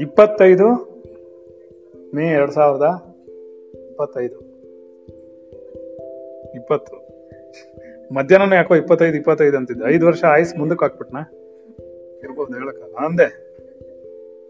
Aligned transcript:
ಇಪ್ಪತ್ತೈದು 0.00 0.68
ಮೇ 2.14 2.26
ಎರಡ್ 2.26 2.52
ಸಾವಿರದ 2.52 3.14
ಇಪ್ಪತ್ತೈದು. 3.90 4.38
ಇಪ್ಪತ್ತು. 6.54 7.04
ಮಧ್ಯಾಹ್ನ 8.14 8.52
ಯಾಕೋ 8.52 8.74
ಇಪ್ಪತ್ತೈದು 8.74 9.16
ಇಪ್ಪತ್ತೈದು 9.16 9.56
ಅಂತಿದ್ದೆ. 9.56 9.94
ಐದು 9.94 10.06
ವರ್ಷ 10.06 10.24
ಆಯ್ಸ್ 10.24 10.56
ಮುಂದಕ್ಕೆ 10.56 10.84
ಹಾಕ್ಬಿಟ್ನಾ? 10.84 11.20
ಇರ್ಬೋದು 12.24 12.54
ಹೇಳಕ್ಕಲ್ಲ 12.54 12.94
ಅಂದೆ 12.94 13.28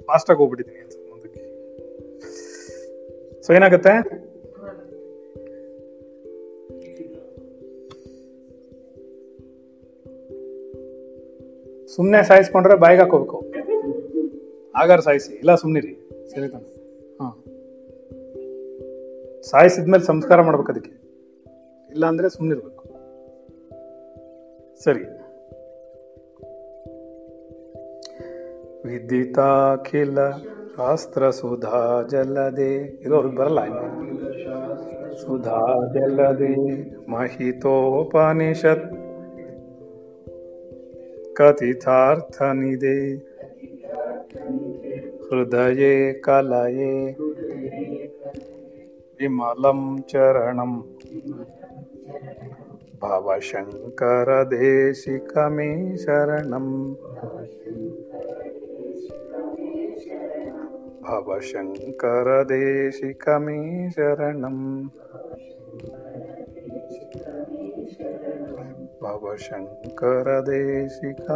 ಫಾಸ್ಟ್ 0.07 0.31
ಆಗಿ 0.31 0.39
ಹೋಗ್ಬಿಟ್ಟಿದ್ದೀನಿ 0.39 1.11
ಮುಂದಕ್ಕೆ. 1.11 1.41
ಸೊ 3.43 3.53
ಏನಾಗುತ್ತೆ? 3.53 4.34
ಸುಮ್ನೆ 11.97 12.23
ಸಾಯಿಸ್ಕೊಂಡ್ರೆ 12.23 12.77
ಬಾಯಿಗೆ 12.77 13.03
ಹಾಕೋಬೇಕು 13.03 13.53
ಆಗಾರ 14.77 15.01
ಸಾಯಿಸಿ. 15.01 15.33
ಇಲ್ಲ 15.33 15.55
ಸುಮ್ಮನಿರಿ 15.55 16.11
ಸರಿ 16.35 16.49
ತಾನೆ 16.49 16.75
ಹಾ. 17.15 17.45
ಸಾಯಿಸಿದ್ಮೇಲೆ 19.43 20.05
ಸಂಸ್ಕಾರ 20.05 20.41
ಮಾಡ್ಬೇಕು 20.41 20.73
ಅದಕ್ಕೆ. 20.73 20.91
ಇಲ್ಲ 21.91 22.07
ಅಂದ್ರೆ 22.07 22.29
ಸುಮ್ನಿರ್ಬೇಕು. 22.29 22.85
ಸರಿ. 24.85 25.05
ವಿದಿತಾಖಿಲ 28.87 30.31
ಶಾಸ್ತ್ರ 30.77 31.31
ಸುಧಾ 31.31 32.07
ಜಲದೆ. 32.11 32.79
ಅವ್ರಿಗೆ 33.15 33.37
ಬರಲ್ಲ. 33.37 33.61
ಸುಧಾ 35.15 35.91
ಜಲದೆ. 35.95 36.83
ಮಹಿತೋಪನಿಷತ್. 37.11 39.04
कथितार्थनिधे। 41.41 43.23
हृदये 45.25 46.13
कलये। 46.13 47.17
विमलं 49.21 50.01
चरणं। 50.01 50.83
भवशङ्करदेशिकमे 53.03 55.97
शरणं। 55.97 56.95
भवशङ्करदेशिकमे 61.03 63.91
शरणम् 63.91 64.89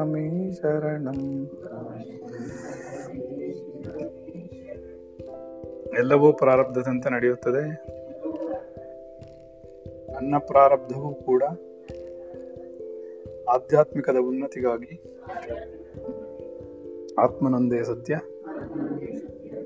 ಮೇ 0.05 0.53
ಶರಣಂ 0.53 1.51
ಎಲ್ಲವೂ 5.99 6.33
ಪ್ರಾರಬ್ಧದಂತೆ 6.33 7.13
ನಡೆಯುತ್ತದೆ. 7.13 7.85
ನನ್ನ 10.13 10.37
ಪ್ರಾರಬ್ಧವೂ 10.39 11.15
ಕೂಡ 11.15 11.43
ಆಧ್ಯಾತ್ಮಿಕದ 13.49 14.17
ಉನ್ನತಿಗಾಗಿ. 14.17 15.03
ಆತ್ಮನೊಂದೇ 17.19 17.83
ಸತ್ಯ, 17.83 18.21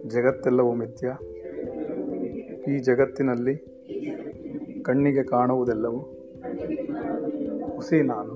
ಜಗತ್ತೆಲ್ಲವೂ 0.07 0.73
ಮಿಥ್ಯ. 0.73 1.17
ಈ 2.73 2.79
ಜಗತ್ತಿನಲ್ಲಿ 2.79 3.73
ಕಣ್ಣಿಗೆ 4.83 5.23
ಕಾಣುವುದೆಲ್ಲವೂ 5.23 6.22
ಹುಸಿ 7.75 7.99
ನಾನು. 8.03 8.35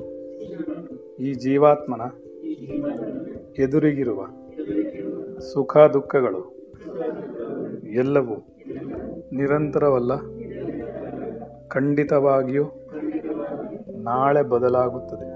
ಈ 1.16 1.32
ಜೀವಾತ್ಮನ 1.34 2.02
ಎದುರಿಗಿರುವ 3.58 4.20
ಸುಖ 5.52 5.76
ದುಃಖಗಳು 5.94 6.42
ಎಲ್ಲವೂ 7.94 8.36
ನಿರಂತರವಲ್ಲ, 9.33 10.12
ಖಂಡಿತವಾಗಿಯೂ 11.68 12.64
ನಾಳೆ 14.08 14.42
ಬದಲಾಗುತ್ತದೆ. 14.42 15.28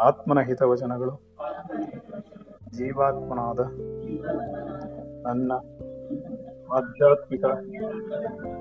ಆತ್ಮನ 0.00 0.40
ಹಿತವಚನಗಳು, 0.40 1.14
ಜೀವಾತ್ಮನಾದ 2.76 3.60
ನನ್ನ 5.26 5.52
ಆಧ್ಯಾತ್ಮಿಕ 6.72 7.44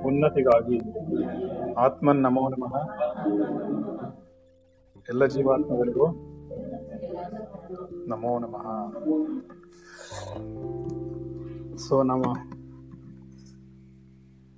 ಉನ್ನತಿಗಾಗಿ 0.05 0.79
ಆತ್ಮನ್ 1.73 2.21
ನಮೋ 2.21 2.49
ನಮಃ. 2.49 2.75
ಎಲ್ಲ 5.09 5.25
ಜೀವಾತ್ಮಗಳಿಗೂ 5.25 6.07
ನಮೋ 8.07 8.39
ನಮಃ. 8.39 8.65
ಸೊ 11.77 12.03
ನಾವು 12.03 12.57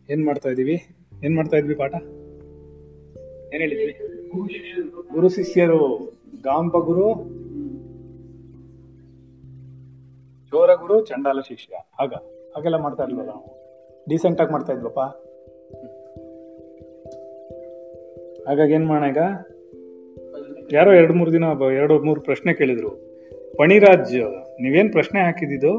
ಏನ್ 0.10 0.26
ಮಾಡ್ತಾ 0.26 0.50
ಇದೀವಿ? 0.50 0.88
ಏನ್ 1.24 1.36
ಮಾಡ್ತಾ 1.36 1.58
ಇದ್ವಿ 1.58 1.76
ಪಾಠ? 1.76 1.94
ಏನ್ 3.54 3.62
ಹೇಳಿದ್ವಿ? 3.62 4.18
ಗುರು 5.12 5.30
ಶಿಷ್ಯರು, 5.30 6.14
ಗಾಂಬ 6.44 6.78
ಗುರು 6.78 7.14
ಜೋರ 10.48 10.74
ಗುರು, 10.74 11.06
ಚಂಡಾಲ 11.06 11.40
ಶಿಷ್ಯ. 11.48 11.76
ಆಗ 12.00 12.14
ಹಾಗೆಲ್ಲ 12.60 12.78
ಮಾಡ್ತಾ 12.86 13.04
ಇರ್ಲಿಲ್ಲ 13.04 13.26
ನಾವು. 13.32 13.44
ಡೀಸೆಂಟ್ 14.10 14.42
ಆಗಿ 14.42 14.52
ಮಾಡ್ತಾ 14.52 14.74
ಇದ್ವಪ್ಪ. 14.74 15.02
ಹಾಗಾಗಿ 18.48 18.74
ಏನ್ 18.74 18.86
ಮಾಡೋಣ 18.88 19.08
ಈಗ? 19.12 19.22
ಯಾರೋ 20.72 20.92
ಎರಡು 20.94 21.14
ಮೂರು 21.20 21.32
ದಿನ 21.36 21.46
ಎರಡು 21.74 21.96
ಮೂರು 22.08 22.22
ಪ್ರಶ್ನೆ 22.22 22.54
ಕೇಳಿದ್ರು. 22.54 22.92
ಪಣಿರಾಜ್ 23.58 24.16
ನೀವೇನ್ 24.62 24.92
ಪ್ರಶ್ನೆ 24.92 25.20
ಹಾಕಿದ್ದು 25.22 25.74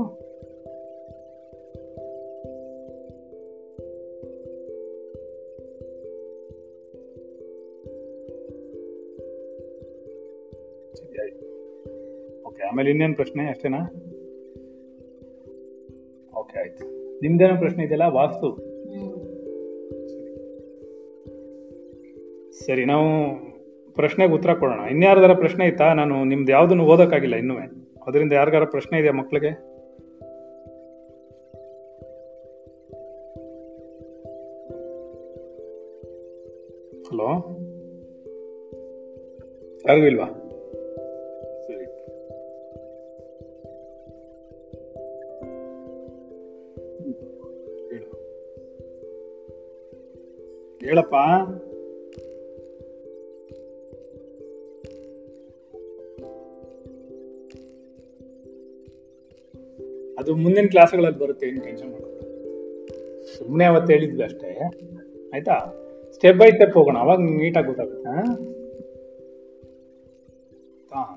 ಓಕೆ, 12.46 12.62
ಆಮೇಲೆ 12.68 12.90
ಇನ್ನೇನು 12.90 13.14
ಪ್ರಶ್ನೆ 13.14 13.42
ಅಷ್ಟೇನಾ? 13.48 13.80
ಓಕೆ 16.50 16.58
ಆಯ್ತು. 16.58 16.84
ನಿಮ್ದೇನೋ 17.22 17.56
ಪ್ರಶ್ನೆ 17.56 17.84
ಇದೆಯಲ್ಲ, 17.84 18.04
ವಾಸ್ತು? 18.08 18.56
ಸರಿ, 22.66 22.84
ನಾವು 22.84 23.08
ಪ್ರಶ್ನೆಗೆ 23.94 24.32
ಉತ್ತರ 24.32 24.54
ಕೊಡೋಣ. 24.54 24.80
ಇನ್ಯಾರ್ದಾರ 24.80 25.34
ಪ್ರಶ್ನೆ 25.34 25.66
ಇತ್ತಾ? 25.66 25.94
ನಾನು 25.94 26.24
ನಿಮ್ದು 26.24 26.52
ಯಾವ್ದನ್ನು 26.52 26.84
ಓದೋಕ್ಕಾಗಿಲ್ಲ 26.84 27.36
ಇನ್ನೂ 27.36 27.54
ಅದರಿಂದ 28.06 28.32
ಯಾರಿಗಾರ 28.32 28.64
ಪ್ರಶ್ನೆ 28.64 28.98
ಇದೆಯಾ 28.98 29.12
ಮಕ್ಕಳಿಗೆ 29.12 29.48
ಹಲೋ? 37.08 37.28
ಯಾರಿಗೂ 39.88 40.06
ಇಲ್ವಾ? 40.06 40.39
ಹೇಳಪ್ಪ 50.84 51.14
ಅದು 60.18 60.34
ಮುಂದಿನ 60.36 60.66
ಕ್ಲಾಸ್ಗಳಲ್ಲಿ 60.66 61.18
ಬರುತ್ತೆ 61.18 61.46
ಏನು 61.46 61.64
ಟೆನ್ಷನ್ 61.64 61.90
ಮಾಡೋದು 61.92 62.20
ಸುಮ್ಮನೆ 63.38 63.64
ಅವತ್ತು 63.64 63.92
ಹೇಳಿದ್ವಿ 63.92 64.22
ಅಷ್ಟೇ. 64.22 64.48
ಆಯ್ತಾ? 65.34 65.56
ಸ್ಟೆಪ್ 66.12 66.38
ಬೈ 66.38 66.50
ಸ್ಟೆಪ್ 66.50 66.74
ಹೋಗೋಣ, 66.74 66.96
ಅವಾಗ 66.98 67.18
ನೀಟಾಗಿ 67.18 67.66
ಗೊತ್ತಾಗುತ್ತೆ 67.66 68.50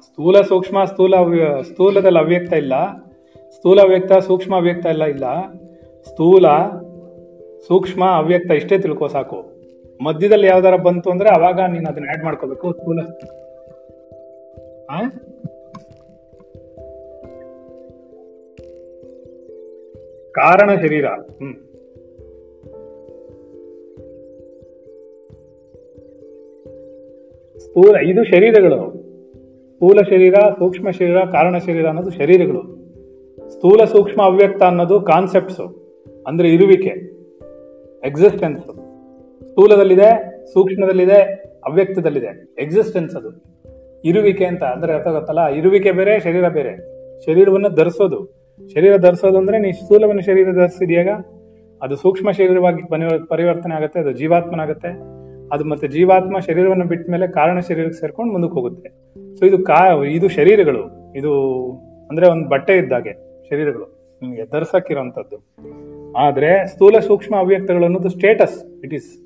ಸ್ಥೂಲ 0.01 0.41
ಸೂಕ್ಷ್ಮ, 0.41 0.85
ಸ್ಥೂಲ 0.85 1.13
ಸ್ಥೂಲದಲ್ಲಿ 1.61 2.19
ಅವ್ಯಕ್ತ 2.19 2.53
ಇಲ್ಲ. 2.53 2.73
ಸ್ಥೂಲ 3.51 3.81
ಅವ್ಯಕ್ತ, 3.81 4.13
ಸೂಕ್ಷ್ಮ 4.13 4.55
ಅವ್ಯಕ್ತ 4.55 4.85
ಎಲ್ಲ 4.85 5.03
ಇಲ್ಲ. 5.03 5.25
ಸ್ಥೂಲ, 6.03 6.45
ಸೂಕ್ಷ್ಮ 7.67 8.03
ಅವ್ಯಕ್ತ 8.05 8.51
ಇಷ್ಟೇ 8.51 8.77
ತಿಳ್ಕೋ 8.77 9.07
ಸಾಕು. 9.07 9.52
ಮಧ್ಯದಲ್ಲಿ 10.03 10.47
ಯಾವ್ದಾರ 10.47 10.75
ಬಂತು 10.75 11.09
ಅಂದ್ರೆ 11.09 11.29
ಅವಾಗ 11.29 11.59
ನೀನ್ 11.71 11.85
ಅದನ್ನ 11.85 12.09
ಆಡ್ 12.09 12.23
ಮಾಡ್ಕೋಬೇಕು. 12.23 12.73
ಸ್ಕೂಲ್? 12.73 12.99
ಕಾರಣ 20.33 20.75
ಶರೀರ. 20.75 21.05
ಹ್ಮ್. 21.05 21.55
ಸ್ಥೂಲ 27.59 27.95
ಇದು 28.09 28.23
ಶರೀರಗಳು. 28.23 28.89
ಸ್ಥೂಲ 29.73 30.01
ಶರೀರ, 30.01 30.33
ಸೂಕ್ಷ್ಮ 30.33 30.91
ಶರೀರ, 30.91 31.19
ಕಾರಣ 31.19 31.57
ಶರೀರ 31.57 31.87
ಅನ್ನೋದು 31.87 32.09
ಶರೀರಗಳು. 32.09 32.83
ಸ್ಥೂಲ 33.49 33.83
ಸೂಕ್ಷ್ಮ 33.83 34.21
ಅವ್ಯಕ್ತ 34.21 34.63
ಅನ್ನೋದು 34.63 35.01
ಕಾನ್ಸೆಪ್ಟ್ಸ್ 35.01 35.93
ಅಂದ್ರೆ 36.27 36.49
ಇರುವಿಕೆ 36.49 37.13
ಎಕ್ಸಿಸ್ಟೆನ್ಸ್ 38.07 38.82
ಸ್ಥೂಲದಲ್ಲಿದೆ, 39.53 40.41
ಸೂಕ್ಷ್ಮದಲ್ಲಿದೆ, 40.53 41.43
ಅವ್ಯಕ್ತದಲ್ಲಿದೆ. 41.65 42.55
ಎಕ್ಸಿಸ್ಟೆನ್ಸ್ 42.61 43.15
ಅದು. 43.15 43.29
ಇರುವಿಕೆ 44.05 44.45
ಅಂತ, 44.45 44.63
ಅಂದ್ರೆ 44.63 44.93
ಅರ್ಥ 44.93 45.07
ಗೊತ್ತಲ್ಲ? 45.07 45.47
ಇರುವಿಕೆ 45.47 45.91
ಬೇರೆ, 45.91 46.19
ಶರೀರ 46.19 46.47
ಬೇರೆ. 46.47 46.77
ಶರೀರವನ್ನು 47.25 47.69
ಧರಿಸೋದು. 47.69 48.43
ಶರೀರ 48.73 48.97
ಧರಿಸೋದು 48.97 49.37
ಅಂದ್ರೆ 49.37 49.59
ನೀ 49.59 49.71
ಸ್ಥೂಲವನ್ನು 49.71 50.21
ಶರೀರ 50.21 50.51
ಧರಿಸಿದ್ಯಾಗ? 50.51 51.07
ಅದು 51.81 51.95
ಸೂಕ್ಷ್ಮ 51.95 52.31
ಶರೀರವಾಗಿ 52.31 52.87
ಪರಿವ- 52.87 53.27
ಪರಿವರ್ತನೆ 53.27 53.75
ಆಗುತ್ತೆ, 53.75 53.99
ಅದು 53.99 54.11
ಜೀವಾತ್ಮನಾಗುತ್ತೆ. 54.11 54.87
ಅದು 55.55 55.65
ಮತ್ತೆ 55.65 55.87
ಜೀವಾತ್ಮ 55.87 56.39
ಶರೀರವನ್ನು 56.39 56.85
ಬಿಟ್ಟ 56.85 57.09
ಮೇಲೆ 57.09 57.27
ಕಾರಣ 57.27 57.59
ಶರೀರಕ್ಕೆ 57.59 57.99
ಸೇರ್ಕೊಂಡು 57.99 58.33
ಮುಂದಕ್ಕೆ 58.33 58.53
ಹೋಗುತ್ತೆ. 58.53 58.89
ಸೊ 59.35 59.45
ಇದು 59.45 59.63
ಕಾ, 59.63 60.03
ಇದು 60.03 60.29
ಶರೀರಗಳು. 60.29 61.13
ಇದು 61.15 61.61
ಅಂದ್ರೆ 62.09 62.27
ಒಂದು 62.27 62.49
ಬಟ್ಟೆ 62.49 62.77
ಇದ್ದಾಗೆ, 62.77 63.43
ಶರೀರಗಳು. 63.49 64.03
ನಿಮಗೆ 64.21 64.45
ಧರಿಸಕ್ಕಿರೋಂಥದ್ದು 64.45 65.37
ಆದ್ರೆ 66.17 66.67
ಸ್ಥೂಲ 66.67 66.99
ಸೂಕ್ಷ್ಮ 66.99 67.35
ಅವ್ಯಕ್ತಗಳು 67.35 67.85
ಅನ್ನೋದು 67.85 68.09
ಸ್ಟೇಟಸ್ 68.09 68.81
ಇಟ್ 68.83 68.93
ಈಸ್ 68.93 69.22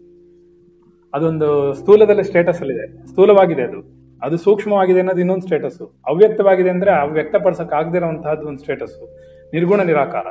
ಅದೊಂದು 1.13 1.73
ಸ್ಥೂಲದಲ್ಲಿ 1.73 2.23
ಸ್ಟೇಟಸ್ 2.23 2.59
ಅಲ್ಲಿದೆ 2.59 3.07
ಸ್ಥೂಲವಾಗಿದೆ 3.07 3.61
ಅದು. 3.61 3.97
ಅದು 4.21 4.37
ಸೂಕ್ಷ್ಮವಾಗಿದೆ 4.37 4.99
ಅನ್ನೋದು 4.99 5.19
ಇನ್ನೊಂದು 5.19 5.41
ಸ್ಟೇಟಸ್ 5.41 5.95
ಅವ್ಯಕ್ತವಾಗಿದೆ 6.07 6.69
ಅಂದ್ರೆ 6.69 7.11
ವ್ಯಕ್ತಪಡಿಸಕ್ 7.11 7.73
ಆಗದಿರುವಂತಹದ್ದು 7.73 8.47
ಒಂದು 8.47 8.59
ಸ್ಟೇಟಸ್ 8.59 9.15
ನಿರ್ಗುಣ 9.53 9.81
ನಿರಾಕಾರ. 9.81 10.27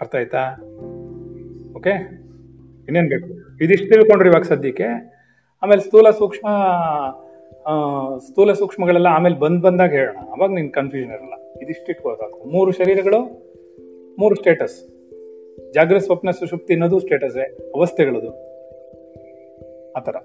ಅರ್ಥ 0.00 0.16
ಆಯ್ತಾ? 0.16 0.38
ಓಕೆ 1.76 1.90
ಇನ್ನೇನ್ 2.84 3.08
ಬೇಕು? 3.08 3.58
ಇದಿಷ್ಟು 3.64 3.88
ತಿಳ್ಕೊಂಡ್ರಿ 3.88 4.28
ಇವಾಗ 4.28 4.42
ಸದ್ಯಕ್ಕೆ. 4.42 4.84
ಆಮೇಲೆ 5.62 5.80
ಸ್ಥೂಲ 5.80 6.10
ಸೂಕ್ಷ್ಮ 6.10 6.48
ಸ್ಥೂಲ 8.18 8.52
ಸೂಕ್ಷ್ಮಗಳೆಲ್ಲ 8.52 9.06
ಆಮೇಲೆ 9.06 9.38
ಬಂದ್ 9.38 9.62
ಬಂದಾಗ 9.62 9.90
ಹೇಳೋಣ. 9.90 10.16
ಅವಾಗ 10.16 10.50
ನಿನ್ 10.50 10.72
ಕನ್ಫ್ಯೂಷನ್ 10.72 11.12
ಇರಲ್ಲ. 11.12 11.62
ಇದಿಷ್ಟು 11.62 12.50
ಮೂರು 12.50 12.72
ಶರೀರಗಳು, 12.72 13.20
ಮೂರು 14.18 14.34
ಸ್ಟೇಟಸ್ 14.34 14.88
ಜಾಗೃತ 15.74 16.02
ಸ್ವಪ್ನ, 16.02 16.30
ಸುಷುಪ್ತಿ 16.30 16.72
ಅನ್ನೋದು 16.72 16.98
ಸ್ಟೇಟಸ್ 16.98 17.36
ಅವಸ್ಥೆಗಳದು. 17.76 18.49
ಆತರ 19.96 20.16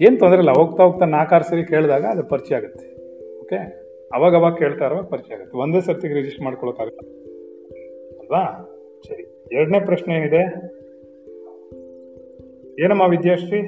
ಏನು 0.00 0.18
ತೊಂದರೆ 0.18 0.38
ಇಲ್ಲ, 0.38 0.50
ಹೋಗ್ತಾ 0.50 0.82
ಹೋಗ್ತಾ 0.82 1.04
ನಾಲ್ಕಾರು 1.04 1.44
ಸರಿ 1.44 1.64
ಕೇಳಿದಾಗ 1.64 2.04
ಅದು 2.04 2.24
ಪರಿಚಯ 2.24 2.56
ಆಗುತ್ತೆ. 2.56 2.86
ಓಕೆ 3.40 3.88
ಅವಾಗ 4.12 4.34
ಅವಾಗ 4.34 4.54
ಕೇಳ್ತಾ 4.54 4.84
ಇರುವಾಗ 4.84 5.04
ಪರಿಚಯ 5.04 5.34
ಆಗುತ್ತೆ. 5.34 5.58
ಒಂದೇ 5.58 5.80
ಸರ್ತಿಗೆ 5.80 6.14
ರಿಜಿಸ್ಟರ್ 6.14 6.44
ಮಾಡ್ಕೊಳಕ್ಕಾಗಲ್ಲ 6.44 6.98
ಅಲ್ವಾ? 8.18 8.74
ಸರಿ. 9.08 9.22
ಎರಡನೇ 9.52 9.80
ಪ್ರಶ್ನೆ 9.80 10.14
ಏನಿದೆ? 10.14 10.42
ಏನಮ್ಮ 12.84 13.02
ವಿದ್ಯಾಶ್ರೀ? 13.02 13.62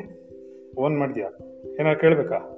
ಫೋನ್ 0.74 0.98
ಮಾಡಿದ್ಯಾ? 0.98 1.28
ಏನಾರು 1.80 1.98
ಕೇಳಬೇಕಾ? 1.98 2.56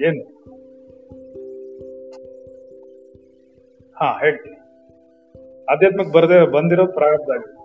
ಏನು? 0.00 0.36
ಹಾ, 3.96 4.18
ಹೇಳ್ತೀನಿ. 4.20 4.55
ಆಧ್ಯಾತ್ಮಕ್ಕೆ 5.70 6.12
ಬರದೆ 6.12 6.52
ಬಂದಿರೋ 6.52 6.86
ಪ್ರಾರಬ್ಧ 6.86 7.30
ಆಗಿದೆ. 7.30 7.56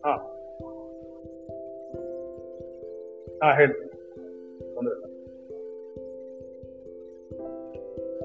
ಹಾ. 0.00 0.26
ಹಾ, 3.44 3.56
ಹೇಳಿ. 3.56 3.90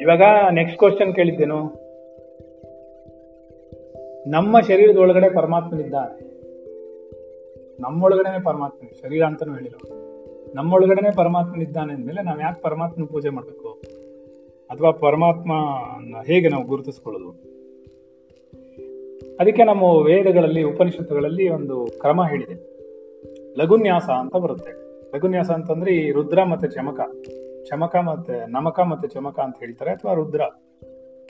ಇವಾಗ 0.01 0.21
ನೆಕ್ಸ್ಟ್ 0.51 0.77
ಕ್ವಶನ್ 0.77 1.15
ಕೇಳಿದ್ದೇನು? 1.15 1.85
ನಮ್ಮ 4.29 4.59
ಶರೀರದ 4.59 4.97
ಒಳಗಡೆ 4.97 5.35
ಪರಮಾತ್ಮನಿದ್ದಾನೆ 5.35 6.35
ನಮ್ಮೊಳಗಡೆನೆ 7.81 8.43
ಪರಮಾತ್ಮ, 8.43 8.87
ಶರೀರ 9.01 9.23
ಅಂತಾನು 9.23 9.53
ಹೇಳಿರೋ 9.53 9.89
ನಮ್ಮೊಳಗಡೆನೆ 10.55 11.15
ಪರಮಾತ್ಮನಿದ್ದಾನೆ 11.15 11.93
ಅಂದ್ಮೇಲೆ 11.93 12.21
ನಾವು 12.21 12.39
ಯಾಕೆ 12.39 12.61
ಪರಮಾತ್ಮನ 12.61 13.05
ಪೂಜೆ 13.05 13.29
ಮಾಡ್ಬೇಕು? 13.29 13.81
ಅಥವಾ 14.69 14.91
ಪರಮಾತ್ಮ 14.91 15.51
ಹೇಗೆ 16.25 16.49
ನಾವು 16.49 16.65
ಗುರುತಿಸ್ಕೊಳ್ಳೋದು? 16.65 17.54
ಅದಕ್ಕೆ 19.39 19.63
ನಮ್ಮ 19.63 19.83
ವೇದಗಳಲ್ಲಿ, 19.83 20.63
ಉಪನಿಷತ್ತುಗಳಲ್ಲಿ 20.63 21.49
ಒಂದು 21.49 21.87
ಕ್ರಮ 21.99 22.25
ಹೇಳಿದೆ. 22.25 22.75
ಲಘುನ್ಯಾಸ 23.57 24.03
ಅಂತ 24.03 24.35
ಬರುತ್ತೆ. 24.35 24.71
ಲಘುನ್ಯಾಸ 25.17 25.51
ಅಂತಂದ್ರೆ 25.51 25.95
ಈ 25.95 26.11
ರುದ್ರ 26.11 26.43
ಮತ್ತೆ 26.43 26.67
ಚಮಕ. 26.67 26.99
ಚಮಕ 27.69 27.95
ಮತ್ತೆ 27.95 28.51
ನಮಕ 28.51 28.79
ಮತ್ತೆ 28.79 29.07
ಚಮಕ 29.07 29.39
ಅಂತ 29.39 29.55
ಹೇಳ್ತಾರೆ 29.59 29.91
ಅಥವಾ 29.91 30.13
ರುದ್ರ 30.13 30.41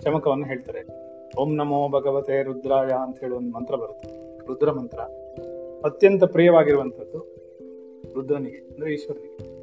ಚಮಕವನ್ನು 0.04 0.46
ಹೇಳ್ತಾರೆ. 0.46 0.88
ಓಂ 1.40 1.56
ನಮೋ 1.56 1.90
ಭಗವತೆ 1.90 2.44
ರುದ್ರಾಯ 2.44 2.88
ಅಂತ 2.88 3.20
ಹೇಳಿ 3.20 3.36
ಒಂದು 3.36 3.52
ಮಂತ್ರ 3.52 3.76
ಬರುತ್ತೆ. 3.76 4.08
ರುದ್ರ 4.46 4.72
ಮಂತ್ರ. 4.72 5.00
ಅತ್ಯಂತ 5.86 6.24
ಪ್ರಿಯವಾಗಿರುವಂಥದ್ದು 6.24 7.36
ರುದ್ರನಿಗೆ, 8.16 8.58
ಅಂದ್ರೆ 8.58 8.94
ಈಶ್ವರನಿಗೆ. 8.94 9.55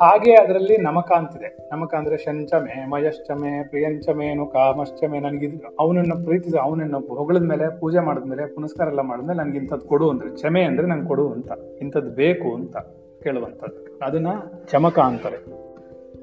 ಹಾಗೆ 0.00 0.34
ಅದರಲ್ಲಿ 0.34 0.76
ನಮಕ 0.76 1.12
ಅಂತಿದೆ 1.12 1.56
ನಮಕ 1.72 1.94
ಅಂದ್ರೆ 1.94 2.16
ಶಂಚಮೆ, 2.16 2.90
ಮಯಶ್ಚಮೆ, 2.90 3.68
ಪ್ರಿಯಂಚಮೇನು, 3.68 4.46
ಕಾಮಶ್ಚಮೆ 4.46 5.20
ನನಗಿದ್ರು. 5.20 5.76
ಅವನನ್ನು 5.80 6.24
ಪ್ರೀತಿಸ 6.24 6.54
ಅವನನ್ನು 6.62 7.00
ಹೊಗಳದ 7.00 7.68
ಪೂಜೆ 7.80 7.98
ಮಾಡಿದ್ಮೇಲೆ 7.98 8.54
ಪುನಸ್ಕಾರ 8.54 8.88
ಎಲ್ಲ 8.88 9.00
ಮಾಡಿದ್ಮೇಲೆ 9.00 9.38
ನನ್ಗೆ 9.38 9.58
ಇಂಥದ್ದು 9.58 9.88
ಕೊಡು 9.88 10.10
ಅಂದ್ರೆ, 10.10 10.30
ಕ್ಷಮೆ 10.30 10.62
ಅಂದ್ರೆ 10.62 10.86
ನಂಗೆ 10.86 11.08
ಕೊಡು 11.08 11.32
ಅಂತ. 11.32 11.52
ಇಂಥದ್ದು 11.80 12.10
ಬೇಕು 12.10 12.54
ಅಂತ 12.54 12.76
ಕೇಳುವಂಥದ್ದು. 13.22 13.98
ಅದನ್ನ 14.02 14.26
ಚಮಕ 14.70 14.98
ಅಂತಾರೆ 14.98 15.66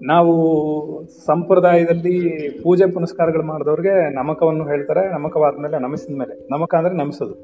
ನಾವು 0.06 1.06
ಸಂಪ್ರದಾಯದಲ್ಲಿ 1.06 2.50
ಪೂಜೆ 2.64 2.92
ಪುನಸ್ಕಾರಗಳು 2.92 3.44
ಮಾಡಿದವ್ರಿಗೆ 3.44 4.16
ನಮಕವನ್ನು 4.16 4.68
ಹೇಳ್ತಾರೆ, 4.68 5.10
ನಮಕವಾದ್ಮೇಲೆ 5.10 5.80
ನಮಿಸಿದ 5.80 6.18
ಮೇಲೆ 6.18 6.48
ನಮಕ 6.52 6.76
ಅಂದ್ರೆ 6.76 6.96
ನಮಿಸೋದು. 6.96 7.36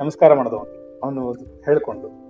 ನಮಸ್ಕಾರ 0.00 0.34
ಮಾಡಿದವನು. 0.34 1.00
ಅವನು 1.04 1.32
ಹೇಳ್ಕೊಂಡು. 1.64 2.25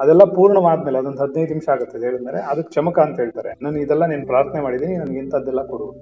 ಅದೆಲ್ಲ 0.00 0.24
ಪೂರ್ಣವಾದ್ಮೇಲೆ, 0.24 0.98
ಅದೊಂದು 0.98 1.22
ಹದಿನೈದು 1.22 1.48
ನಿಮಿಷ 1.48 1.68
ಆಗುತ್ತೆ 1.68 1.98
ಹೇಳಿದ್ಮೇಲೆ. 1.98 2.38
ಅದಕ್ಕೆ 2.38 2.74
ಚಮಕ 2.74 2.98
ಅಂತ 2.98 3.20
ಹೇಳ್ತಾರೆ. 3.20 3.54
ನಾನು 3.62 3.78
ಇದೆಲ್ಲ 3.78 4.06
ನೀನು 4.06 4.26
ಪ್ರಾರ್ಥನೆ 4.26 4.60
ಮಾಡಿದೀನಿ, 4.60 4.96
ನನಗೆ 4.96 5.18
ಇಂಥದ್ದೆಲ್ಲ 5.18 5.62
ಕೊಡು. 5.62 5.92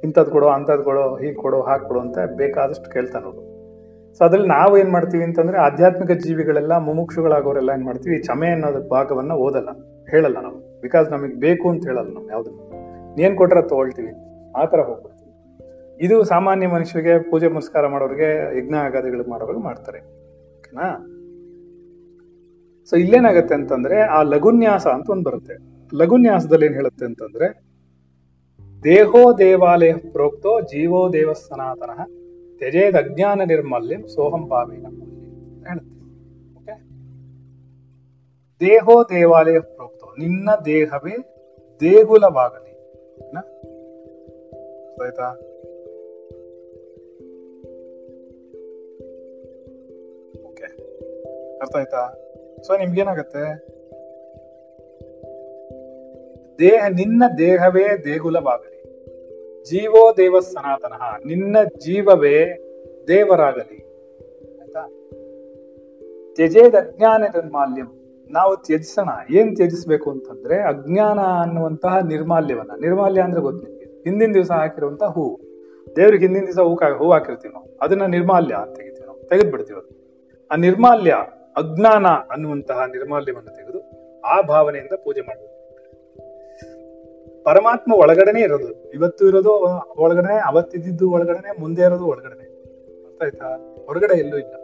ಇಂಥದ್ದು 0.00 0.30
ಕೊಡು, 0.30 0.48
ಅಂಥದ್ದು 0.48 0.84
ಕೊಡು, 0.84 1.16
ಹೀಗೆ 1.16 1.34
ಕೊಡು 1.34 1.62
ಹಾಕ್ 1.62 1.84
ಕೊಡು 1.84 2.00
ಅಂತ 2.00 2.18
ಬೇಕಾದಷ್ಟು 2.18 2.90
ಕೇಳ್ತಾನೆ 2.90 3.24
ಅವರು. 3.24 3.48
ಸೊ 4.18 4.24
ಅದ್ರಲ್ಲಿ 4.24 4.48
ನಾವು 4.48 4.78
ಏನ್ 4.78 4.90
ಮಾಡ್ತೀವಿ 4.90 5.24
ಅಂತಂದ್ರೆ, 5.24 5.58
ಆಧ್ಯಾತ್ಮಿಕ 5.58 6.12
ಜೀವಿಗಳೆಲ್ಲ 6.12 6.78
ಮುಮುಕ್ಷುಗಳಾಗೋರೆಲ್ಲ 6.78 7.70
ಏನ್ 7.70 7.84
ಮಾಡ್ತೀವಿ 7.84 8.22
ಚಮೆ 8.22 8.48
ಅನ್ನೋದಕ್ಕೆ 8.48 8.88
ಭಾಗವನ್ನ 8.88 9.32
ಓದಲ್ಲ, 9.32 9.68
ಹೇಳಲ್ಲ 10.10 10.40
ನಾವು. 10.40 10.80
ಬಿಕಾಸ್ 10.80 11.10
ನಮಗೆ 11.10 11.34
ಬೇಕು 11.34 11.68
ಅಂತ 11.68 11.86
ಹೇಳಲ್ಲ 11.86 12.12
ನಾವು 12.12 12.30
ಯಾವ್ದನ್ನು. 12.30 12.68
ನೀನ್ 13.16 13.36
ಕೊಟ್ರೆ 13.36 13.62
ತಗೊಳ್ತೀವಿ. 13.62 14.12
ಆ 14.56 14.64
ತರ 14.64 14.80
ಹೋಗ್ಬಿಡ್ತೀವಿ. 14.80 15.34
ಇದು 16.04 16.24
ಸಾಮಾನ್ಯ 16.24 16.66
ಮನುಷ್ಯರಿಗೆ, 16.66 17.30
ಪೂಜೆ 17.30 17.48
ಪುನಸ್ಕಾರ 17.48 17.86
ಮಾಡೋರಿಗೆ, 17.86 18.58
ಯಜ್ಞ 18.58 18.74
ಆಗಾದಿಗಳಿಗೆ 18.74 19.30
ಮಾಡೋರಿಗೆ 19.30 19.60
ಮಾಡ್ತಾರೆ. 19.60 19.98
ಓಕೆನಾ? 20.58 21.14
ಸೊ 22.90 22.96
ಇಲ್ಲೇನಾಗತ್ತೆ 22.96 23.54
ಅಂತಂದ್ರೆ 23.54 24.00
ಆ 24.00 24.22
ಲಘುನ್ಯಾಸ 24.22 24.86
ಅಂತ 24.86 25.10
ಒಂದು 25.10 25.30
ಬರುತ್ತೆ. 25.30 25.54
ಲಘುನ್ಯಾಸದಲ್ಲಿ 25.96 26.66
ಏನ್ 26.66 26.74
ಹೇಳುತ್ತೆ 26.74 27.04
ಅಂತಂದ್ರೆ, 27.04 27.62
ದೇಹೋ 28.84 29.38
ದೇವಾಲಯ 29.38 29.92
ಪ್ರೋಕ್ತೋ 29.92 30.60
ಜೀವೋ 30.60 31.12
ದೇವ 31.12 31.32
ಸನಾತನ 31.32 31.90
ತ್ಯಜೇದ್ 32.58 32.96
ಅಜ್ಞಾನ 32.96 33.40
ನಿರ್ಮಲ್ಯಂ 33.42 34.08
ಸೋಹಂ 34.08 34.48
ಭಾವೇನ 34.48 34.86
ಹೇಳುತ್ತೆ. 35.68 36.86
ದೇಹೋ 38.60 39.04
ದೇವಾಲಯ 39.04 39.58
ಪ್ರೋಕ್ತೋ, 39.58 40.06
ನಿನ್ನ 40.18 40.50
ದೇಹವೇ 40.64 41.16
ದೇಗುಲವಾಗಲಿ? 41.80 42.68
ಆಯ್ತಾ 45.04 45.36
ಅರ್ಥ 51.60 51.76
ಆಯ್ತಾ 51.76 52.27
ಸೊ 52.66 52.76
ನಿಮ್ಗೇನಾಗತ್ತೆ 52.76 53.78
ದೇಹ 56.58 56.86
ನಿನ್ನ 56.88 57.22
ದೇಹವೇ 57.38 58.04
ದೇಗುಲವಾಗಲಿ. 58.04 58.78
ಜೀವೋ 59.64 60.16
ದೇವ 60.16 60.40
ಸನಾತನ, 60.40 60.92
ನಿನ್ನ 61.26 61.56
ಜೀವವೇ 61.78 62.44
ದೇವರಾಗಲಿ. 63.08 63.76
ಆಯ್ತಾ? 64.60 64.80
ತ್ಯಜೇದ್ 66.34 66.76
ಅಜ್ಞಾನ 66.76 67.22
ನಿರ್ಮಾಲ್ಯಂ. 67.22 67.86
ನಾವು 68.30 68.56
ತ್ಯಜಿಸೋಣ. 68.56 69.08
ಏನ್ 69.30 69.56
ತ್ಯಜಿಸ್ಬೇಕು 69.56 70.10
ಅಂತಂದ್ರೆ 70.10 70.60
ಅಜ್ಞಾನ 70.60 71.18
ಅನ್ನುವಂತಹ 71.20 71.98
ನಿರ್ಮಾಲ್ಯವನ್ನ. 71.98 72.70
ನಿರ್ಮಾಲ್ಯ 72.80 73.20
ಅಂದ್ರೆ 73.20 73.40
ಗೊತ್ತು 73.40 73.66
ನಿಮ್ಗೆ. 73.66 73.84
ಹಿಂದಿನ 73.84 74.32
ದಿವಸ 74.34 74.50
ಹಾಕಿರುವಂತಹ 74.50 75.06
ಹೂವು 75.06 75.40
ದೇವ್ರಿಗೆ 75.96 76.26
ಹಿಂದಿನ 76.26 76.44
ದಿವಸ 76.46 76.58
ಹೂ 76.58 76.74
ಹೂ 76.74 77.12
ಹಾಕಿರ್ತೀವಿ 77.12 77.54
ನಾವು. 77.54 77.78
ಅದನ್ನ 77.80 78.04
ನಿರ್ಮಾಲ್ಯ 78.04 78.54
ಅಂತ 78.54 78.76
ತೆಗಿತೀವಿ 78.76 79.72
ನಾವು. 79.72 79.88
ಆ 80.50 80.56
ನಿರ್ಮಾಲ್ಯ 80.56 81.14
ಅಜ್ಞಾನ 81.58 82.06
ಅನ್ನುವಂತಹ 82.06 82.80
ನಿರ್ಮಾಲ್ಯವನ್ನು 82.86 83.56
ತೆಗೆದು 83.56 83.78
ಆ 84.20 84.40
ಭಾವನೆಯಿಂದ 84.40 84.92
ಪೂಜೆ 85.04 85.20
ಮಾಡಬೇಕು. 85.20 85.58
ಪರಮಾತ್ಮ 87.44 87.94
ಒಳಗಡೆನೆ 87.94 88.40
ಇರೋದು. 88.40 88.90
ಇವತ್ತು 88.90 89.28
ಇರೋದು 89.28 89.50
ಒಳಗಡೆ 89.98 90.38
ಅವತ್ತಿದ್ದು 90.38 91.10
ಒಳಗಡೆನೆ, 91.10 91.60
ಮುಂದೆ 91.60 91.82
ಇರೋದು 91.82 92.06
ಒಳಗಡೆನೆ. 92.06 92.44
ಅರ್ಥ 93.06 93.22
ಆಯ್ತಾ? 93.22 93.46
ಹೊರಗಡೆ 93.86 94.18
ಎಲ್ಲೂ 94.18 94.38
ಇಲ್ಲ. 94.38 94.54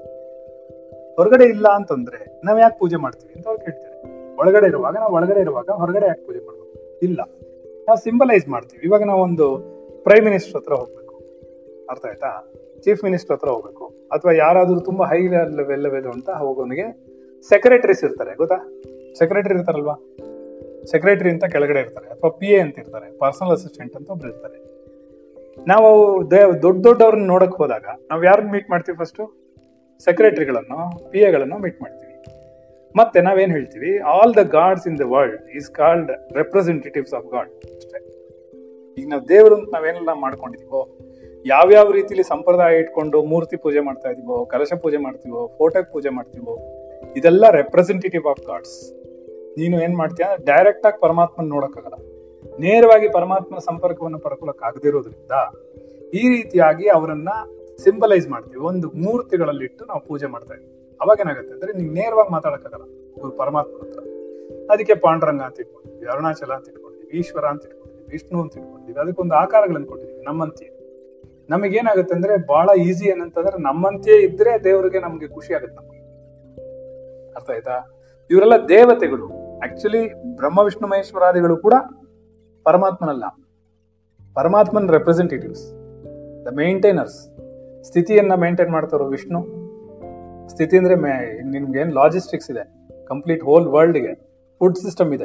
ಹೊರಗಡೆ 1.17 1.45
ಇಲ್ಲ 1.45 1.69
ಅಂತಂದ್ರೆ 1.69 2.41
ನಾವ್ 2.45 2.61
ಯಾಕೆ 2.61 2.79
ಪೂಜೆ 2.79 2.97
ಮಾಡ್ತೀವಿ 2.97 3.35
ಅಂತ 3.37 3.49
ಅವ್ರು 3.49 3.65
ಕೇಳ್ತಾರೆ. 3.65 4.35
ಒಳಗಡೆ 4.37 4.67
ಇರುವಾಗ 4.67 4.95
ನಾವು 4.95 5.15
ಒಳಗಡೆ 5.15 5.41
ಇರುವಾಗ 5.41 5.71
ಹೊರಗಡೆ 5.71 6.07
ಯಾಕೆ 6.07 6.27
ಪೂಜೆ 6.27 6.39
ಮಾಡ್ಬೇಕು? 6.39 6.99
ಇಲ್ಲ. 7.03 7.21
ನಾವು 7.89 7.99
ಸಿಂಬಲೈಸ್ 8.05 8.49
ಮಾಡ್ತೀವಿ. 8.49 8.87
ಇವಾಗ 8.87 9.03
ನಾವು 9.03 9.23
ಒಂದು 9.23 9.59
ಪ್ರೈಮ್ 10.03 10.25
ಮಿನಿಸ್ಟರ್ 10.25 10.57
ಹತ್ರ 10.57 10.73
ಹೋಗ್ಬೇಕು. 10.73 11.04
ಅರ್ಥ 11.91 12.05
ಆಯ್ತಾ? 12.11 12.31
ಚೀಫ್ 12.85 13.03
ಮಿನಿಸ್ಟರ್ 13.07 13.35
ಹತ್ರ 13.37 13.49
ಹೋಗ್ಬೇಕು. 13.55 13.85
ಅಥವಾ 14.15 14.33
ಯಾರಾದರೂ 14.45 14.81
ತುಂಬಾ 14.89 15.05
ಹೈ 15.13 15.21
ಲೆವೆಲ್ 15.59 16.09
ಅಂತ 16.17 16.31
ಹೋಗೋನಿಗೆ 16.43 16.87
ಸೆಕ್ರೆಟರೀಸ್ 17.49 18.03
ಇರ್ತಾರೆ, 18.05 18.33
ಗೊತ್ತಾ? 18.43 18.59
ಸೆಕ್ರೆಟರಿ 19.19 19.55
ಇರ್ತಾರಲ್ವಾ? 19.59 19.97
ಸೆಕ್ರೆಟರಿ 20.91 21.31
ಅಂತ 21.35 21.45
ಕೆಳಗಡೆ 21.55 21.81
ಇರ್ತಾರೆ, 21.85 22.09
ಅಥವಾ 22.15 22.31
ಪಿ 22.41 22.49
ಎ 22.57 22.59
ಅಂತ 22.67 22.77
ಇರ್ತಾರೆ 22.79 23.07
ಪರ್ಸನಲ್ 23.19 23.53
ಅಸಿಸ್ಟೆಂಟ್ 23.57 23.95
ಅಂತ 23.97 24.09
ಒಬ್ರು 24.15 24.29
ಇರ್ತಾರೆ. 24.29 24.59
ನಾವು 25.69 25.91
ದೊಡ್ಡ 26.65 26.79
ದೊಡ್ಡವ್ರನ್ನ 26.87 27.27
ನೋಡಕ್ 27.27 27.57
ಹೋದಾಗ, 27.63 27.87
ನಾವು 28.11 28.23
ಯಾರನ್ನ 28.25 28.51
ಮೀಟ್ 28.55 28.71
ಮಾಡ್ತೀವಿ 28.71 28.97
ಫಸ್ಟ್ 29.03 29.21
ಸೆಕ್ರೆಟರಿಗಳನ್ನು 30.07 30.81
ಪಿ 31.11 31.21
ಎಗಳನ್ನು 31.29 31.59
ಮೀಟ್ 31.65 31.79
ಮಾಡ್ತೀವಿ. 31.83 32.13
ಮತ್ತೆ 32.95 33.19
ನಾವೇನ್ 33.21 33.53
ಹೇಳ್ತೀವಿ? 33.53 33.93
All 34.15 34.33
the 34.37 34.43
gods 34.57 34.87
in 34.89 34.99
the 34.99 35.07
world 35.13 35.45
is 35.59 35.69
called 35.79 36.11
representatives 36.37 37.15
of 37.19 37.27
God 37.35 37.51
ಅಷ್ಟೇ. 37.77 38.01
ಈಗ 38.99 39.07
ನಾವು 39.13 39.23
ದೇವರು 39.29 39.55
ಅಂತ 39.55 39.69
ನಾವೇನೆಲ್ಲ 39.75 40.13
ಮಾಡ್ಕೊಂಡಿದೀವೋ 40.25 40.83
ಯಾವ್ಯಾವ 41.47 41.93
ರೀತಿಲಿ 41.93 42.23
ಸಂಪ್ರದಾಯ 42.23 42.79
ಇಟ್ಕೊಂಡು 42.79 43.23
ಮೂರ್ತಿ 43.23 43.57
ಪೂಜೆ 43.57 43.81
ಮಾಡ್ತಾ 43.81 44.09
ಇದೀವೋ, 44.11 44.45
ಕಲಶ 44.45 44.73
ಪೂಜೆ 44.73 44.97
ಮಾಡ್ತೀವೋ, 44.97 45.51
ಫೋಟೋಗೆ 45.59 45.93
ಪೂಜೆ 45.93 46.09
ಮಾಡ್ತೀವೋ, 46.09 46.55
ಇದೆಲ್ಲ 47.17 47.51
ರೆಪ್ರೆಸೆಂಟೇಟಿವ್ 47.51 48.27
ಆಫ್ 48.27 48.43
ಗಾಡ್ಸ್ 48.47 48.93
ನೀನು 49.59 49.83
ಏನ್ 49.83 49.97
ಮಾಡ್ತೀಯ? 49.97 50.27
ಡೈರೆಕ್ಟ್ 50.45 50.87
ಆಗಿ 50.87 51.01
ಪರಮಾತ್ಮನ 51.01 51.49
ನೋಡಕ್ಕಾಗಲ್ಲ. 51.49 51.99
ನೇರವಾಗಿ 52.59 53.09
ಪರಮಾತ್ಮನ 53.09 53.59
ಸಂಪರ್ಕವನ್ನು 53.59 54.19
ಪಡ್ಕೊಳಕ್ 54.19 54.63
ಆಗದಿರೋದ್ರಿಂದ 54.63 55.33
ಈ 56.15 56.29
ರೀತಿಯಾಗಿ 56.29 56.89
ಅವರನ್ನ 56.89 57.29
ಸಿಂಬಲೈಸ್ 57.85 58.29
ಮಾಡ್ತೀವಿ. 58.29 58.61
ಒಂದು 58.61 58.89
ಮೂರ್ತಿಗಳಲ್ಲಿಟ್ಟು 58.89 59.85
ನಾವು 59.85 60.01
ಪೂಜೆ 60.01 60.27
ಮಾಡ್ತಾ 60.27 60.55
ಇದ್ವಿ. 60.55 60.71
ಅವಾಗ 61.01 61.21
ಏನಾಗುತ್ತೆ 61.21 61.55
ಅಂದ್ರೆ 61.55 61.73
ನೀವು 61.73 61.93
ನೇರವಾಗಿ 61.95 62.33
ಮಾತಾಡಕ್ಕಾಗಲ್ಲ. 62.33 62.85
ಗುರು 63.21 63.33
ಪರಮಾತ್ಮ 63.33 63.77
ಹತ್ರ. 63.83 64.01
ಅದಕ್ಕೆ 64.73 64.95
ಪಾಂಡುರಂಗ 64.95 65.43
ಅಂತ 65.43 65.61
ಇಟ್ಕೊಂಡಿದ್ವಿ, 65.61 66.07
ಅರುಣಾಚಲ 66.07 66.53
ಅಂತ 66.53 66.69
ಇಟ್ಕೊಂಡಿದ್ವಿ, 66.69 67.19
ಈಶ್ವರ 67.19 67.45
ಅಂತ 67.45 67.65
ಇಟ್ಕೊಂಡಿದ್ವಿ, 67.65 68.07
ವಿಷ್ಣು 68.13 68.43
ಅಂತ 68.43 68.57
ಇಟ್ಕೊಂಡಿದ್ವಿ, 68.57 69.01
ಅದಕ್ಕೊಂದು 69.01 69.35
ಆಕಾರಗಳನ್ನು 69.35 69.87
ಕೊಟ್ಟಿದ್ವಿ 69.87 70.25
ನಮ್ಮಂತೆ 70.25 70.74
ನಮಗೇನಾಗುತ್ತೆ 71.51 72.15
ಅಂದ್ರೆ 72.15 72.47
ಬಹಳ 72.47 72.71
ಈಸಿ 72.79 73.09
ಏನಂತಂದ್ರೆ 73.09 73.63
ನಮ್ಮಂತೆಯೇ 73.63 74.21
ಇದ್ರೆ 74.21 74.65
ದೇವರಿಗೆ 74.65 74.99
ನಮ್ಗೆ 74.99 75.29
ಖುಷಿ 75.29 75.55
ಆಗುತ್ತೆ. 75.55 75.77
ನಮ್ಗೆ 75.77 76.05
ಅರ್ಥ 77.33 77.51
ಆಯ್ತಾ? 77.51 77.99
ಇವರೆಲ್ಲ 78.31 78.53
ದೇವತೆಗಳು. 78.69 79.29
ಆಕ್ಚುಲಿ 79.59 80.15
ಬ್ರಹ್ಮ, 80.37 80.59
ವಿಷ್ಣು, 80.59 80.89
ಮಹೇಶ್ವರಾದಿಗಳು 80.89 81.57
ಕೂಡ 81.57 81.75
ಪರಮಾತ್ಮನಲ್ಲ. 82.65 83.25
ಪರಮಾತ್ಮನ್ 84.35 84.91
ರೆಪ್ರೆಸೆಂಟೇಟಿವ್ಸ್ 84.91 85.73
ದ 86.47 86.49
ಮೇಂಟೈನರ್ಸ್ 86.57 87.31
ಸ್ಥಿತಿಯನ್ನ 87.85 88.35
ಮೇಂಟೈನ್ 88.35 88.71
ಮಾಡ್ತಾರೋ 88.71 89.07
ವಿಷ್ಣು. 89.07 89.65
ಸ್ಥಿತಿ 90.49 90.79
ಅಂದ್ರೆ 90.79 90.95
ನಿಮ್ಗೆ 91.43 91.81
ಏನ್ 91.81 91.93
ಲಾಜಿಸ್ಟಿಕ್ಸ್ 91.93 92.51
ಇದೆ. 92.51 92.89
ಕಂಪ್ಲೀಟ್ 93.07 93.43
ಹೋಲ್ 93.43 93.67
ವರ್ಲ್ಡ್ಗೆ 93.67 94.15
ಫುಡ್ 94.59 94.77
ಸಿಸ್ಟಮ್ 94.77 95.15
ಇದೆ. 95.15 95.25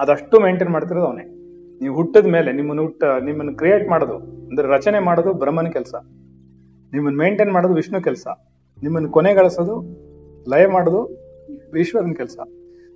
ಅದಷ್ಟು 0.00 0.40
ಮೇಂಟೈನ್ 0.40 0.70
ಮಾಡ್ತಿರೋದು 0.70 1.06
ಅವನೇ. 1.06 1.31
ನೀವು 1.82 1.94
ಹುಟ್ಟದ 1.94 2.26
ಮೇಲೆ 2.26 2.50
ನಿಮ್ಮನ್ನು 2.52 2.82
ಹುಟ್ಟ, 2.82 3.04
ನಿಮ್ಮನ್ನು 3.24 3.52
ಕ್ರಿಯೇಟ್ 3.56 3.84
ಮಾಡೋದು, 3.88 4.16
ಅಂದ್ರೆ 4.48 4.66
ರಚನೆ 4.68 4.98
ಮಾಡೋದು 4.98 5.32
ಬ್ರಹ್ಮನ 5.32 5.68
ಕೆಲಸ. 5.76 5.94
ನಿಮ್ಮನ್ನು 6.92 7.18
ಮೇಂಟೈನ್ 7.18 7.52
ಮಾಡೋದು 7.52 7.74
ವಿಷ್ಣು 7.74 8.00
ಕೆಲಸ. 8.02 8.26
ನಿಮ್ಮನ್ನು 8.82 9.08
ಕೊನೆಗಳಿಸೋದು, 9.10 9.74
ಲಯ 10.50 10.66
ಮಾಡೋದು 10.66 11.00
ಈಶ್ವರನ 11.78 12.12
ಕೆಲಸ. 12.16 12.36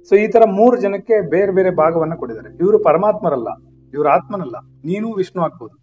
ಸೊ 0.08 0.14
ಈ 0.14 0.26
ತರ 0.28 0.42
ಮೂರು 0.50 0.76
ಜನಕ್ಕೆ 0.80 1.16
ಬೇರೆ 1.30 1.52
ಬೇರೆ 1.52 1.70
ಭಾಗವನ್ನ 1.70 2.14
ಕೊಟ್ಟಿದ್ದಾರೆ. 2.14 2.50
ಇವರು 2.60 2.78
ಪರಮಾತ್ಮರಲ್ಲ, 2.78 3.48
ಇವರು 3.94 4.08
ಆತ್ಮನಲ್ಲ. 4.08 4.56
ನೀನು 4.84 5.08
ವಿಷ್ಣು 5.14 5.42
ಆಗ್ಬೋದು. 5.42 5.76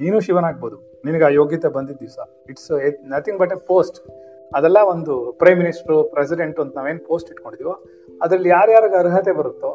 ನೀನು 0.00 0.20
ಶಿವನಾಗ್ಬೋದು 0.20 0.76
ನಿನಗೆ 1.04 1.24
ಆ 1.24 1.28
ಯೋಗ್ಯತೆ 1.28 1.68
ಬಂದಿದ್ದ 1.68 2.00
ದಿವಸ. 2.00 2.18
It's 2.50 2.70
nothing 3.08 3.38
but 3.40 3.52
a 3.52 3.58
post 3.66 3.98
ಅದೆಲ್ಲ 4.54 4.78
ಒಂದು 4.90 5.14
ಪ್ರೈಮ್ 5.38 5.58
ಮಿನಿಸ್ಟರ್ 5.58 6.10
ಪ್ರೆಸಿಡೆಂಟ್ 6.12 6.58
ಅಂತ 6.60 6.76
ನಾವೇನು 6.76 7.00
ಪೋಸ್ಟ್ 7.08 7.30
ಇಟ್ಕೊಂಡಿದೀವೋ, 7.30 7.74
ಅದ್ರಲ್ಲಿ 8.22 8.48
ಯಾರ್ಯಾರಿಗೆ 8.48 8.96
ಅರ್ಹತೆ 8.96 9.32
ಬರುತ್ತೋ 9.32 9.70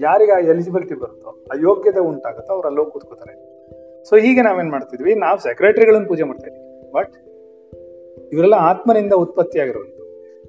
ಯಾರಿಗೆ 0.00 0.32
ಆ 0.32 0.38
ಎಲಿಜಿಬಿಲಿಟಿ 0.38 0.94
ಬರುತ್ತೋ 0.94 1.28
ಆ 1.28 1.56
ಯೋಗ್ಯತೆ 1.62 2.00
ಉಂಟಾಗುತ್ತೋ 2.00 2.52
ಅವ್ರು 2.52 2.68
ಅಲ್ಲೋಗಿ 2.68 2.90
ಕೂತ್ಕೋತಾರೆ. 2.90 3.52
ಸೊ 4.04 4.16
ಹೀಗೆ 4.16 4.42
ನಾವೇನ್ 4.42 4.70
ಮಾಡ್ತಿದ್ವಿ? 4.70 5.14
ನಾವು 5.14 5.38
ಸೆಕ್ರೆಟರಿಗಳನ್ನು 5.38 6.08
ಪೂಜೆ 6.08 6.22
ಮಾಡ್ತಾ 6.22 6.46
ಇದ್ವಿ. 6.46 6.92
ಬಟ್ 6.92 7.14
ಇವರೆಲ್ಲ 8.32 8.54
ಆತ್ಮನಿಂದ 8.54 9.12
ಉತ್ಪತ್ತಿಯಾಗಿರುವಂತ 9.12 9.92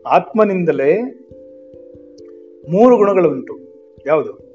ಆತ್ಮನಿಂದಲೇ 0.07 1.01
ಮೂರು 2.69 2.97
ಗುಣಗಳು 2.97 3.29
ಉಂಟು. 3.29 3.59
ಯಾವುದು? 4.05 4.53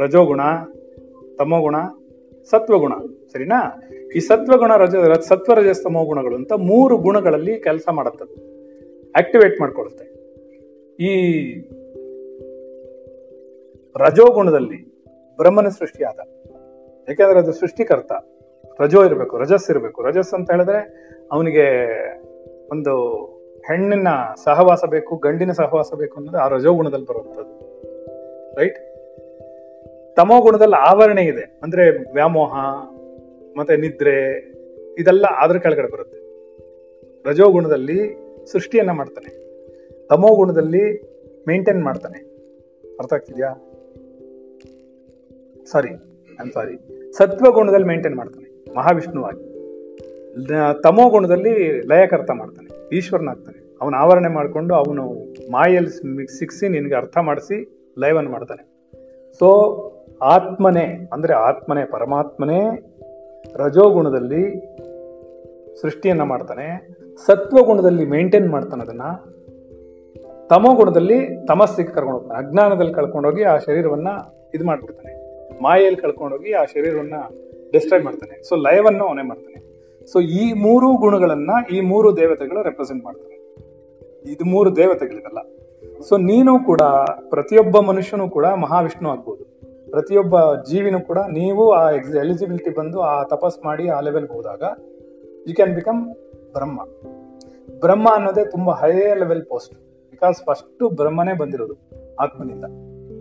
ರಜೋಗುಣ, 0.00 0.40
ತಮೋಗುಣ, 1.38 1.76
ಸತ್ವಗುಣ. 2.50 2.92
ಸರಿನಾ? 3.32 3.82
ಈ 4.16 4.18
ಸತ್ವಗುಣ, 4.18 4.76
ರಜ 4.76 4.94
ಸತ್ವ, 5.20 5.54
ರಜಸ್, 5.54 5.82
ತಮೋ 5.82 6.04
ಗುಣಗಳು 6.04 6.36
ಅಂತ 6.36 6.52
ಮೂರು 6.52 6.96
ಗುಣಗಳಲ್ಲಿ 6.96 7.60
ಕೆಲಸ 7.60 7.88
ಮಾಡುತ್ತದೆ 7.92 8.48
ಆಕ್ಟಿವೇಟ್ 9.18 9.60
ಮಾಡ್ಕೊಳುತ್ತೆ. 9.60 10.08
ಈ 11.04 11.12
ರಜೋಗುಣದಲ್ಲಿ 13.98 15.04
ಬ್ರಹ್ಮನ 15.36 15.68
ಸೃಷ್ಟಿಯಾದ. 15.68 16.18
ಯಾಕೆಂದ್ರೆ 17.08 17.38
ಅದು 17.38 17.52
ಸೃಷ್ಟಿಕರ್ತ. 17.52 18.12
ರಜೋ 18.80 19.04
ಇರಬೇಕು, 19.04 19.38
ರಜಸ್ 19.38 19.70
ಇರಬೇಕು. 19.70 20.02
ರಜಸ್ 20.02 20.34
ಅಂತ 20.34 20.50
ಹೇಳಿದ್ರೆ 20.50 21.08
ಅವನಿಗೆ 21.32 21.86
ಒಂದು 22.70 23.24
ಹೆಣ್ಣಿನ 23.66 24.08
ಸಹವಾಸ 24.44 24.84
ಬೇಕು, 24.84 25.16
ಗಂಡಿನ 25.16 25.52
ಸಹವಾಸ 25.52 25.90
ಬೇಕು 25.94 26.16
ಅನ್ನೋದು 26.16 26.38
ಆ 26.38 26.48
ರಜೋಗುಣದಲ್ಲಿ 26.48 27.06
ಬರುವಂಥದ್ದು. 27.06 27.68
ರೈಟ್ 28.58 28.78
ತಮೋ 30.16 30.40
ಗುಣದಲ್ಲಿ 30.40 30.76
ಆವರಣೆ 30.76 31.22
ಇದೆ. 31.22 31.60
ಅಂದ್ರೆ 31.62 32.12
ವ್ಯಾಮೋಹ, 32.12 32.54
ಮತ್ತೆ 33.56 33.76
ನಿದ್ರೆ, 33.76 34.38
ಇದೆಲ್ಲ 34.98 35.26
ಅದ್ರ 35.38 35.58
ಕೆಳಗಡೆ 35.58 35.88
ಬರುತ್ತೆ. 35.88 36.18
ರಜೋ 37.30 37.50
ಗುಣದಲ್ಲಿ 37.50 38.16
ಸೃಷ್ಟಿಯನ್ನ 38.52 38.90
ಮಾಡ್ತಾನೆ. 38.90 39.48
ತಮೋ 40.06 40.34
ಗುಣದಲ್ಲಿ 40.34 41.02
ಮೇಂಟೈನ್ 41.48 41.84
ಮಾಡ್ತಾನೆ. 41.84 42.18
ಅರ್ಥ 42.98 43.12
ಆಗ್ತಿದ್ಯಾ? 43.12 43.67
ಸಾರಿ 45.72 45.92
ಐಮ್ 46.38 46.52
ಸಾರಿ 46.56 46.74
ಸತ್ವ 47.18 47.50
ಗುಣದಲ್ಲಿ 47.56 47.86
ಮೇಂಟೈನ್ 47.90 48.16
ಮಾಡ್ತಾನೆ, 48.20 48.48
ಮಹಾವಿಷ್ಣುವಾಗಿ. 48.76 49.44
ತಮೋ 50.84 51.04
ಗುಣದಲ್ಲಿ 51.14 51.54
ಲಯಕರ್ತ 51.90 52.30
ಮಾಡ್ತಾನೆ, 52.40 52.68
ಈಶ್ವರನಾಗ್ತಾನೆ. 52.96 53.58
ಅವನ 53.80 53.94
ಆವರಣೆ 54.02 54.30
ಮಾಡಿಕೊಂಡು 54.36 54.72
ಅವನು 54.82 55.04
ಮಾಯಲ್ಲಿ 55.54 55.92
ಸಿಕ್ಸಿ 56.38 56.66
ನಿನಗೆ 56.74 56.96
ಅರ್ಥ 57.00 57.16
ಮಾಡಿಸಿ 57.28 57.56
ಲಯವನ್ನು 57.96 58.30
ಮಾಡ್ತಾನೆ. 58.34 58.62
ಸೊ 59.40 59.48
ಆತ್ಮನೇ, 60.34 60.86
ಅಂದರೆ 61.14 61.34
ಆತ್ಮನೇ, 61.48 61.82
ಪರಮಾತ್ಮನೇ 61.94 62.60
ರಜೋಗುಣದಲ್ಲಿ 63.62 64.42
ಸೃಷ್ಟಿಯನ್ನು 65.82 66.26
ಮಾಡ್ತಾನೆ. 66.32 66.66
ಸತ್ವ 67.26 67.58
ಗುಣದಲ್ಲಿ 67.68 68.04
ಮೇಂಟೈನ್ 68.14 68.48
ಮಾಡ್ತಾನೆ 68.54 68.82
ಅದನ್ನು. 68.86 69.10
ತಮೋ 70.50 70.70
ಗುಣದಲ್ಲಿ 70.80 71.18
ತಮಸ್ಸಿಗೆ 71.48 71.92
ಕರ್ಕೊಂಡು 71.94 72.16
ಹೋಗ್ತಾನೆ. 72.16 72.38
ಅಜ್ಞಾನದಲ್ಲಿ 72.42 72.94
ಕಳ್ಕೊಂಡೋಗಿ 72.98 73.42
ಆ 73.52 73.54
ಶರೀರವನ್ನು 73.66 74.14
ಇದು 74.56 74.64
ಮಾಡ್ಬಿಡ್ತಾನೆ 74.68 75.12
ಮಾಯೆಯಲ್ಲಿ 75.62 76.00
ಕಳ್ಕೊಂಡೋಗಿ 76.00 76.52
ಆ 76.52 76.64
ಶರೀರವನ್ನ 76.64 77.14
ಡಿಸ್ಟ್ರಾಯ್ 77.72 78.04
ಮಾಡ್ತಾನೆ. 78.04 78.48
ಸೊ 78.48 78.56
ಲಯವನ್ನು 78.56 79.06
ಅವನೇ 79.06 79.22
ಮಾಡ್ತಾನೆ. 79.22 79.68
ಸೊ 80.12 80.20
ಈ 80.20 80.52
ಮೂರು 80.52 80.96
ಗುಣಗಳನ್ನ 80.96 81.50
ಈ 81.72 81.80
ಮೂರು 81.80 82.16
ದೇವತೆಗಳು 82.16 82.62
ರೆಪ್ರೆಸೆಂಟ್ 82.62 83.04
ಮಾಡ್ತಾರೆ. 83.04 83.38
ಇದು 84.32 84.44
ಮೂರು 84.44 84.76
ದೇವತೆಗಳಿದಲ್ಲ. 84.76 85.38
ಸೊ 86.02 86.16
ನೀನು 86.16 86.64
ಕೂಡ, 86.64 86.80
ಪ್ರತಿಯೊಬ್ಬ 87.28 87.80
ಮನುಷ್ಯನು 87.80 88.30
ಕೂಡ 88.30 88.46
ಮಹಾವಿಷ್ಣು 88.46 89.10
ಆಗ್ಬೋದು. 89.10 89.58
ಪ್ರತಿಯೊಬ್ಬ 89.90 90.54
ಜೀವಿನೂ 90.54 91.00
ಕೂಡ 91.00 91.18
ನೀವು 91.18 91.72
ಆ 91.72 91.90
ಎಲಿಜಿಬಿಲಿಟಿ 91.90 92.70
ಬಂದು 92.70 93.00
ಆ 93.00 93.22
ತಪಸ್ 93.22 93.64
ಮಾಡಿ 93.64 93.88
ಆ 93.88 94.00
ಲೆವೆಲ್ 94.00 94.28
ಹೋದಾಗ 94.28 94.62
you 95.48 95.54
can 95.54 95.74
become 95.74 96.14
Brahma 96.52 96.84
Brahma 97.80 98.08
ಅನ್ನೋದೇ 98.14 98.44
ತುಂಬಾ 98.44 98.72
high 98.72 98.92
level 98.92 99.44
post 99.44 99.74
because 100.10 100.44
first 100.44 100.90
ಬ್ರಹ್ಮನೇ 100.96 101.32
ಬಂದಿರೋದು 101.32 101.74
ಆತ್ಮನಿಂದ. 102.20 102.64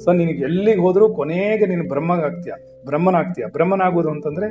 ಸೊ 0.04 0.14
ನಿನಗೆ 0.14 0.42
ಎಲ್ಲಿಗೆ 0.48 0.82
ಹೋದ್ರೂ 0.82 1.06
ಕೊನೆಗೆ 1.16 1.66
ನೀನು 1.66 1.86
ಬ್ರಹ್ಮಗಾಗ್ತೀಯ 1.88 2.54
ಬ್ರಹ್ಮನಾಗ್ತೀಯ 2.86 3.46
ಬ್ರಹ್ಮನಾಗೋದು 3.52 4.10
ಅಂತಂದ್ರೆ 4.10 4.48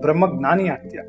ಬ್ರಹ್ಮ 0.00 0.24
ಜ್ಞಾನಿ 0.38 0.64
ಆಗ್ತೀಯ. 0.68 1.00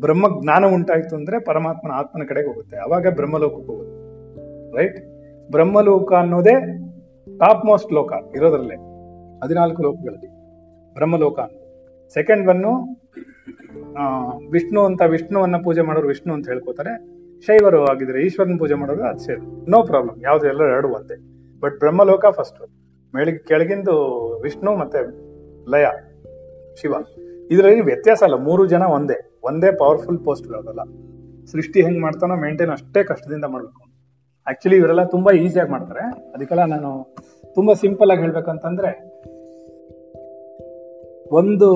ಬ್ರಹ್ಮ 0.00 0.26
ಜ್ಞಾನ 0.42 0.64
ಉಂಟಾಯ್ತು 0.74 1.14
ಅಂದ್ರೆ 1.16 1.36
ಪರಮಾತ್ಮನ 1.44 1.92
ಆತ್ಮನ 2.00 2.24
ಕಡೆಗೆ 2.28 2.48
ಹೋಗುತ್ತೆ. 2.48 2.76
ಅವಾಗ 2.76 3.06
ಬ್ರಹ್ಮಲೋಕಕ್ಕೆ 3.14 3.68
ಹೋಗುತ್ತೆ. 3.72 3.98
ರೈಟ್ 4.78 4.98
ಬ್ರಹ್ಮಲೋಕ 5.50 6.12
ಅನ್ನೋದೇ 6.12 6.54
ಟಾಪ್ 7.38 7.64
ಮೋಸ್ಟ್ 7.66 7.92
ಲೋಕ 7.92 8.12
ಇರೋದ್ರಲ್ಲೇ, 8.36 8.76
ಹದಿನಾಲ್ಕು 9.44 9.82
ಲೋಕಗಳಲ್ಲಿ 9.82 10.28
ಬ್ರಹ್ಮಲೋಕ 10.94 11.38
ಅನ್ನೋದು. 11.40 12.12
ಸೆಕೆಂಡ್ 12.14 12.46
ಬನ್ನು 12.46 12.72
ವಿಷ್ಣು 14.52 14.80
ಅಂತ, 14.84 15.02
ವಿಷ್ಣುವನ್ನ 15.14 15.56
ಪೂಜೆ 15.64 15.82
ಮಾಡೋರು 15.88 16.08
ವಿಷ್ಣು 16.08 16.32
ಅಂತ 16.34 16.48
ಹೇಳ್ಕೋತಾರೆ. 16.48 16.92
ಶೈವರು 17.46 17.80
ಆಗಿದ್ರೆ 17.84 18.18
ಈಶ್ವರನ 18.26 18.56
ಪೂಜೆ 18.58 18.74
ಮಾಡೋರು 18.74 19.02
ಅದು 19.02 19.22
ಸೇರಿ 19.26 19.70
ನೋ 19.70 19.78
ಪ್ರಾಬ್ಲಮ್ 19.82 20.18
ಯಾವ್ದು 20.22 20.46
ಎಲ್ಲ 20.48 20.62
ಎರಡು 20.76 20.88
ಒಂದೇ. 20.98 21.16
ಬಟ್ 21.60 21.76
ಬ್ರಹ್ಮಲೋಕ 21.78 22.24
ಫಸ್ಟ್ 22.38 22.60
ಮೇಳಿಗೆ 23.14 23.38
ಕೆಳಗಿಂದು 23.38 23.94
ವಿಷ್ಣು 24.42 24.76
ಮತ್ತೆ 24.76 25.00
ಲಯ, 25.70 25.86
ಶಿವ. 26.80 26.94
ಇದರಲ್ಲಿ 27.50 27.80
ವ್ಯತ್ಯಾಸ 27.80 28.22
ಅಲ್ಲ, 28.22 28.34
ಮೂರು 28.34 28.66
ಜನ 28.66 28.82
ಒಂದೇ 28.82 29.40
ಒಂದೇ 29.44 29.70
ಪವರ್ಫುಲ್ 29.70 30.18
ಪೋಸ್ಟ್ಗಳಲ್ಲ 30.18 30.82
ಸೃಷ್ಟಿ 31.46 31.82
ಹೆಂಗ್ 31.82 32.00
ಮಾಡ್ತಾನೋ 32.00 32.36
ಮೇಂಟೈನ್ 32.36 32.70
ಅಷ್ಟೇ 32.70 33.04
ಕಷ್ಟದಿಂದ 33.04 33.44
ಮಾಡ್ಬೇಕು 33.44 33.92
ಆಕ್ಚುಲಿ 34.46 34.76
ಇವರೆಲ್ಲ 34.76 35.04
ತುಂಬಾ 35.04 35.32
ಈಸಿಯಾಗಿ 35.32 35.70
ಮಾಡ್ತಾರೆ. 35.70 36.32
ಅದಕ್ಕೆಲ್ಲ 36.32 36.64
ನಾನು 36.64 37.14
ತುಂಬಾ 37.54 37.74
ಸಿಂಪಲ್ 37.74 38.10
ಆಗಿ 38.10 38.20
ಹೇಳ್ಬೇಕಂತಂದ್ರೆ, 38.20 38.90
ಒಂದು 41.30 41.68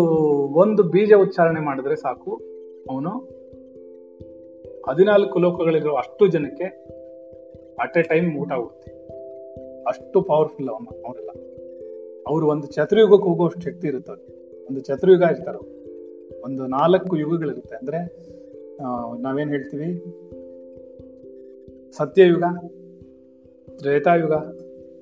ಒಂದು 0.55 0.83
ಬೀಜ 0.83 1.12
ಉಚ್ಚಾರಣೆ 1.12 1.61
ಮಾಡಿದ್ರೆ 1.61 1.97
ಸಾಕು. 1.97 2.40
ಅವನು 2.90 3.11
ಹದಿನಾಲ್ಕು 4.88 5.38
ಲೋಕಗಳಿರೋ 5.38 5.95
ಅಷ್ಟು 5.95 6.26
ಜನಕ್ಕೆ 6.26 6.64
ಅಟ್ 7.81 7.99
ಎ 7.99 8.02
ಟೈಮ್ 8.02 8.37
ಊಟ 8.37 8.52
ಆಗುತ್ತೆ 8.52 8.96
ಅಷ್ಟು 9.87 10.21
ಪವರ್ಫುಲ್ 10.21 10.69
ಅವನು, 10.69 11.02
ಅವರೆಲ್ಲ. 11.07 11.31
ಅವರು 12.28 12.49
ಒಂದು 12.49 12.66
ಚತುರ್ಯುಗಕ್ಕೆ 12.66 13.28
ಹೋಗುವಷ್ಟು 13.28 13.61
ಶಕ್ತಿ 13.61 13.88
ಇರುತ್ತೆ 13.88 14.12
ಅವ್ರಿಗೆ. 14.12 14.66
ಒಂದು 14.66 14.81
ಚತುರ್ಯುಗ 14.81 15.23
ಇರ್ತಾರೆ. 15.31 15.59
ಒಂದು 16.45 16.66
ನಾಲ್ಕು 16.66 17.16
ಯುಗಗಳಿರುತ್ತೆ. 17.16 17.76
ಅಂದ್ರೆ 17.76 17.99
ನಾವೇನ್ 19.23 19.50
ಹೇಳ್ತೀವಿ? 19.50 20.05
ಸತ್ಯಯುಗ, 21.97 22.45
ತ್ರೇತಾಯುಗ 23.78 24.33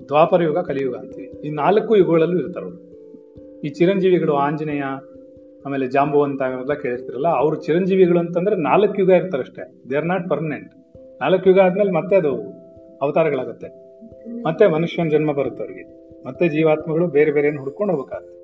ದ್ವಾಪರ 0.09 0.43
ಯುಗ 0.43 0.59
ಕಲಿಯುಗ 0.59 0.97
ಅಂತೀವಿ. 0.97 1.49
ಈ 1.49 1.50
ನಾಲ್ಕು 1.50 1.97
ಯುಗಗಳಲ್ಲೂ 1.97 2.38
ಇರ್ತಾರೆ 2.38 2.67
ಅವರು. 2.67 2.79
ಈ 3.61 3.69
ಚಿರಂಜೀವಿಗಳು 3.69 4.35
ಆಂಜನೇಯ, 4.35 4.83
ಆಮೇಲೆ 5.67 5.87
ಜಾಂಬುವಂತ 5.87 6.43
ಕೇಳಿರ್ತಿರಲ್ಲ, 6.83 7.29
ಅವರು 7.29 7.57
ಚಿರಂಜೀವಿಗಳು 7.57 8.19
ಅಂತಂದ್ರೆ 8.19 8.57
ನಾಲ್ಕು 8.57 8.95
ಯುಗ 8.99 9.11
ಇರ್ತಾರೆ 9.11 9.43
ಅಷ್ಟೇ 9.43 9.91
ದೇ 9.91 9.97
ಆರ್ 9.97 10.07
ನಾಟ್ 10.07 10.31
ಪರ್ಮನೆಂಟ್ 10.31 10.75
ನಾಲ್ಕು 11.21 11.50
ಯುಗ 11.50 11.61
ಆದ್ಮೇಲೆ 11.61 11.91
ಮತ್ತೆ 11.91 12.17
ಅದು 12.17 12.35
ಅವತಾರಗಳಾಗುತ್ತೆ. 13.03 13.84
ಮತ್ತೆ 14.26 14.66
ಮನುಷ್ಯನ 14.66 15.09
ಜನ್ಮ 15.09 15.33
ಬರುತ್ತೆ 15.33 15.62
ಅವ್ರಿಗೆ. 15.62 15.85
ಮತ್ತೆ 16.26 16.49
ಜೀವಾತ್ಮಗಳು 16.49 17.07
ಬೇರೆ 17.07 17.31
ಬೇರೆಯನ್ನು 17.31 17.62
ಹುಡ್ಕೊಂಡು 17.62 17.95
ಹೋಗ್ಬೇಕಾಗುತ್ತೆ. 17.95 18.35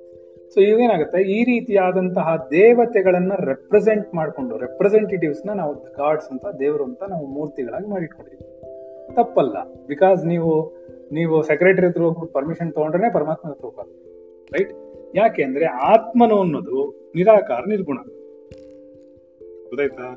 ಸೊ 0.53 0.61
ಇವೇನಾಗುತ್ತೆ 0.61 1.21
ಈ 1.21 1.43
ರೀತಿಯಾದಂತಹ 1.43 2.47
ದೇವತೆಗಳನ್ನ 2.51 3.31
ರೆಪ್ರೆಸೆಂಟ್ 3.45 4.15
ಮಾಡಿಕೊಂಡು 4.15 4.57
ರೆಪ್ರೆಸೆಂಟೇಟಿವ್ಸ್ನ 4.57 5.49
ನಾವು 5.53 5.73
ಗಾಡ್ಸ್ 5.73 6.29
ಅಂತ, 6.29 6.45
ದೇವರು 6.59 6.83
ಅಂತ 6.83 7.03
ನಾವು 7.09 7.25
ಮೂರ್ತಿಗಳಾಗಿ 7.25 7.87
ಮಾಡಿಟ್ಕೊಂಡಿದ್ವಿ 7.89 8.47
ತಪ್ಪಲ್ಲ. 9.15 9.55
ಬಿಕಾಸ್ 9.87 10.25
ನೀವು 10.25 10.81
ನೀವು 11.11 11.43
ಸೆಕ್ರೆಟರಿ 11.43 11.87
ಹತ್ರ 11.87 12.01
ಹೋಗ್ಬಿಟ್ಟು 12.01 12.33
ಪರ್ಮಿಷನ್ 12.33 12.73
ತಗೊಂಡ್ರೆ 12.73 13.13
ಪರಮಾತ್ಮ 13.13 13.49
ಹತ್ರ 13.49 13.65
ಹೋಗಲ್ಲ 13.65 13.91
ರೈಟ್ 14.53 14.73
ಯಾಕೆ 15.15 15.43
ಅಂದ್ರೆ 15.43 15.65
ಆತ್ಮನು 15.65 16.39
ಅನ್ನೋದು 16.39 17.11
ನಿರಾಕಾರ, 17.15 17.65
ನಿರ್ಗುಣ. 17.67 17.97
ಗೊತ್ತಾಯ್ತಾ? 19.69 20.07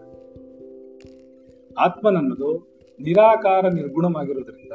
ಆತ್ಮನನ್ನೋದು 1.78 2.74
ನಿರಾಕಾರ, 3.00 3.68
ನಿರ್ಗುಣವಾಗಿರೋದ್ರಿಂದ 3.68 4.72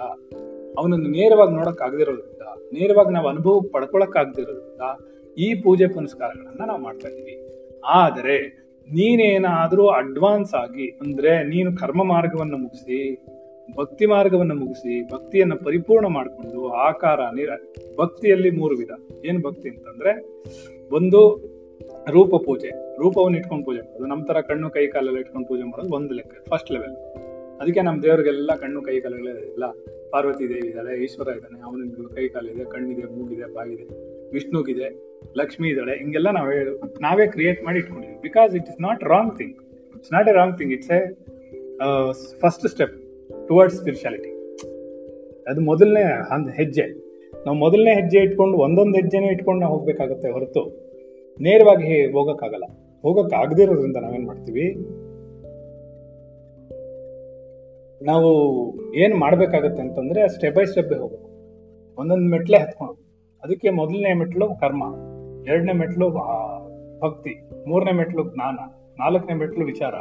ಅವನನ್ನು 0.80 1.10
ನೇರವಾಗಿ 1.10 1.54
ನೋಡಕ್ 1.56 1.82
ಆಗದಿರೋದ್ರಿಂದ, 1.82 2.46
ನೇರವಾಗಿ 2.74 3.14
ನಾವು 3.14 3.28
ಅನುಭವ 3.28 3.60
ಪಡ್ಕೊಳಕ್ 3.72 4.18
ಆಗದಿರೋದ್ರಿಂದ 4.18 4.86
ಈ 5.38 5.48
ಪೂಜೆ 5.62 5.88
ಪುನಸ್ಕಾರಗಳನ್ನ 5.88 6.66
ನಾವು 6.66 6.82
ಮಾಡ್ತಾ 6.82 7.08
ಇದ್ದೀವಿ. 7.08 7.36
ಆದರೆ 7.86 8.38
ನೀನೇನಾದ್ರೂ 8.90 9.88
ಅಡ್ವಾನ್ಸ್ 9.88 10.54
ಆಗಿ 10.54 10.86
ಅಂದ್ರೆ 11.02 11.32
ನೀನು 11.44 11.70
ಕರ್ಮ 11.78 12.04
ಮಾರ್ಗವನ್ನು 12.04 12.58
ಮುಗಿಸಿ, 12.58 12.98
ಭಕ್ತಿ 13.78 14.06
ಮಾರ್ಗವನ್ನು 14.06 14.56
ಮುಗಿಸಿ, 14.56 14.94
ಭಕ್ತಿಯನ್ನ 15.12 15.54
ಪರಿಪೂರ್ಣ 15.66 16.08
ಮಾಡಿಕೊಂಡು 16.08 16.60
ಆಕಾರ 16.70 17.20
ನೀರ 17.36 17.50
ಭಕ್ತಿಯಲ್ಲಿ 18.00 18.50
ಮೂರು 18.50 18.76
ವಿಧ. 18.78 18.94
ಏನ್ 19.26 19.40
ಭಕ್ತಿ 19.44 19.70
ಅಂತಂದ್ರೆ 19.70 20.12
ಒಂದು 20.96 21.22
ರೂಪ 22.12 22.36
ಪೂಜೆ. 22.46 22.72
ರೂಪವನ್ನು 22.98 23.38
ಇಟ್ಕೊಂಡು 23.38 23.66
ಪೂಜೆ 23.66 23.82
ಮಾಡೋದು. 23.82 24.06
ನಮ್ಮ 24.06 24.24
ತರ 24.26 24.42
ಕಣ್ಣು, 24.42 24.70
ಕೈ, 24.70 24.88
ಕಾಲೆಲ್ಲ 24.88 25.20
ಇಟ್ಕೊಂಡು 25.20 25.48
ಪೂಜೆ 25.48 25.64
ಮಾಡೋದು 25.64 25.96
ಒಂದು 25.96 26.14
ಲೆಕ್ಕ 26.14 26.36
ಫಸ್ಟ್ 26.50 26.72
ಲೆವೆಲ್ 26.72 26.96
ಅದಕ್ಕೆ 27.62 27.82
ನಮ್ಮ 27.82 28.00
ದೇವರಿಗೆಲ್ಲ 28.04 28.52
ಕಣ್ಣು, 28.56 28.82
ಕೈ 28.82 29.00
ಕಾಲುಗಳೇ 29.00 29.32
ಇಲ್ಲ 29.52 29.66
ಪಾರ್ವತಿ 30.12 30.46
ದೇವಿ 30.50 30.68
ಇದ್ದಾಳೆ, 30.68 30.94
ಈಶ್ವರ 31.06 31.28
ಇದ್ದಾನೆ, 31.38 31.58
ಅವನಿಗೆ 31.68 32.08
ಕೈ 32.16 32.26
ಕಾಲಿದೆ, 32.28 32.64
ಕಣ್ಣಿದೆ, 32.64 33.06
ಮೂಗಿದೆ 33.16 33.48
ಬಾಗಿದೆ 33.54 33.86
ವಿಷ್ಣುಗಿದೆ 34.34 34.90
ಲಕ್ಷ್ಮಿ 35.38 35.68
ಇದ್ದಾಳೆ, 35.70 35.94
ಹಿಂಗೆಲ್ಲ 36.02 36.30
ನಾವೇ 36.32 36.58
ನಾವೇ 37.02 37.28
ಕ್ರಿಯೇಟ್ 37.28 37.60
ಮಾಡಿ 37.64 37.80
ಇಟ್ಕೊಂಡಿದ್ವಿ. 37.80 38.18
Because 38.22 38.52
it 38.56 38.70
is 38.72 38.82
not 38.82 39.04
wrong 39.14 39.34
thing 39.38 39.56
it's 39.96 40.14
not 40.14 40.30
a 40.30 40.32
wrong 40.32 40.56
thing 40.58 40.74
it's 40.74 40.92
a 40.98 41.02
first 42.40 42.66
step 42.68 42.96
towards 43.48 43.78
spirituality 43.78 44.32
ಅದು 45.48 45.62
ಮೊದಲನೇ 45.62 46.04
ಹೆಜ್ಜೆ. 46.60 46.86
ನಾವು 47.46 47.58
ಮೊದಲನೇ 47.58 47.92
ಹೆಜ್ಜೆ 48.00 48.20
ಇಟ್ಕೊಂಡು 48.20 48.58
ಒಂದೊಂದು 48.58 48.96
ಹೆಜ್ಜೆನೆ 48.96 49.28
ಇಟ್ಕೊಂಡು 49.28 49.62
ನಾವು 49.62 49.74
ಹೋಗ್ಬೇಕಾಗತ್ತೆ 49.76 50.30
ಹೊರತು. 50.36 50.64
ನೇರವಾಗಿ 51.40 51.92
ಹೋಗಕ್ಕಾಗಲ್ಲ. 52.12 52.66
ಇರೋದ್ರಿಂದ 53.64 54.00
ನಾವೇನ್ 54.06 54.26
ಮಾಡ್ತೀವಿ? 54.26 54.66
ನಾವು 58.02 58.30
ಏನು 58.94 59.16
ಮಾಡ್ಬೇಕಾಗತ್ತೆ 59.18 59.82
ಅಂತಂದ್ರೆ 59.82 60.28
ಸ್ಟೆಪ್ 60.28 60.56
ಬೈ 60.56 60.66
ಸ್ಟೆಪ್ 60.66 60.94
ಹೋಗ್ಬೇಕು. 60.94 61.30
ಒಂದೊಂದು 62.02 62.30
ಮೆಟ್ಲೆ 62.32 62.58
ಹತ್ಕೊಂಡು. 62.58 63.00
ಅದಕ್ಕೆ 63.44 63.70
ಮೊದಲನೇ 63.70 64.14
ಮೆಟ್ಲು 64.14 64.56
ಕರ್ಮ, 64.56 64.84
ಎರಡನೇ 65.48 65.74
ಮೆಟ್ಲು 65.74 66.10
ಭಕ್ತಿ, 67.00 67.34
ಮೂರನೇ 67.70 67.92
ಮೆಟ್ಲು 67.92 68.24
ಜ್ಞಾನ, 68.34 68.58
ನಾಲ್ಕನೇ 69.00 69.34
ಮೆಟ್ಲು 69.34 69.66
ವಿಚಾರ. 69.66 69.96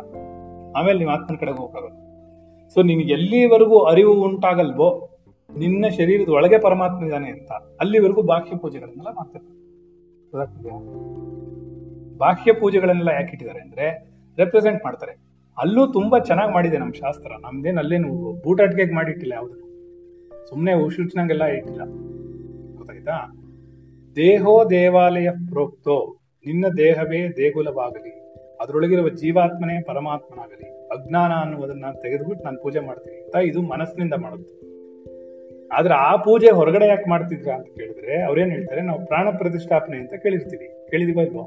ಆಮೇಲೆ 0.76 0.98
ನೀವು 0.98 1.10
ಆತ್ಮನ 1.10 1.36
ಕಡೆಗೆ 1.36 1.58
ಹೋಗಕ್ಕಾಗಲ್ಲ 1.58 1.98
ಸೊ 2.68 2.82
ನಿನ್ಗೆ 2.82 3.12
ಎಲ್ಲಿವರೆಗೂ 3.12 3.78
ಅರಿವು 3.78 4.24
ಉಂಟಾಗಲ್ವೋ, 4.24 5.10
ನಿನ್ನ 5.58 5.84
ಶರೀರದ 5.88 6.28
ಒಳಗೆ 6.28 6.58
ಪರಮಾತ್ಮ 6.58 7.04
ಇದ್ದಾನೆ 7.04 7.28
ಅಂತ 7.30 7.52
ಅಲ್ಲಿವರೆಗೂ 7.52 8.22
ಬಾಹ್ಯ 8.22 8.56
ಪೂಜೆಗಳನ್ನೆಲ್ಲ 8.56 9.10
ಗೊತ್ತಾಗ್ತಿದ್ಯಾ? 9.12 10.76
ಬಾಹ್ಯ 12.18 12.52
ಪೂಜೆಗಳನ್ನೆಲ್ಲ 12.52 13.08
ಯಾಕೆ 13.08 13.32
ಇಟ್ಟಿದ್ದಾರೆ 13.32 13.60
ಅಂದ್ರೆ 13.60 13.86
ರೆಪ್ರೆಸೆಂಟ್ 14.38 14.84
ಮಾಡ್ತಾರೆ. 14.84 15.27
ಅಲ್ಲೂ 15.58 15.92
ತುಂಬಾ 15.92 16.18
ಚೆನ್ನಾಗಿ 16.18 16.52
ಮಾಡಿದೆ 16.52 16.78
ನಮ್ಮ 16.78 16.92
ಶಾಸ್ತ್ರ. 16.92 17.32
ನಮ್ದೇನು 17.40 17.78
ಅಲ್ಲೇನು 17.78 18.42
ಬೂಟಾಟಿಕೆಗೆ 18.42 18.94
ಮಾಡಿಟ್ಟಿಲ್ಲ 18.94 19.32
ಯಾವುದನ್ನು 19.32 19.68
ಸುಮ್ಮನೆ 20.48 20.74
ಉಶುಚ್ನಂಗೆಲ್ಲ 20.74 21.44
ಇಟ್ಟಿಲ್ಲ. 21.44 21.82
ಗೊತ್ತಾಯ್ತಾ? 22.76 23.16
ದೇಹೋ 24.16 24.70
ದೇವಾಲಯ 24.70 25.30
ಪ್ರೋಕ್ತೋ, 25.30 26.16
ನಿನ್ನ 26.46 26.68
ದೇಹವೇ 26.68 27.28
ದೇಗುಲವಾಗಲಿ. 27.28 28.12
ಅದರೊಳಗಿರುವ 28.60 29.08
ಜೀವಾತ್ಮನೇ 29.08 29.82
ಪರಮಾತ್ಮನಾಗಲಿ. 29.82 30.68
ಅಜ್ಞಾನ 30.88 31.32
ಅನ್ನುವುದನ್ನ 31.32 31.84
ತೆಗೆದುಬಿಟ್ಟು 32.02 32.44
ನಾನು 32.44 32.62
ಪೂಜೆ 32.62 32.80
ಮಾಡ್ತೀನಿ 32.80 33.16
ಅಂತ 33.16 33.36
ಇದು 33.36 33.62
ಮನಸ್ಸಿನಿಂದ 33.62 34.14
ಮಾಡುತ್ತೆ. 34.14 34.68
ಆದ್ರೆ 35.68 35.94
ಆ 35.94 36.16
ಪೂಜೆ 36.16 36.50
ಹೊರಗಡೆ 36.50 36.86
ಯಾಕೆ 36.86 37.10
ಮಾಡ್ತಿದ್ರ 37.10 37.50
ಅಂತ 37.50 37.66
ಕೇಳಿದ್ರೆ 37.66 38.22
ಅವ್ರೇನ್ 38.22 38.50
ಹೇಳ್ತಾರೆ, 38.50 38.80
ನಾವು 38.80 39.06
ಪ್ರಾಣ 39.06 39.28
ಪ್ರತಿಷ್ಠಾಪನೆ 39.30 39.96
ಅಂತ 39.96 40.14
ಕೇಳಿರ್ತೀವಿ. 40.14 40.90
ಕೇಳಿದೀವ 40.90 41.18
ಇಲ್ವೋ 41.18 41.42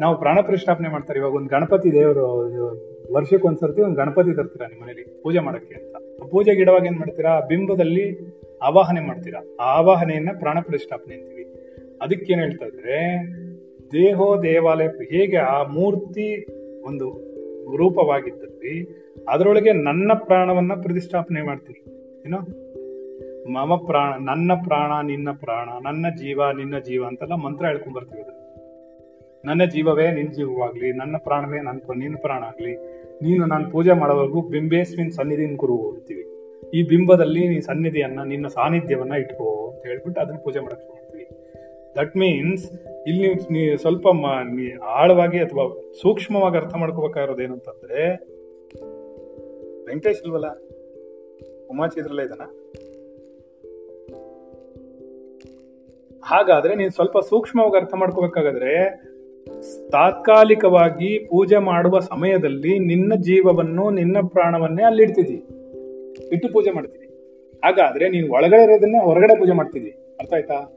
ನಾವು 0.00 0.18
ಪ್ರಾಣ 0.18 0.40
ಪ್ರತಿಷ್ಠಾಪನೆ 0.40 0.88
ಮಾಡ್ತಾರೆ. 0.88 1.20
ಇವಾಗ 1.20 1.34
ಒಂದು 1.34 1.48
ಗಣಪತಿ 1.48 1.92
ದೇವರು 1.92 2.50
ವರ್ಷಕ್ಕೆ 3.14 3.48
ಒಂದ್ಸರ್ತಿ 3.48 3.82
ಒಂದು 3.82 3.94
ಗಣಪತಿ 3.94 4.36
ತರ್ತೀರಾ 4.36 4.66
ನಿಮ್ಮ 4.66 4.84
ಮನೇಲಿ 4.84 5.22
ಪೂಜೆ 5.22 5.38
ಮಾಡಕ್ಕೆ 5.38 5.74
ಅಂತ? 5.74 5.96
ಪೂಜೆ 5.96 6.30
ಪೂಜೆಗೆ 6.30 6.60
ಇಡುವಾಗ 6.60 6.86
ಏನ್ 6.86 6.98
ಮಾಡ್ತೀರಾ? 6.98 7.40
ಬಿಂಬದಲ್ಲಿ 7.40 8.18
ಆವಾಹನೆ 8.62 9.00
ಮಾಡ್ತೀರಾ? 9.00 9.56
ಆ 9.60 9.78
ಆವಾಹನೆಯನ್ನ 9.78 10.28
ಪ್ರಾಣ 10.38 10.58
ಪ್ರತಿಷ್ಠಾಪನೆ 10.60 11.14
ಅಂತೀವಿ. 11.14 11.42
ಅದಕ್ಕೆ 12.02 12.32
ಏನ್ 12.32 12.40
ಹೇಳ್ತಾ 12.40 12.66
ಇದ್ರೆ, 12.66 13.26
ದೇಹೋ 13.92 14.42
ದೇವಾಲಯ 14.42 14.86
ಹೇಗೆ 14.86 15.36
ಆ 15.36 15.62
ಮೂರ್ತಿ 15.62 16.46
ಒಂದು 16.86 17.30
ರೂಪವಾಗಿದ್ದಲ್ಲಿ, 17.76 19.02
ಅದರೊಳಗೆ 19.28 19.72
ನನ್ನ 19.72 20.12
ಪ್ರಾಣವನ್ನ 20.14 20.72
ಪ್ರತಿಷ್ಠಾಪನೆ 20.82 21.42
ಮಾಡ್ತೀನಿ 21.42 21.84
ಏನೋ? 22.26 22.38
ಮಮ 23.52 23.76
ಪ್ರಾಣ, 23.86 24.12
ನನ್ನ 24.24 24.52
ಪ್ರಾಣ, 24.54 25.06
ನಿನ್ನ 25.06 25.28
ಪ್ರಾಣ, 25.30 25.68
ನನ್ನ 25.82 26.06
ಜೀವ, 26.16 26.50
ನಿನ್ನ 26.50 26.78
ಜೀವ 26.78 27.04
ಅಂತೆಲ್ಲ 27.04 27.34
ಮಂತ್ರ 27.34 27.66
ಹೇಳ್ಕೊಂಡ್ 27.66 27.94
ಬರ್ತೀವಿ. 27.94 28.39
ನನ್ನ 29.44 29.64
ಜೀವವೇ 29.64 30.10
ನಿನ್ನ 30.10 30.32
ಜೀವವಾಗ್ಲಿ, 30.32 30.92
ನನ್ನ 30.92 31.16
ಪ್ರಾಣವೇ 31.18 31.60
ನನ್ನ 31.60 31.78
ನಿನ್ನ 31.96 32.16
ಪ್ರಾಣ 32.20 32.42
ಆಗ್ಲಿ. 32.42 32.76
ನೀನು 33.22 33.46
ನಾನು 33.46 33.70
ಪೂಜೆ 33.70 33.92
ಮಾಡೋವರೆಗೂ 33.92 34.42
ಬಿಂಬೇಸ್ವಿನ್ 34.42 35.12
ಸನ್ನಿಧಿನ್ 35.12 35.58
ಕುರು 35.58 35.76
ಹೋಗ್ತೀವಿ 35.76 36.26
ಈ 36.74 36.82
ಬಿಂಬದಲ್ಲಿ 36.82 37.48
ನೀ 37.48 37.60
ಸನ್ನಿಧಿಯನ್ನ, 37.60 38.22
ನಿನ್ನ 38.22 38.46
ಸಾನ್ನಿಧ್ಯವನ್ನ 38.46 39.12
ಇಟ್ಕೋ 39.12 39.70
ಅಂತ 39.70 39.86
ಹೇಳ್ಬಿಟ್ಟು 39.86 40.20
ಅದನ್ನ 40.20 40.38
ಪೂಜೆ 40.38 40.60
ಮಾಡಕ್ 40.60 40.90
ಮಾಡ್ತೀವಿ. 40.90 41.28
ದಟ್ 41.96 42.16
ಮೀನ್ಸ್ 42.16 42.72
ಇಲ್ಲಿ 43.06 43.34
ನೀವು 43.34 43.76
ಸ್ವಲ್ಪ 43.76 44.06
ಆಳವಾಗಿ 44.82 45.38
ಅಥವಾ 45.38 45.92
ಸೂಕ್ಷ್ಮವಾಗಿ 46.02 46.56
ಅರ್ಥ 46.56 46.74
ಮಾಡ್ಕೋಬೇಕಾಗಿರೋದು 46.74 47.42
ಏನಂತಂದ್ರೆ, 47.42 48.14
ವೆಂಕಟೇಶ್ 49.86 50.22
ಇಲ್ವಲ್ಲ? 50.22 50.46
ಉಮಾಚಿ 51.70 52.00
ಇದ್ರಲ್ಲೇ 52.00 52.22
ಇದನ್ನ 52.22 52.42
ಹಾಗಾದ್ರೆ 56.24 56.74
ನೀನ್ 56.74 56.90
ಸ್ವಲ್ಪ 56.90 57.18
ಸೂಕ್ಷ್ಮವಾಗಿ 57.18 57.76
ಅರ್ಥ 57.76 57.94
ಮಾಡ್ಕೋಬೇಕಾದ್ರೆ 57.94 58.74
ತಾತ್ಕಾಲಿಕವಾಗಿ 59.90 61.18
ಪೂಜೆ 61.18 61.58
ಮಾಡುವ 61.58 61.98
ಸಮಯದಲ್ಲಿ 61.98 62.78
ನಿನ್ನ 62.78 63.12
ಜೀವವನ್ನು 63.14 63.90
ನಿನ್ನ 63.90 64.16
ಪ್ರಾಣವನ್ನೇ 64.28 64.82
ಅಲ್ಲಿಡ್ತಿದ್ದಿ. 64.82 65.42
ಇಟ್ಟು 66.32 66.48
ಪೂಜೆ 66.52 66.70
ಮಾಡ್ತಿದ್ದಿ. 66.70 67.06
ಹಾಗಾದ್ರೆ 67.64 68.08
ನೀನು 68.08 68.32
ಒಳಗಡೆ 68.32 68.62
ಇರೋದನ್ನ 68.62 68.96
ಹೊರಗಡೆ 69.02 69.38
ಪೂಜೆ 69.38 69.52
ಮಾಡ್ತಿದ್ದಿ. 69.52 69.90
ಅರ್ಥ 69.90 70.34
ಆಯ್ತಾ? 70.34 70.76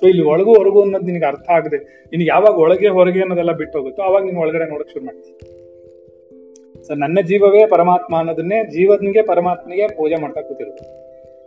ಸೊ 0.00 0.06
ಇಲ್ಲಿ 0.06 0.22
ಒಳಗು 0.22 0.54
ಹೊರಗು 0.54 0.82
ಅನ್ನೋದು 0.82 1.04
ನಿನಗೆ 1.04 1.24
ಅರ್ಥ 1.24 1.50
ಆಗದೆ 1.50 1.76
ನಿನ್ಗೆ 1.76 2.28
ಯಾವಾಗ 2.28 2.58
ಒಳಗೆ 2.58 2.88
ಹೊರಗೆ 2.88 3.20
ಅನ್ನೋದೆಲ್ಲ 3.20 3.52
ಬಿಟ್ಟು 3.52 3.78
ಹೋಗುತ್ತೋ 3.78 4.02
ಅವಾಗ 4.02 4.24
ನೀನು 4.24 4.40
ಒಳಗಡೆ 4.40 4.70
ನೋಡಕ್ 4.70 4.90
ಶುರು 4.90 5.04
ಮಾಡ್ತೀನಿ 5.04 5.60
ಸೊ 6.86 6.94
ನನ್ನ 6.94 7.18
ಜೀವವೇ 7.20 7.66
ಪರಮಾತ್ಮ 7.66 8.16
ಅನ್ನೋದನ್ನೇ 8.16 8.64
ಜೀವನಿಗೆ, 8.64 9.22
ಪರಮಾತ್ಮನಿಗೆ 9.22 9.88
ಪೂಜೆ 9.88 10.20
ಮಾಡ್ತಾ 10.20 10.40
ಕೂತಿರುತ್ತೆ 10.40 10.84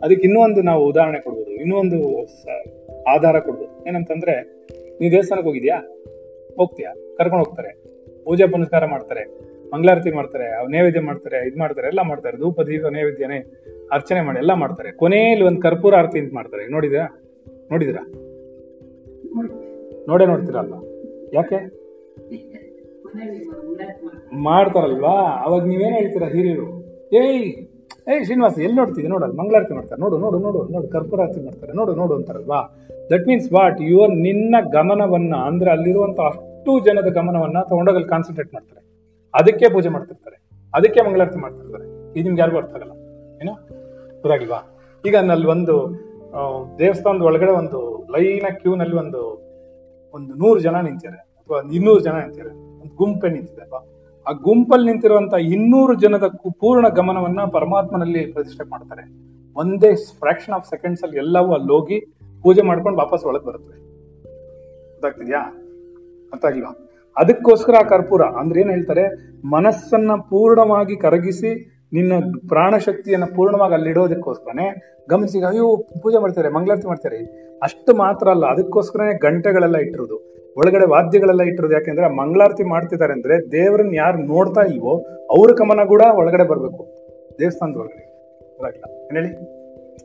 ಅದಕ್ಕೆ 0.02 0.24
ಇನ್ನೂ 0.24 0.40
ಒಂದು 0.40 0.62
ನಾವು 0.62 0.84
ಉದಾಹರಣೆ 0.84 1.20
ಕೊಡ್ಬೋದು. 1.20 1.50
ಇನ್ನೊಂದು 1.50 2.26
ಆಧಾರ 3.02 3.38
ಕೊಡ್ಬೋದು. 3.38 3.88
ಏನಂತಂದ್ರೆ 3.88 4.42
ನೀವು 5.00 5.12
ದೇವಸ್ಥಾನಕ್ಕೆ 5.12 5.48
ಹೋಗಿದ್ಯಾ? 5.48 5.88
ಹೋಗ್ತೀಯಾ? 6.56 6.94
ಕರ್ಕೊಂಡು 7.18 7.44
ಹೋಗ್ತಾರೆ. 7.44 7.84
ಪೂಜೆ 8.24 8.46
ಪುನಸ್ಕಾರ 8.46 8.86
ಮಾಡ್ತಾರೆ. 8.86 9.54
ಮಂಗಳಾರತಿ 9.74 10.10
ಮಾಡ್ತಾರೆ 10.10 10.70
ನೈವೇದ್ಯ 10.70 11.00
ಮಾಡ್ತಾರೆ, 11.00 11.48
ಇದ್ 11.48 11.56
ಮಾಡ್ತಾರೆ, 11.56 11.86
ಎಲ್ಲ 11.86 12.02
ಮಾಡ್ತಾರೆ. 12.02 12.36
ಧೂಪ, 12.36 12.60
ದೀಪ, 12.60 12.86
ನೈವೇದ್ಯನೇ 12.86 13.62
ಅರ್ಚನೆ 13.92 14.20
ಮಾಡಿ 14.20 14.38
ಎಲ್ಲ 14.38 14.52
ಮಾಡ್ತಾರೆ. 14.52 14.92
ಕೊನೆಯಲ್ಲಿ 14.92 15.44
ಒಂದು 15.44 15.60
ಕರ್ಪೂರ 15.60 15.94
ಆರತಿ 15.94 16.18
ಅಂತ 16.18 16.34
ಮಾಡ್ತಾರೆ. 16.34 16.68
ನೋಡಿದ್ರಾ? 16.68 17.22
ನೋಡಿದಿರಾ? 17.70 18.12
ನೋಡೇ 20.08 20.26
ನೋಡ್ತೀರಲ್ವಾ? 20.26 20.82
ಯಾಕೆ? 21.34 21.84
ಮಾಡ್ತಾರಲ್ವಾ? 24.32 25.20
ಅವಾಗ 25.44 25.66
ನೀವೇನು 25.66 25.96
ಹೇಳ್ತೀರಾ 25.96 26.26
ಹಿರಿಯರು? 26.26 26.84
ಏಯ್! 27.12 27.73
ಏಯ್ 28.08 28.24
ಶ್ರೀನಿವಾಸ, 28.24 28.58
ಎಲ್ಲಿ 28.58 28.76
ನೋಡ್ತೀವಿ 28.76 29.08
ನೋಡಲ್ಲ 29.08 29.32
ಮಂಗಳಾರತಿ 29.32 29.74
ಮಾಡ್ತಾರೆ. 29.74 30.00
ನೋಡು 30.00 30.18
ನೋಡು 30.18 30.38
ನೋಡು 30.38 30.68
ನೋಡು, 30.68 30.88
ಕರ್ಪೂರಾರತಿ 30.88 31.44
ಮಾಡ್ತಾರೆ. 31.44 31.72
ನೋಡು 31.72 31.94
ನೋಡು 31.94 32.14
ಅಂತಾರಲ್ವಾ? 32.14 32.76
ದಟ್ 33.10 33.28
ಮೀನ್ಸ್ 33.28 33.52
ವಾಟ್ 33.52 33.80
ಯುವರ್ 33.80 34.10
ನಿನ್ನ 34.10 34.54
ಗಮನವನ್ನ, 34.72 35.34
ಅಂದ್ರೆ 35.36 35.70
ಅಲ್ಲಿರುವಂತ 35.70 36.20
ಅಷ್ಟು 36.20 36.84
ಜನದ 36.84 37.06
ಗಮನವನ್ನ 37.06 37.56
ತಗೊಂಡೋಗಲ್ಲಿ 37.68 38.08
ಕಾನ್ಸಂಟ್ರೇಟ್ 38.08 38.54
ಮಾಡ್ತಾರೆ. 38.54 38.84
ಅದಕ್ಕೆ 39.34 39.68
ಪೂಜೆ 39.68 39.88
ಮಾಡ್ತಿರ್ತಾರೆ. 39.88 40.36
ಅದಕ್ಕೆ 40.74 41.00
ಮಂಗಳಾರತಿ 41.00 41.38
ಮಾಡ್ತಿರ್ತಾರೆ. 41.38 41.84
ಇದು 42.12 42.22
ನಿಮ್ಗೆ 42.22 42.40
ಯಾರಿಗೂ 42.40 42.56
ಅರ್ಥ 42.56 42.74
ಆಗಲ್ಲ. 42.74 42.92
ಏನೋ? 43.42 43.52
ಗೊತ್ತಾಗಿಲ್ವಾ? 44.12 44.78
ಈಗ 45.06 45.16
ನಲ್ಲಿ 45.16 45.46
ಒಂದು 45.46 45.92
ದೇವಸ್ಥಾನದ 46.78 47.22
ಒಳಗಡೆ 47.22 47.50
ಒಂದು 47.50 48.06
ಲೈನ್ 48.10 48.60
ಕ್ಯೂ 48.60 48.74
ನಲ್ಲಿ 48.74 48.96
ಒಂದು 48.96 49.44
ಒಂದು 50.14 50.34
ನೂರು 50.34 50.60
ಜನ 50.60 50.76
ನಿಂತಿದ್ದಾರೆ. 50.80 51.16
ಅಥವಾ 51.16 51.72
ಇನ್ನೂರು 51.72 52.00
ಜನ 52.00 52.12
ನಿಂತಿದ್ದಾರೆ. 52.12 52.80
ಒಂದು 52.80 52.96
ಗುಂಪೆ 52.96 53.28
ನಿಂತಿದೆ. 53.28 53.60
ಅಲ್ವಾ 53.60 53.86
ಆ 54.28 54.32
ಗುಂಪಲ್ಲಿ 54.32 54.90
ನಿಂತಿರುವಂತ 54.90 55.34
ಇನ್ನೂರು 55.34 55.94
ಜನದ 55.94 56.26
ಪೂರ್ಣ 56.60 56.88
ಗಮನವನ್ನ 56.88 57.40
ಪರಮಾತ್ಮನಲ್ಲಿ 57.44 58.26
ಪ್ರತಿಷ್ಠೆ 58.26 58.70
ಮಾಡ್ತಾರೆ. 58.70 59.04
ಒಂದೇ 59.56 59.94
ಫ್ರಾಕ್ಷನ್ 59.94 60.54
ಆಫ್ 60.54 60.70
ಸೆಕೆಂಡ್ಸ್ 60.70 61.02
ಅಲ್ಲಿ 61.02 61.16
ಎಲ್ಲವೂ 61.16 61.52
ಅಲ್ಲಿ 61.52 61.72
ಹೋಗಿ 61.72 62.00
ಪೂಜೆ 62.42 62.62
ಮಾಡ್ಕೊಂಡು 62.62 62.98
ವಾಪಸ್ 62.98 63.24
ಒಳಗೆ 63.24 63.46
ಬರುತ್ತೆ 63.46 63.78
ಗೊತ್ತಾಗ್ತಿದ್ಯಾ? 64.90 65.40
ಗೊತ್ತಾಗಿಲ್ವಾ 66.30 66.88
ಅದಕ್ಕೋಸ್ಕರ 67.16 67.74
ಆ 67.78 67.82
ಕರ್ಪೂರ, 67.82 68.22
ಅಂದ್ರೆ 68.22 68.60
ಏನ್ 68.60 68.70
ಹೇಳ್ತಾರೆ? 68.70 69.34
ಮನಸ್ಸನ್ನ 69.48 70.10
ಪೂರ್ಣವಾಗಿ 70.30 70.96
ಕರಗಿಸಿ 70.96 71.70
ನಿನ್ನ 71.92 72.12
ಪ್ರಾಣ 72.48 72.76
ಶಕ್ತಿಯನ್ನ 72.76 73.24
ಪೂರ್ಣವಾಗಿ 73.24 73.74
ಅಲ್ಲಿಡೋದಕ್ಕೋಸ್ಕರನೇ 73.74 74.96
ಗಮನಿಸಿ, 75.10 75.44
ಅಯ್ಯೋ, 75.44 75.76
ಪೂಜೆ 75.76 76.18
ಮಾಡ್ತಾರೆ, 76.18 76.48
ಮಂಗಳಾರತಿ 76.48 76.86
ಮಾಡ್ತಾರೆ. 76.86 77.18
ಅಷ್ಟು 77.62 77.94
ಮಾತ್ರ 77.94 78.28
ಅಲ್ಲ, 78.28 78.46
ಅದಕ್ಕೋಸ್ಕರನೇ 78.46 79.14
ಗಂಟೆಗಳೆಲ್ಲ 79.14 79.76
ಇಟ್ಟಿರೋದು 79.76 80.33
ಒಳಗಡೆ 80.56 80.86
ವಾದ್ಯಗಳೆಲ್ಲ 80.86 81.42
ಇಟ್ಟಿರೋದು 81.42 81.74
ಯಾಕೆಂದ್ರೆ 81.74 82.08
ಮಂಗಳಾರತಿ 82.08 82.62
ಮಾಡ್ತಿದ್ದಾರೆ 82.62 83.12
ಅಂದ್ರೆ 83.12 83.52
ದೇವರನ್ನ 83.52 83.94
ಯಾರು 83.94 84.18
ನೋಡ್ತಾ 84.18 84.60
ಇಲ್ವೋ 84.60 85.04
ಅವ್ರ 85.30 85.52
ಗಮನ 85.52 85.84
ಕೂಡ 85.84 86.02
ಒಳಗಡೆ 86.14 86.44
ಬರಬೇಕು. 86.48 86.86
ದೇವಸ್ಥಾನದ 87.38 87.76
ಒಳಗಡೆ 87.76 88.14
ಹೇಳಿ? 89.14 89.54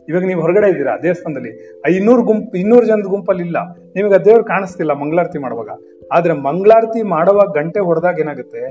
ಇವಾಗ 0.09 0.25
ನೀವು 0.25 0.41
ಹೊರಗಡೆ 0.41 0.69
ಇದ್ದೀರಾ? 0.69 0.97
ದೇವಸ್ಥಾನದಲ್ಲಿ. 1.03 1.81
ಇನ್ನೂರು 1.95 2.23
ಗುಂಪು, 2.23 2.57
ಇನ್ನೂರು 2.57 2.85
ಜನದ 2.85 3.05
ಗುಂಪಲ್ಲಿ 3.05 3.43
ಇಲ್ಲ. 3.43 3.57
ನಿಮಗೆ 3.95 4.13
ಆ 4.13 4.17
ದೇವ್ರು 4.17 4.43
ಕಾಣಿಸ್ತಿಲ್ಲ 4.43 4.93
ಮಂಗಳಾರತಿ 4.93 5.37
ಮಾಡುವಾಗ. 5.37 5.69
ಆದ್ರೆ 6.11 6.33
ಮಂಗಳಾರತಿ 6.33 7.01
ಮಾಡುವಾಗ 7.01 7.47
ಗಂಟೆ 7.47 7.79
ಹೊಡೆದಾಗ 7.79 8.19
ಏನಾಗುತ್ತೆ? 8.19 8.69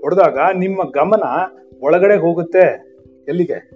ಹೊಡೆದಾಗ 0.00 0.38
ನಿಮ್ಮ 0.58 0.90
ಗಮನ 0.90 1.22
ಒಳಗಡೆ 1.82 2.16
ಹೋಗುತ್ತೆ. 2.16 2.94
ಎಲ್ಲಿಗೆ? 3.28 3.70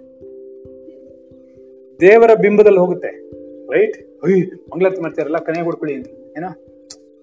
ದೇವರ 1.99 2.29
ಬಿಂಬದಲ್ಲಿ 2.41 2.79
ಹೋಗುತ್ತೆ. 2.79 3.31
ರೈಟ್? 3.71 4.23
ಅಯ್ಯ, 4.23 4.43
ಮಂಗಳಾರತಿ 4.73 5.01
ಮಾಡ್ತಾರಲ್ಲ 5.01 5.37
ಕನೆ 5.37 5.63
ಕೊಡ್ಕೊಳ್ಳಿ 5.63 5.95
ಅಂತ. 5.95 6.07
ಏನೋ? 6.37 6.66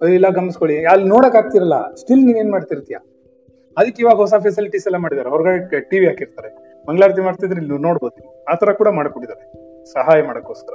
ಇಲ್ಲ, 0.07 0.29
ಗಮನಿಸ್ಕೊಳ್ಳಿ. 0.29 0.87
ಅಲ್ಲಿ 0.87 1.09
ನೋಡಕ್ 1.09 1.37
ಆಗ್ತಿರಲ್ಲ. 1.37 1.95
ಸ್ಟಿಲ್ 1.95 2.27
ನೀವೇನ್ 2.27 2.51
ಮಾಡ್ತಿರ್ತೀಯ? 2.51 2.97
ಅದಕ್ಕೆ 3.79 4.03
ಇವಾಗ 4.03 4.15
ಹೊಸ 4.15 4.35
ಫೆಸಿಲಿಟೀಸ್ 4.35 4.87
ಎಲ್ಲ 4.87 4.97
ಮಾಡಿದ್ದಾರೆ. 4.97 5.31
ಹೊರಗಡೆ 5.31 5.81
ಟಿವಿ 5.81 6.07
ಹಾಕಿರ್ತಾರೆ. 6.07 6.81
ಮಂಗಳಾರತಿ 6.89 7.21
ಮಾಡ್ತಿದ್ರೆ 7.21 7.61
ಇಲ್ಲಿ 7.61 7.83
ನೋಡ್ಬೋದು. 7.83 8.45
ಆ 8.45 8.55
ತರ 8.55 8.73
ಕೂಡ 8.73 8.89
ಮಾಡ್ಕೊಟ್ಟಿದ್ದಾರೆ. 8.89 9.53
ಸಹಾಯ 9.85 10.23
ಮಾಡಕ್ಕೋಸ್ಕರ. 10.23 10.73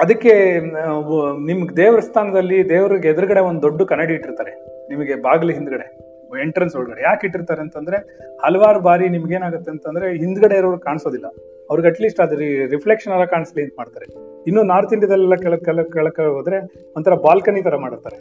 ಅದಕ್ಕೆ 0.00 0.60
ನಿಮ್ 0.60 1.46
ನಿಮ್ಗೆ 1.46 1.76
ದೇವ್ರ 1.76 2.00
ಸ್ಥಾನದಲ್ಲಿ 2.00 2.68
ದೇವ್ರಿಗೆ 2.68 3.08
ಎದುರುಗಡೆ 3.08 3.40
ಒಂದು 3.40 3.62
ದೊಡ್ಡ 3.62 3.82
ಕನ್ನಡಿ 3.82 4.14
ಇಟ್ಟಿರ್ತಾರೆ. 4.14 4.50
ನಿಮಗೆ 4.88 5.14
ಬಾಗಿಲು 5.14 5.52
ಹಿಂದ್ಗಡೆ 5.52 6.10
ಎಂಟ್ರೆನ್ಸ್ 6.42 6.76
ಒಳಗಡೆ. 6.76 7.02
ಯಾಕೆ 7.02 7.26
ಇಟ್ಟಿರ್ತಾರೆ 7.26 7.60
ಅಂತಂದ್ರೆ, 7.60 7.96
ಹಲವಾರು 8.44 8.80
ಬಾರಿ 8.80 9.08
ನಿಮ್ಗೆ 9.08 9.34
ಏನಾಗುತ್ತೆ 9.34 9.70
ಅಂತಂದ್ರೆ 9.70 10.16
ಹಿಂದ್ಗಡೆ 10.16 10.56
ಇರೋರು 10.56 10.78
ಕಾಣಿಸೋದಿಲ್ಲ. 10.78 11.26
ಅವ್ರಿಗೆ 11.70 11.88
ಅಟ್ಲೀಸ್ಟ್ 11.88 12.20
ಅದ್ರ 12.20 12.38
ರಿಫ್ಲೆಕ್ಷನ್ 12.66 13.12
ಎಲ್ಲ 13.12 13.24
ಕಾಣಿಸ್ಲಿ 13.24 13.62
ಅಂತ 13.62 13.74
ಮಾಡ್ತಾರೆ. 13.78 14.29
ಇನ್ನು 14.50 14.62
ನಾರ್ತ್ 14.70 14.92
ಇಂಡಿಯಾದಲ್ಲೆಲ್ಲ 14.94 15.36
ಕೆಳಕ್ 15.42 15.64
ಕೆಳಕ್ 15.66 15.90
ಕೆಳಕ್ಕೆ 15.96 16.22
ಹೋದ್ರೆ 16.36 16.58
ಒಂಥರ 16.96 17.14
ಬಾಲ್ಕನಿ 17.26 17.60
ತರ 17.66 17.76
ಮಾಡಿರ್ತಾರೆ. 17.82 18.16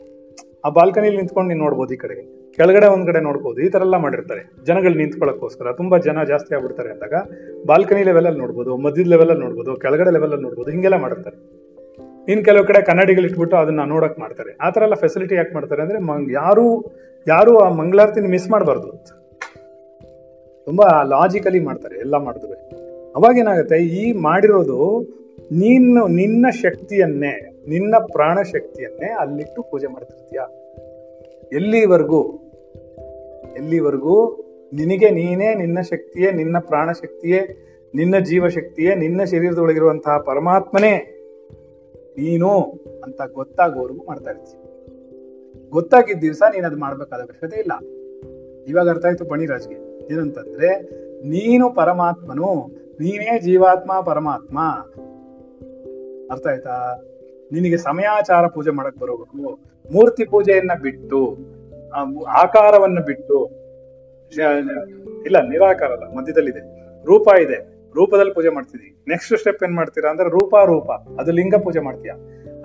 ಆ 0.65 0.69
ಬಾಲ್ಕನಿಲಿ 0.77 1.17
ನಿಂತ್ಕೊಂಡು 1.19 1.49
ನೀನು 1.51 1.61
ನೋಡ್ಬೋದು 1.65 1.93
ಈ 1.95 1.97
ಕಡೆಗೆ 1.97 2.23
ಕೆಳಗಡೆ 2.57 2.87
ಒಂದ್ 2.95 3.05
ಕಡೆ 3.09 3.19
ನೋಡ್ಬೋದು. 3.27 3.57
ಈ 3.65 3.69
ತರ 3.73 3.81
ಎಲ್ಲ 3.87 3.97
ಮಾಡಿರ್ತಾರೆ. 4.05 4.41
ಜನಗಳು 4.67 4.97
ನಿಂತ್ಕೊಳ್ಳೋಕ್ಕೋಸ್ಕರ 5.01 5.71
ತುಂಬಾ 5.79 5.97
ಜನ 6.07 6.23
ಜಾಸ್ತಿ 6.31 6.51
ಆಗ್ಬಿಡ್ತಾರೆ 6.55 6.89
ಅಂದಾಗ 6.93 7.13
ಬಾಲ್ಕನಿ 7.67 8.03
ಲೆವೆಲ್ 8.09 8.27
ಅಲ್ಲಿ 8.29 8.39
ನೋಡ್ಬೋದು 8.39 8.77
ಮಧ್ಯದ 8.85 9.07
ಲೆವೆಲ್ 9.13 9.31
ಅಲ್ಲಿ 9.33 9.43
ನೋಡ್ಬೋದು, 9.45 9.71
ಕೆಳಗಡೆ 9.83 10.11
ಲೆವೆಲ್ 10.17 10.33
ಅಲ್ಲಿ 10.35 10.45
ನೋಡ್ಬೋದು, 10.47 10.69
ಹಿಂಗೆಲ್ಲ 10.71 10.97
ಮಾಡಿರ್ತಾರೆ. 11.05 11.37
ಇನ್ 12.31 12.41
ಕೆಲವು 12.47 12.65
ಕಡೆ 12.69 12.81
ಕನ್ನಡಿಗಳು 12.89 13.27
ಇಟ್ಬಿಟ್ಟು 13.27 13.57
ಅದನ್ನ 13.57 13.83
ನೋಡಕ್ 13.93 14.17
ಮಾಡ್ತಾರೆ. 14.23 14.51
ಆ 14.65 14.69
ತರ 14.69 14.81
ಎಲ್ಲ 14.87 14.97
ಫೆಸಿಲಿಟಿ 15.03 15.35
ಯಾಕೆ 15.35 15.53
ಮಾಡ್ತಾರೆ 15.53 15.81
ಅಂದ್ರೆ 15.81 15.99
ಯಾರು 16.33 16.65
ಯಾರು 17.27 17.53
ಆ 17.65 17.69
ಮಂಗಳಾರತಿನ 17.79 18.27
ಮಿಸ್ 18.35 18.49
ಮಾಡಬಾರ್ದು. 18.49 18.91
ತುಂಬಾ 20.67 20.89
ಲಾಜಿಕಲಿ 21.13 21.59
ಮಾಡ್ತಾರೆ. 21.69 21.95
ಎಲ್ಲ 22.05 22.17
ಮಾಡಿದ್ರು 22.27 22.57
ಅವಾಗ 23.17 23.37
ಏನಾಗುತ್ತೆ 23.37 23.77
ಈ 24.01 24.11
ಮಾಡಿರೋದು 24.27 24.79
ನೀನು 25.41 26.07
ನಿನ್ನ 26.07 26.45
ಶಕ್ತಿಯನ್ನೇ, 26.49 27.63
ನಿನ್ನ 27.67 27.95
ಪ್ರಾಣ 28.11 28.41
ಶಕ್ತಿಯನ್ನೇ 28.41 29.11
ಅಲ್ಲಿಟ್ಟು 29.11 29.61
ಪೂಜೆ 29.61 29.87
ಮಾಡ್ತಿರ್ತೀಯ? 29.87 30.39
ಎಲ್ಲಿವರೆಗೂ 31.53 32.23
ಎಲ್ಲಿವರೆಗೂ 33.57 34.45
ನಿನಗೆ 34.73 35.09
ನೀನೇ 35.09 35.55
ನಿನ್ನ 35.55 35.81
ಶಕ್ತಿಯೇ, 35.81 36.31
ನಿನ್ನ 36.31 36.57
ಪ್ರಾಣ 36.59 36.91
ಶಕ್ತಿಯೇ 36.91 37.65
ನಿನ್ನ 37.95 38.19
ಜೀವಶಕ್ತಿಯೇ, 38.19 38.95
ನಿನ್ನ 38.95 39.23
ಶರೀರದೊಳಗಿರುವಂತಹ 39.23 40.17
ಪರಮಾತ್ಮನೇ 40.17 41.15
ನೀನು 42.17 42.61
ಅಂತ 43.03 43.21
ಗೊತ್ತಾಗೋವರೆಗೂ 43.33 44.05
ಮಾಡ್ತಾ 44.05 44.31
ಇರ್ತೀವಿ 44.31 44.69
ಗೊತ್ತಾಗಿದ್ದ 45.69 46.21
ದಿವಸ 46.21 46.43
ನೀನ್ 46.53 46.65
ಅದು 46.65 46.77
ಮಾಡ್ಬೇಕಾದ 46.77 47.19
ಅವಶ್ಯಕತೆ 47.19 47.59
ಇಲ್ಲ. 47.59 47.71
ಇವಾಗ 48.67 48.89
ಅರ್ಥ 48.89 49.05
ಆಯ್ತು 49.05 49.25
ಬಣಿರಾಜ್ಗೆ 49.25 50.07
ಏನಂತಂದ್ರೆ, 50.13 50.81
ನೀನು 51.27 51.69
ಪರಮಾತ್ಮನು, 51.69 52.67
ನೀನೇ 52.99 53.39
ಜೀವಾತ್ಮ 53.39 54.01
ಪರಮಾತ್ಮ 54.01 54.59
ಅರ್ಥ 56.31 56.47
ಆಯ್ತಾ? 56.47 56.75
ನಿನಗೆ 57.51 57.77
ಸಮಯಾಚಾರ 57.77 58.47
ಪೂಜೆ 58.47 58.71
ಮಾಡಕ್ 58.79 58.97
ಬರಬೇಕು. 58.97 59.59
ಮೂರ್ತಿ 59.93 60.23
ಪೂಜೆಯನ್ನ 60.25 60.71
ಬಿಟ್ಟು 60.81 61.19
ಆಕಾರವನ್ನ 62.41 62.99
ಬಿಟ್ಟು 63.05 63.37
ಇಲ್ಲ, 65.25 65.37
ನಿರಾಕಾರ 65.49 65.91
ಅಲ್ಲ, 65.91 66.05
ಮಧ್ಯದಲ್ಲಿದೆ. 66.17 66.61
ರೂಪ 67.05 67.27
ಇದೆ. 67.41 67.59
ರೂಪದಲ್ಲಿ 67.95 68.33
ಪೂಜೆ 68.33 68.49
ಮಾಡ್ತಿದ್ವಿ 68.49 68.89
ನೆಕ್ಸ್ಟ್ 69.07 69.37
ಸ್ಟೆಪ್ 69.37 69.63
ಏನ್ 69.63 69.75
ಮಾಡ್ತೀರಾ 69.75 70.09
ಅಂದ್ರೆ 70.09 70.29
ರೂಪ 70.29 70.55
ರೂಪ 70.65 70.89
ಅದು 71.21 71.31
ಲಿಂಗ 71.31 71.55
ಪೂಜೆ 71.63 71.79
ಮಾಡ್ತೀಯ? 71.79 72.11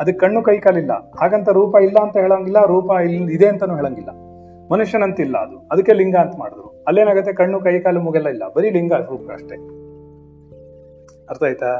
ಅದಕ್ಕೆ 0.01 0.19
ಕಣ್ಣು 0.19 0.41
ಕೈ 0.43 0.57
ಕಾಲಿಲ್ಲ. 0.59 0.93
ಹಾಗಂತ 1.21 1.49
ರೂಪ 1.49 1.75
ಇಲ್ಲ 1.83 1.99
ಅಂತ 2.03 2.17
ಹೇಳಂಗಿಲ್ಲ, 2.17 2.61
ರೂಪ 2.67 2.91
ಇಲ್ 3.05 3.31
ಇದೆ 3.31 3.47
ಅಂತಾನು 3.49 3.77
ಹೇಳಂಗಿಲ್ಲ. 3.77 4.11
ಮನುಷ್ಯನಂತಿಲ್ಲ 4.73 5.37
ಅದು. 5.39 5.57
ಅದಕ್ಕೆ 5.73 5.93
ಲಿಂಗ 5.93 6.17
ಅಂತ 6.17 6.35
ಮಾಡಿದ್ರು. 6.39 6.69
ಅಲ್ಲೇನಾಗುತ್ತೆ? 6.89 7.33
ಕಣ್ಣು, 7.33 7.59
ಕೈ, 7.61 7.75
ಕಾಲು, 7.81 8.01
ಮುಗೆಲ್ಲ 8.01 8.29
ಇಲ್ಲ. 8.29 8.45
ಬರೀ 8.57 8.71
ಲಿಂಗ, 8.71 8.93
ರೂಪ 9.11 9.31
ಅಷ್ಟೇ. 9.33 9.57
ಅರ್ಥ 11.31 11.43
ಆಯ್ತಾ? 11.43 11.71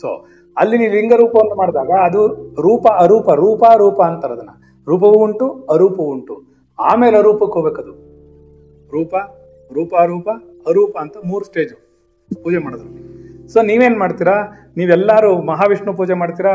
ಸೊ 0.00 0.08
ಅಲ್ಲಿ 0.58 0.78
ನೀವು 0.78 0.94
ಲಿಂಗ 0.94 1.12
ರೂಪವನ್ನು 1.12 1.54
ಮಾಡಿದಾಗ 1.54 1.90
ಅದು 2.04 2.26
ರೂಪ 2.60 2.86
ಅರೂಪ, 2.88 3.30
ರೂಪ 3.30 3.64
ರೂಪ 3.76 4.02
ಅಂತಾರೆ 4.02 4.32
ಅದನ್ನ. 4.32 4.50
ರೂಪವೂ 4.88 5.12
ಉಂಟು, 5.12 5.66
ಅರೂಪವೂ 5.70 6.06
ಉಂಟು. 6.06 6.42
ಆಮೇಲೆ 6.78 7.16
ಅರೂಪಕ್ಕೆ 7.16 7.54
ಹೋಗ್ಬೇಕದು. 7.54 7.92
ರೂಪ 8.92 9.14
ರೂಪ 9.72 9.94
ರೂಪ 10.06 10.28
ಅರೂಪ 10.66 10.98
ಅಂತ 11.00 11.16
ಮೂರು 11.24 11.44
ಸ್ಟೇಜು 11.44 11.76
ಪೂಜೆ 12.42 12.58
ಮಾಡೋದ್ರಲ್ಲಿ. 12.58 13.02
ಸೊ 13.48 13.62
ನೀವೇನ್ 13.62 13.98
ಮಾಡ್ತೀರಾ? 13.98 14.36
ನೀವೆಲ್ಲಾರು 14.76 15.42
ಮಹಾವಿಷ್ಣು 15.42 15.94
ಪೂಜೆ 15.94 16.14
ಮಾಡ್ತೀರಾ? 16.14 16.52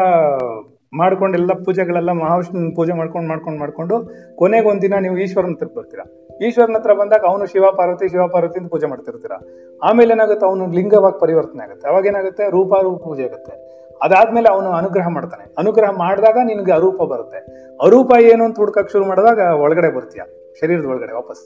ಮಾಡ್ಕೊಂಡು 0.94 1.38
ಎಲ್ಲ 1.38 1.54
ಪೂಜೆಗಳೆಲ್ಲ 1.54 2.12
ಮಹಾವಿಷ್ಣು 2.12 2.76
ಪೂಜೆ 2.76 2.94
ಮಾಡ್ಕೊಂಡು 2.94 3.28
ಮಾಡ್ಕೊಂಡು 3.28 3.60
ಮಾಡ್ಕೊಂಡು 3.60 3.96
ಕೊನೆಗೆ 4.36 4.68
ಒಂದಿನ 4.68 4.94
ನೀವು 4.94 5.18
ಈಶ್ವರನ 5.18 5.52
ಹತ್ರ 5.52 5.68
ಬರ್ತೀರಾ. 5.76 6.04
ಈಶ್ವರನ 6.48 6.76
ಹತ್ರ 6.76 6.94
ಬಂದಾಗ 6.94 7.24
ಅವನು 7.28 7.46
ಶಿವ 7.46 7.66
ಪಾರ್ವತಿ 7.72 8.08
ಶಿವ 8.08 8.28
ಪಾರ್ವತಿ 8.28 8.60
ಅಂತ 8.60 8.70
ಪೂಜೆ 8.70 8.86
ಮಾಡ್ತಿರ್ತೀರಾ. 8.86 9.40
ಆಮೇಲೆ 9.84 10.14
ಏನಾಗುತ್ತೆ? 10.14 10.46
ಅವನು 10.46 10.68
ಲಿಂಗವಾಗಿ 10.68 11.20
ಪರಿವರ್ತನೆ 11.20 11.64
ಆಗುತ್ತೆ. 11.64 11.90
ಅವಾಗ 11.90 12.06
ಏನಾಗುತ್ತೆ? 12.06 12.50
ರೂಪ 12.50 12.74
ರೂಪ 12.82 13.02
ಪೂಜೆ 13.04 13.24
ಆಗುತ್ತೆ. 13.24 13.76
ಅದಾದ್ಮೇಲೆ 14.02 14.50
ಅವನು 14.50 14.70
ಅನುಗ್ರಹ 14.70 15.08
ಮಾಡ್ತಾನೆ. 15.08 15.54
ಅನುಗ್ರಹ 15.58 15.90
ಮಾಡಿದಾಗ 15.90 16.38
ನಿನಗೆ 16.44 16.72
ಅರೂಪ 16.72 17.02
ಬರುತ್ತೆ. 17.02 17.40
ಅರೂಪ 17.82 18.12
ಏನು 18.22 18.44
ಅಂತ 18.46 18.58
ಹುಡ್ಕಕ್ 18.60 18.92
ಶುರು 18.92 19.06
ಮಾಡಿದಾಗ 19.06 19.40
ಒಳಗಡೆ 19.40 19.96
ಬರ್ತೀಯ, 19.96 20.22
ಶರೀರದ 20.62 20.86
ಒಳಗಡೆ 20.86 21.14
ವಾಪಸ್. 21.14 21.44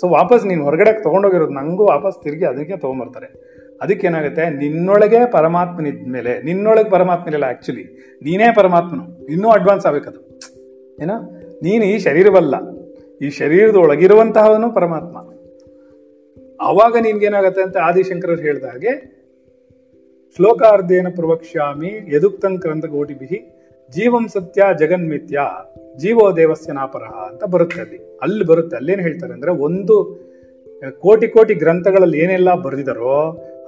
ಸೊ 0.00 0.08
ವಾಪಸ್ 0.08 0.46
ನೀನು 0.46 0.64
ಹೊರಗಡೆ 0.64 1.02
ತಗೊಂಡೋಗಿರೋದು 1.02 1.52
ನಂಗೂ 1.52 1.84
ವಾಪಸ್ 1.84 2.22
ತಿರುಗಿ 2.22 2.44
ಅದಕ್ಕೆ 2.44 2.76
ತಗೊಂಡ್ಬರ್ತಾರೆ 2.76 3.28
ಅದಕ್ಕೆ 3.82 4.06
ಏನಾಗುತ್ತೆ 4.06 4.50
ನಿನ್ನೊಳಗೆ 4.50 5.30
ಪರಮಾತ್ಮನಿದ್ಮೇಲೆ, 5.30 6.42
ನಿನ್ನೊಳಗೆ 6.42 6.90
ಪರಮಾತ್ಮನಿಲ್ಲ 6.90 7.44
ಆಕ್ಚುಲಿ 7.44 7.84
ನೀನೇ 8.22 8.48
ಪರಮಾತ್ಮನು. 8.54 9.26
ಇನ್ನೂ 9.26 9.50
ಅಡ್ವಾನ್ಸ್ 9.50 9.86
ಆಗ್ಬೇಕದು. 9.86 10.20
ಏನೋ? 11.02 11.16
ನೀನು 11.62 11.84
ಈ 11.84 11.98
ಶರೀರವಲ್ಲ. 11.98 12.54
ಈ 13.22 13.30
ಶರೀರದೊಳಗಿರುವಂತಹವನು 13.30 14.72
ಪರಮಾತ್ಮ. 14.72 15.16
ಅವಾಗ 16.60 16.96
ನಿನ್ಗೇನಾಗತ್ತೆ 17.00 17.62
ಅಂತ 17.62 17.76
ಆದಿಶಂಕರರು 17.76 18.36
ಹೇಳಿದ 18.36 18.64
ಹಾಗೆ 18.64 19.21
ಶ್ಲೋಕಾರ್ಧೇನ 20.36 21.08
ಪ್ರವಕ್ಷ್ಯಾಮಿ 21.16 21.90
ಯದುಕ್ತಂ 22.14 22.52
ಕ್ರಂದಗೋಟಿಭಿ 22.58 23.38
ಜೀವಂ 23.92 24.24
ಸತ್ಯ 24.34 24.62
ಜಗನ್ಮಿತ್ಯ 24.80 25.40
ಜೀವೋ 26.02 26.26
ದೇವಸ್ಯ 26.36 26.72
ನಾಪರ 26.72 27.04
ಅಂತ 27.28 27.42
ಬರುತ್ತೆ 27.54 27.80
ಅಲ್ಲಿ. 27.80 27.98
ಅಲ್ಲಿ 28.24 28.44
ಬರುತ್ತೆ, 28.50 28.74
ಅಲ್ಲೇನ್ 28.76 29.00
ಹೇಳ್ತಾರೆ 29.00 29.32
ಅಂದ್ರೆ 29.32 29.52
ಒಂದು 29.66 29.96
ಕೋಟಿ 31.04 31.26
ಕೋಟಿ 31.28 31.54
ಗ್ರಂಥಗಳಲ್ಲಿ 31.54 32.18
ಏನೆಲ್ಲ 32.24 32.50
ಬರೆದಿದಾರೋ 32.66 33.16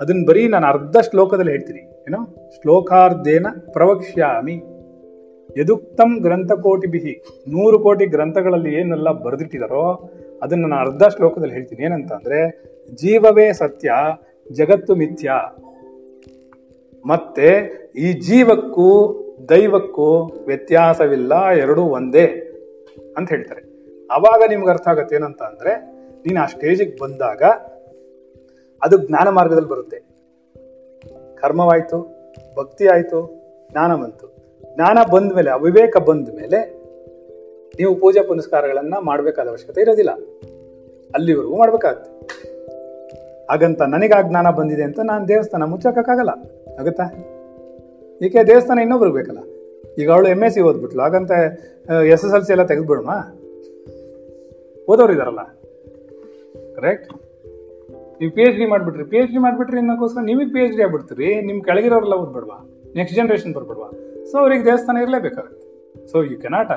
ಅದನ್ನ 0.01 0.23
ಬರೀ 0.29 0.43
ನಾನು 0.55 0.67
ಅರ್ಧ 0.67 0.97
ಶ್ಲೋಕದಲ್ಲಿ 1.09 1.53
ಹೇಳ್ತೀನಿ. 1.55 1.83
ಏನೋ? 2.09 2.21
ಶ್ಲೋಕಾರ್ಧೇನ 2.57 3.47
ಪ್ರವಕ್ಷ್ಯಾಮಿ 3.77 4.57
ಯದುಕ್ತಂ 5.59 6.11
ಗ್ರಂಥ 6.23 6.53
ಕೋಟಿ 6.67 6.89
ಬಿಹಿ 6.95 7.15
ನೂರು 7.49 7.79
ಕೋಟಿ 7.79 8.07
ಗ್ರಂಥಗಳಲ್ಲಿ 8.15 8.73
ಏನೆಲ್ಲ 8.81 9.11
ಬರೆದಿಟ್ಟಿದಾರೋ 9.27 9.85
ಅದನ್ನ 10.43 10.65
ನಾನು 10.67 10.83
ಅರ್ಧ 10.87 11.03
ಶ್ಲೋಕದಲ್ಲಿ 11.17 11.55
ಹೇಳ್ತೀನಿ. 11.55 11.83
ಏನಂತ 11.89 12.11
ಅಂದ್ರೆ 12.13 12.41
ಜೀವವೇ 13.03 13.47
ಸತ್ಯ, 13.53 13.91
ಜಗತ್ತು 14.51 14.95
ಮಿಥ್ಯ 15.03 15.31
ಮತ್ತೆ 17.07 17.49
ಈ 17.97 18.13
ಜೀವಕ್ಕೂ 18.13 19.21
ದೈವಕ್ಕೂ 19.49 20.25
ವ್ಯತ್ಯಾಸವಿಲ್ಲ, 20.47 21.51
ಎರಡೂ 21.51 21.83
ಒಂದೇ 21.83 22.27
ಅಂತ 23.17 23.29
ಹೇಳ್ತಾರೆ. 23.29 23.61
ಅವಾಗ 24.11 24.43
ನಿಮ್ಗೆ 24.49 24.71
ಅರ್ಥ 24.71 24.89
ಆಗತ್ತೆ 24.89 25.17
ಏನಂತ 25.17 25.43
ಅಂದ್ರೆ, 25.43 25.95
ನೀನು 26.27 26.41
ಆ 26.41 26.47
ಸ್ಟೇಜಿಗೆ 26.47 26.97
ಬಂದಾಗ 27.03 27.43
ಅದು 28.83 29.09
ಜ್ಞಾನ 29.09 29.29
ಮಾರ್ಗದಲ್ಲಿ 29.29 29.69
ಬರುತ್ತೆ. 29.69 29.97
ಕರ್ಮವಾಯ್ತು, 31.35 32.09
ಭಕ್ತಿ 32.57 32.87
ಆಯ್ತು, 32.87 33.41
ಜ್ಞಾನ 33.71 33.95
ಬಂತು. 33.95 34.37
ಜ್ಞಾನ 34.75 34.99
ಬಂದ 35.13 35.33
ಮೇಲೆ 35.33 35.51
ಅವಿವೇಕ 35.51 35.97
ಬಂದ 35.97 36.29
ಮೇಲೆ 36.29 36.85
ನೀವು 37.79 37.95
ಪೂಜೆ 37.95 38.23
ಪುನಸ್ಕಾರಗಳನ್ನ 38.23 38.95
ಮಾಡಬೇಕಾದ 39.03 39.49
ಅವಶ್ಯಕತೆ 39.49 39.81
ಇರೋದಿಲ್ಲ. 39.81 40.11
ಅಲ್ಲಿವರೆಗೂ 41.15 41.57
ಮಾಡ್ಬೇಕಾಗತ್ತೆ. 41.57 42.11
ಹಾಗಂತ 43.51 43.83
ನನಗೆ 43.83 44.15
ಆ 44.15 44.23
ಜ್ಞಾನ 44.23 44.51
ಬಂದಿದೆ 44.51 44.83
ಅಂತ 44.83 45.01
ನಾನು 45.01 45.29
ದೇವಸ್ಥಾನ 45.29 45.63
ಮುಚ್ಚಕ್ಕಾಗಲ್ಲ. 45.63 46.31
ಆಗುತ್ತಾ? 46.81 47.07
ಏಕೆ 48.25 48.43
ದೇವಸ್ಥಾನ 48.51 48.79
ಇನ್ನೊಬ್ರಿಗೆ 48.85 49.17
ಬೇಕಲ್ಲ? 49.19 49.41
ಈಗ 50.01 50.09
ಅವಳು 50.15 50.29
ಎಂ 50.35 50.41
ಎಸ್ 50.47 50.55
ಸಿ 50.57 50.61
ಓದ್ಬಿಟ್ಲು. 50.69 51.03
ಹಾಗಂತ 51.07 51.33
ಎಸ್ 52.15 52.25
ಎಸ್ 52.27 52.35
ಎಲ್ 52.37 52.45
ಸಿ 52.47 52.53
ಎಲ್ಲ 52.55 52.65
ತೆಗೆದ್ಬಿಡಮ್ಮ 52.71 53.13
ಓದೋರು 54.93 55.13
ಇದಾರಲ್ಲ? 55.17 55.43
ಕರೆಕ್ಟ್ 56.79 57.13
ನೀವು 58.19 58.33
ಪಿ 58.37 58.43
ಎಚ್ 58.47 58.59
ಡಿ 58.61 58.67
ಮಾಡ್ಬಿಟ್ರಿ. 58.73 59.05
ಪಿ 59.13 59.17
ಎಚ್ 59.21 59.33
ಡಿ 59.35 59.41
ಮಾಡ್ಬಿಟ್ರಿ 59.45 59.79
ಅನ್ನೋಕ್ಕೋಸ್ಕರ 59.83 60.23
ನಿಮಗೆ 60.31 60.51
ಪಿ 60.55 60.61
ಎಚ್ 60.65 60.75
ಡಿ 60.79 60.83
ಆಗ್ಬಿಡ್ತೀರಿ. 60.87 61.29
ನಿಮ್ 61.49 61.59
ಕೆಳಗಿರೋರೆಲ್ಲ 61.69 62.17
ಓದ್ಬಿಡ್ವಾ. 62.23 62.59
ನೆಕ್ಸ್ಟ್ 62.99 63.17
ಜನರೇಷನ್ 63.19 63.55
ಬರ್ಬಿಡ್ವಾ. 63.57 63.89
ಸೊ 64.31 64.35
ಅವ್ರಿಗೆ 64.43 64.65
ದೇವಸ್ಥಾನ 64.69 65.03
ಇರಲೇಬೇಕಾಗುತ್ತೆ. 65.05 65.67
So 66.11 66.17
you 66.31 66.37
cannot 66.45 66.73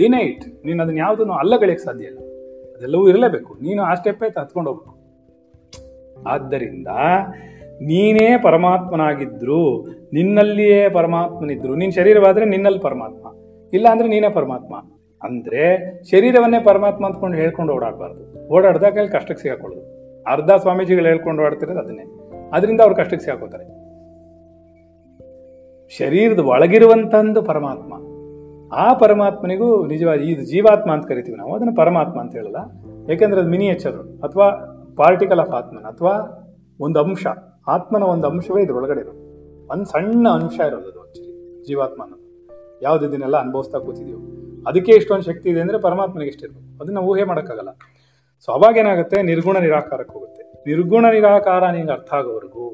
deny it 0.00 0.44
ನೀನು 0.66 0.80
ಅದನ್ನ 0.84 0.98
ಯಾವುದನ್ನು 1.04 1.34
ಅಲ್ಲಗಳಿಗೆ 1.42 1.82
ಸಾಧ್ಯ 1.86 2.10
ಇಲ್ಲ. 2.10 2.20
ಅದೆಲ್ಲವೂ 2.76 3.04
ಇರಲೇಬೇಕು. 3.12 3.52
ನೀನು 3.66 3.80
ಆ 3.88 3.92
ಸ್ಟೆಪ್ 4.00 4.18
ಸ್ಟೆಪ್ಪೇ 4.20 4.40
ಹತ್ಕೊಂಡು 4.40 4.68
ಹೋಗ್ಬೇಕು 4.70 4.92
ಆದ್ದರಿಂದ 6.34 6.88
ನೀನೇ 7.82 8.38
ಪರಮಾತ್ಮನಾಗಿದ್ರು, 8.42 9.86
ನಿನ್ನಲ್ಲಿಯೇ 10.12 10.88
ಪರಮಾತ್ಮನಿದ್ರು. 10.88 11.74
ನಿನ್ನ 11.74 11.92
ಶರೀರವಾದ್ರೆ 11.92 12.44
ನಿನ್ನಲ್ಲಿ 12.44 12.80
ಪರಮಾತ್ಮ 12.80 13.34
ಇಲ್ಲ 13.72 13.88
ಅಂದ್ರೆ 13.88 14.08
ನೀನೇ 14.08 14.28
ಪರಮಾತ್ಮ. 14.28 14.74
ಅಂದ್ರೆ 15.22 16.02
ಶರೀರವನ್ನೇ 16.10 16.62
ಪರಮಾತ್ಮ 16.64 17.06
ಅಂದ್ಕೊಂಡು 17.06 17.36
ಹೇಳ್ಕೊಂಡು 17.36 17.72
ಓಡಾಡಬಾರ್ದು. 17.72 18.48
ಓಡಾಡ್ದಾಗ 18.48 18.92
ಅಲ್ಲಿ 18.92 19.12
ಕಷ್ಟಕ್ಕೆ 19.12 19.42
ಸಿಗಾಕೊಳ್ಳೋದು. 19.42 19.94
ಅರ್ಧ 20.32 20.50
ಸ್ವಾಮೀಜಿಗಳು 20.50 21.06
ಹೇಳ್ಕೊಂಡು 21.06 21.42
ಓಡಾಡ್ತಿರೋದು 21.42 21.78
ಅದನ್ನೇ. 21.78 22.02
ಅದರಿಂದ 22.52 22.80
ಅವ್ರು 22.80 22.94
ಕಷ್ಟಕ್ಕೆ 22.94 23.24
ಸಿಗಾಕೋತಾರೆ. 23.24 23.64
ಶರೀರದ 25.96 26.38
ಒಳಗಿರುವಂತಂದು 26.38 27.42
ಪರಮಾತ್ಮ. 27.42 27.94
ಆ 28.74 28.94
ಪರಮಾತ್ಮನಿಗೂ 28.94 29.86
ನಿಜವಾಗಿ 29.86 30.30
ಇದು 30.32 30.42
ಜೀವಾತ್ಮ 30.42 30.92
ಅಂತ 30.92 31.06
ಕರಿತೀವಿ 31.06 31.38
ನಾವು. 31.38 31.54
ಅದನ್ನು 31.54 31.74
ಪರಮಾತ್ಮ 31.74 32.20
ಅಂತ 32.20 32.32
ಹೇಳಲ್ಲ. 32.32 32.56
ಯಾಕೆಂದ್ರೆ 33.10 33.40
ಅದು 33.40 33.50
ಮಿನಿಯೇಚರ್ 33.50 34.20
ಅಥವಾ 34.22 34.50
ಪಾರ್ಟಿಕಲ್ 34.96 35.40
ಆಫ್ 35.40 35.50
ಆತ್ಮನ 35.50 35.84
ಅಥವಾ 35.84 36.40
ಒಂದು 36.80 37.00
ಅಂಶ. 37.00 37.26
ಆತ್ಮನ 37.66 38.02
ಒಂದು 38.02 38.26
ಅಂಶವೇ 38.28 38.62
ಇದ್ರೊಳಗಡೆ 38.62 39.00
ಇರೋದು. 39.00 39.22
ಒಂದು 39.72 39.84
ಸಣ್ಣ 39.84 40.28
ಅಂಶ 40.28 40.56
ಇರೋದು 40.68 40.88
ಅದು 40.90 41.00
ಆಕ್ಚುಲಿ 41.00 41.32
ಜೀವಾತ್ಮನ 41.66 42.12
ಯಾವ್ದು 42.82 43.04
ಇದನ್ನೆಲ್ಲ 43.08 43.36
ಅನುಭವಿಸ್ತಾ 43.36 43.78
ಕೂತಿದೀವಿ 43.78 44.20
ಅದಕ್ಕೆ 44.66 44.92
ಇಷ್ಟೊಂದು 44.92 45.24
ಶಕ್ತಿ 45.24 45.50
ಇದೆ 45.50 45.60
ಅಂದ್ರೆ 45.60 45.78
ಪರಮಾತ್ಮನಿಗೆ 45.78 46.30
ಇಷ್ಟಿರ್ಬೇಕು 46.30 46.82
ಅದನ್ನ 46.82 46.98
ಊಹೆ 46.98 47.24
ಮಾಡೋಕ್ಕಾಗಲ್ಲ. 47.24 47.72
ಸೊ 48.44 48.52
ಅವಾಗ 48.52 48.76
ಏನಾಗುತ್ತೆ? 48.76 49.22
ನಿರ್ಗುಣ 49.22 49.56
ನಿರಾಕಾರಕ್ಕೆ 49.58 50.14
ಹೋಗುತ್ತೆ. 50.14 50.42
ನಿರ್ಗುಣ 50.66 51.04
ನಿರಾಕಾರ 51.10 51.70
ನಿಂಗೆ 51.70 51.92
ಅರ್ಥ 51.92 52.12
ಆಗೋವರೆಗೂ 52.14 52.66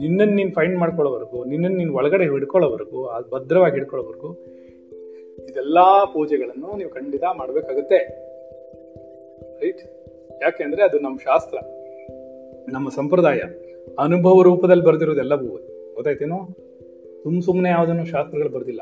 ನಿನ್ನನ್ನು 0.00 0.34
ನೀನು 0.34 0.50
ಫೈಂಡ್ 0.50 0.78
ಮಾಡ್ಕೊಳ್ಳೋವರೆಗೂ 0.78 1.44
ನಿನ್ನನ್ನು 1.44 1.78
ನೀನು 1.78 1.94
ಒಳಗಡೆ 1.94 2.24
ಹಿಡ್ಕೊಳ್ಳೋವರೆಗೂ 2.24 3.04
ಅದು 3.04 3.26
ಭದ್ರವಾಗಿ 3.34 3.74
ಹಿಡ್ಕೊಳ್ಳೋವರೆಗೂ, 3.74 4.30
ಇದೆಲ್ಲ 5.50 5.78
ಪೂಜೆಗಳನ್ನು 6.04 6.76
ನೀವು 6.76 6.90
ಖಂಡಿತ 6.90 7.24
ಮಾಡ್ಬೇಕಾಗುತ್ತೆ. 7.38 7.98
ರೈಟ್ 9.60 9.82
ಯಾಕೆಂದ್ರೆ 10.42 10.82
ಅದು 10.82 10.98
ನಮ್ಮ 10.98 11.18
ಶಾಸ್ತ್ರ, 11.18 11.58
ನಮ್ಮ 12.72 12.88
ಸಂಪ್ರದಾಯ. 12.88 13.40
ಅನುಭವ 13.98 14.42
ರೂಪದಲ್ಲಿ 14.42 14.84
ಬರೆದಿರೋದೆಲ್ಲವೂ 14.84 15.48
ಗೊತ್ತಾಯ್ತೇನೋ? 15.94 16.48
ಸುಮ್ 17.22 17.42
ಸುಮ್ಮನೆ 17.42 17.68
ಯಾವುದನ್ನು 17.68 18.04
ಶಾಸ್ತ್ರಗಳು 18.04 18.48
ಬರ್ದಿಲ್ಲ. 18.48 18.80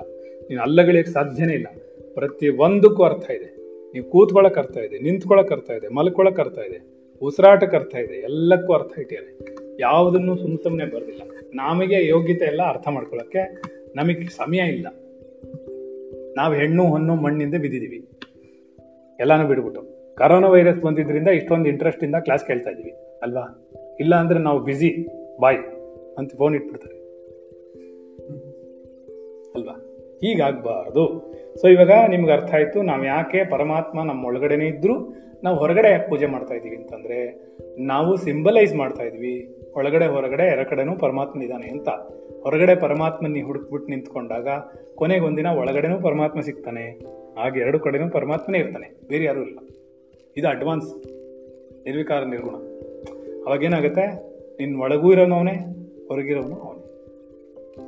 ನೀನು 0.50 0.62
ಅಲ್ಲಗಳಿಗೆ 0.62 1.12
ಸಾಧ್ಯನೇ 1.12 1.52
ಇಲ್ಲ. 1.52 1.66
ಪ್ರತಿ 2.14 2.48
ಒಂದಕ್ಕೂ 2.48 3.02
ಅರ್ಥ 3.02 3.30
ಇದೆ. 3.30 3.60
ನೀವು 3.92 4.10
ಕೂತ್ಕೊಳಕ್ 4.10 4.58
ಅರ್ಥ 4.58 4.76
ಇದೆ, 4.76 4.98
ನಿಂತ್ಕೊಳಕ್ 4.98 5.52
ಅರ್ಥ 5.52 5.70
ಇದೆ, 5.70 5.88
ಮಲ್ಕೊಳಕ್ 5.88 6.40
ಅರ್ಥ 6.40 6.58
ಇದೆ, 6.58 6.80
ಉಸಿರಾಟಕ್ಕೆ 7.22 7.76
ಅರ್ಥ 7.76 7.94
ಇದೆ, 7.94 8.14
ಎಲ್ಲಕ್ಕೂ 8.14 8.72
ಅರ್ಥ 8.72 8.98
ಇಟ್ಟಿದ್ದಾರೆ. 8.98 9.56
ಯಾವುದನ್ನು 9.80 10.36
ಸುಮ್ 10.36 10.58
ಸುಮ್ಮನೆ 10.62 10.94
ಬರ್ದಿಲ್ಲ. 10.94 11.22
ನಮಗೆ 11.54 12.08
ಯೋಗ್ಯತೆ 12.08 12.44
ಎಲ್ಲ 12.44 12.62
ಅರ್ಥ 12.62 12.88
ಮಾಡ್ಕೊಳಕ್ಕೆ 12.88 13.62
ನಮಗೆ 13.96 14.28
ಸಮಯ 14.28 14.58
ಇಲ್ಲ. 14.58 14.86
ನಾವು 16.36 16.54
ಹೆಣ್ಣು, 16.54 16.84
ಹೊನ್ನು, 16.84 17.14
ಮಣ್ಣಿಂದ 17.14 17.54
ಬಿದ್ದಿದ್ದೀವಿ. 17.54 18.08
ಎಲ್ಲಾನು 19.20 19.48
ಬಿಡ್ಬಿಟ್ಟು. 19.48 20.14
ಕರೋನಾ 20.14 20.48
ವೈರಸ್ 20.48 20.80
ಬಂದಿದ್ರಿಂದ 20.80 21.28
ಇಷ್ಟೊಂದು 21.28 21.68
ಇಂಟ್ರೆಸ್ಟಿಂದ 21.68 22.14
ಕ್ಲಾಸ್ 22.14 22.46
ಕೇಳ್ತಾ 22.46 22.70
ಇದ್ದೀವಿ. 22.70 22.90
ಅಲ್ವಾ? 23.22 23.66
ಇಲ್ಲ 24.00 24.14
ಅಂದ್ರೆ 24.14 24.38
ನಾವು 24.38 24.60
ಬಿಸಿ 24.60 25.06
ಬಾಯ್ 25.40 25.58
ಅಂತ 26.18 26.36
ಫೋನ್ 26.36 26.54
ಇಟ್ಬಿಡ್ತಾರೆ. 26.54 27.00
ಅಲ್ವಾ? 29.54 29.72
ಹೀಗಾಗಬಾರ್ದು. 30.20 31.34
ಸೊ 31.60 31.68
ಇವಾಗ 31.68 31.90
ನಿಮ್ಗೆ 32.08 32.32
ಅರ್ಥ 32.32 32.54
ಆಯ್ತು, 32.54 32.82
ನಾವು 32.82 33.04
ಯಾಕೆ 33.04 33.44
ಪರಮಾತ್ಮ 33.44 34.02
ನಮ್ಮ 34.02 34.26
ಒಳಗಡೆನೆ 34.26 34.66
ಇದ್ರು, 34.66 35.14
ನಾವು 35.44 35.56
ಹೊರಗಡೆ 35.56 35.90
ಯಾಕೆ 35.90 36.08
ಪೂಜೆ 36.08 36.26
ಮಾಡ್ತಾ 36.26 36.54
ಇದ್ದೀವಿ 36.54 36.76
ಅಂತಂದ್ರೆ, 36.76 37.46
ನಾವು 37.78 38.16
ಸಿಂಬಲೈಸ್ 38.16 38.74
ಮಾಡ್ತಾ 38.74 39.04
ಇದ್ವಿ. 39.04 39.56
ಒಳಗಡೆ, 39.76 40.06
ಹೊರಗಡೆ 40.06 40.42
ಎರ 40.42 40.62
ಕಡೆನೂ 40.62 40.98
ಪರಮಾತ್ಮ 40.98 41.42
ಇದ್ದಾನೆ 41.42 41.70
ಅಂತ. 41.70 41.88
ಹೊರಗಡೆ 42.42 42.74
ಪರಮಾತ್ಮನಿ 42.74 43.40
ಹುಡುಕ್ಬಿಟ್ಟು 43.40 43.90
ನಿಂತ್ಕೊಂಡಾಗ, 43.90 44.48
ಕೊನೆಗೆ 44.94 45.24
ಒಂದಿನ 45.24 45.46
ಒಳಗಡೆನೂ 45.46 46.02
ಪರಮಾತ್ಮ 46.02 46.40
ಸಿಗ್ತಾನೆ. 46.40 46.90
ಹಾಗೆ 47.40 47.60
ಎರಡು 47.60 47.78
ಕಡೆನೂ 47.78 48.10
ಪರಮಾತ್ಮನೇ 48.10 48.58
ಇರ್ತಾನೆ. 48.58 49.08
ಬೇರೆ 49.08 49.24
ಯಾರೂ 49.24 49.42
ಇಲ್ಲ. 49.42 49.58
ಇದು 50.36 50.48
ಅಡ್ವಾನ್ಸ್ 50.48 50.94
ನಿರ್ವಿಕಾರ 51.84 52.24
ನಿರ್ಗುಣ. 52.24 52.69
ಅವಾಗ 53.40 53.58
ಅವಾಗೇನಾಗುತ್ತೆ? 53.58 54.06
ನಿನ್ನ 54.60 54.82
ಒಳಗೂ 54.82 55.12
ಇರೋನು 55.12 55.34
ಅವನೇ 55.34 55.52
ಹೊರಗಿರೋನು 56.08 56.56
ಅವನೇ. 56.56 56.80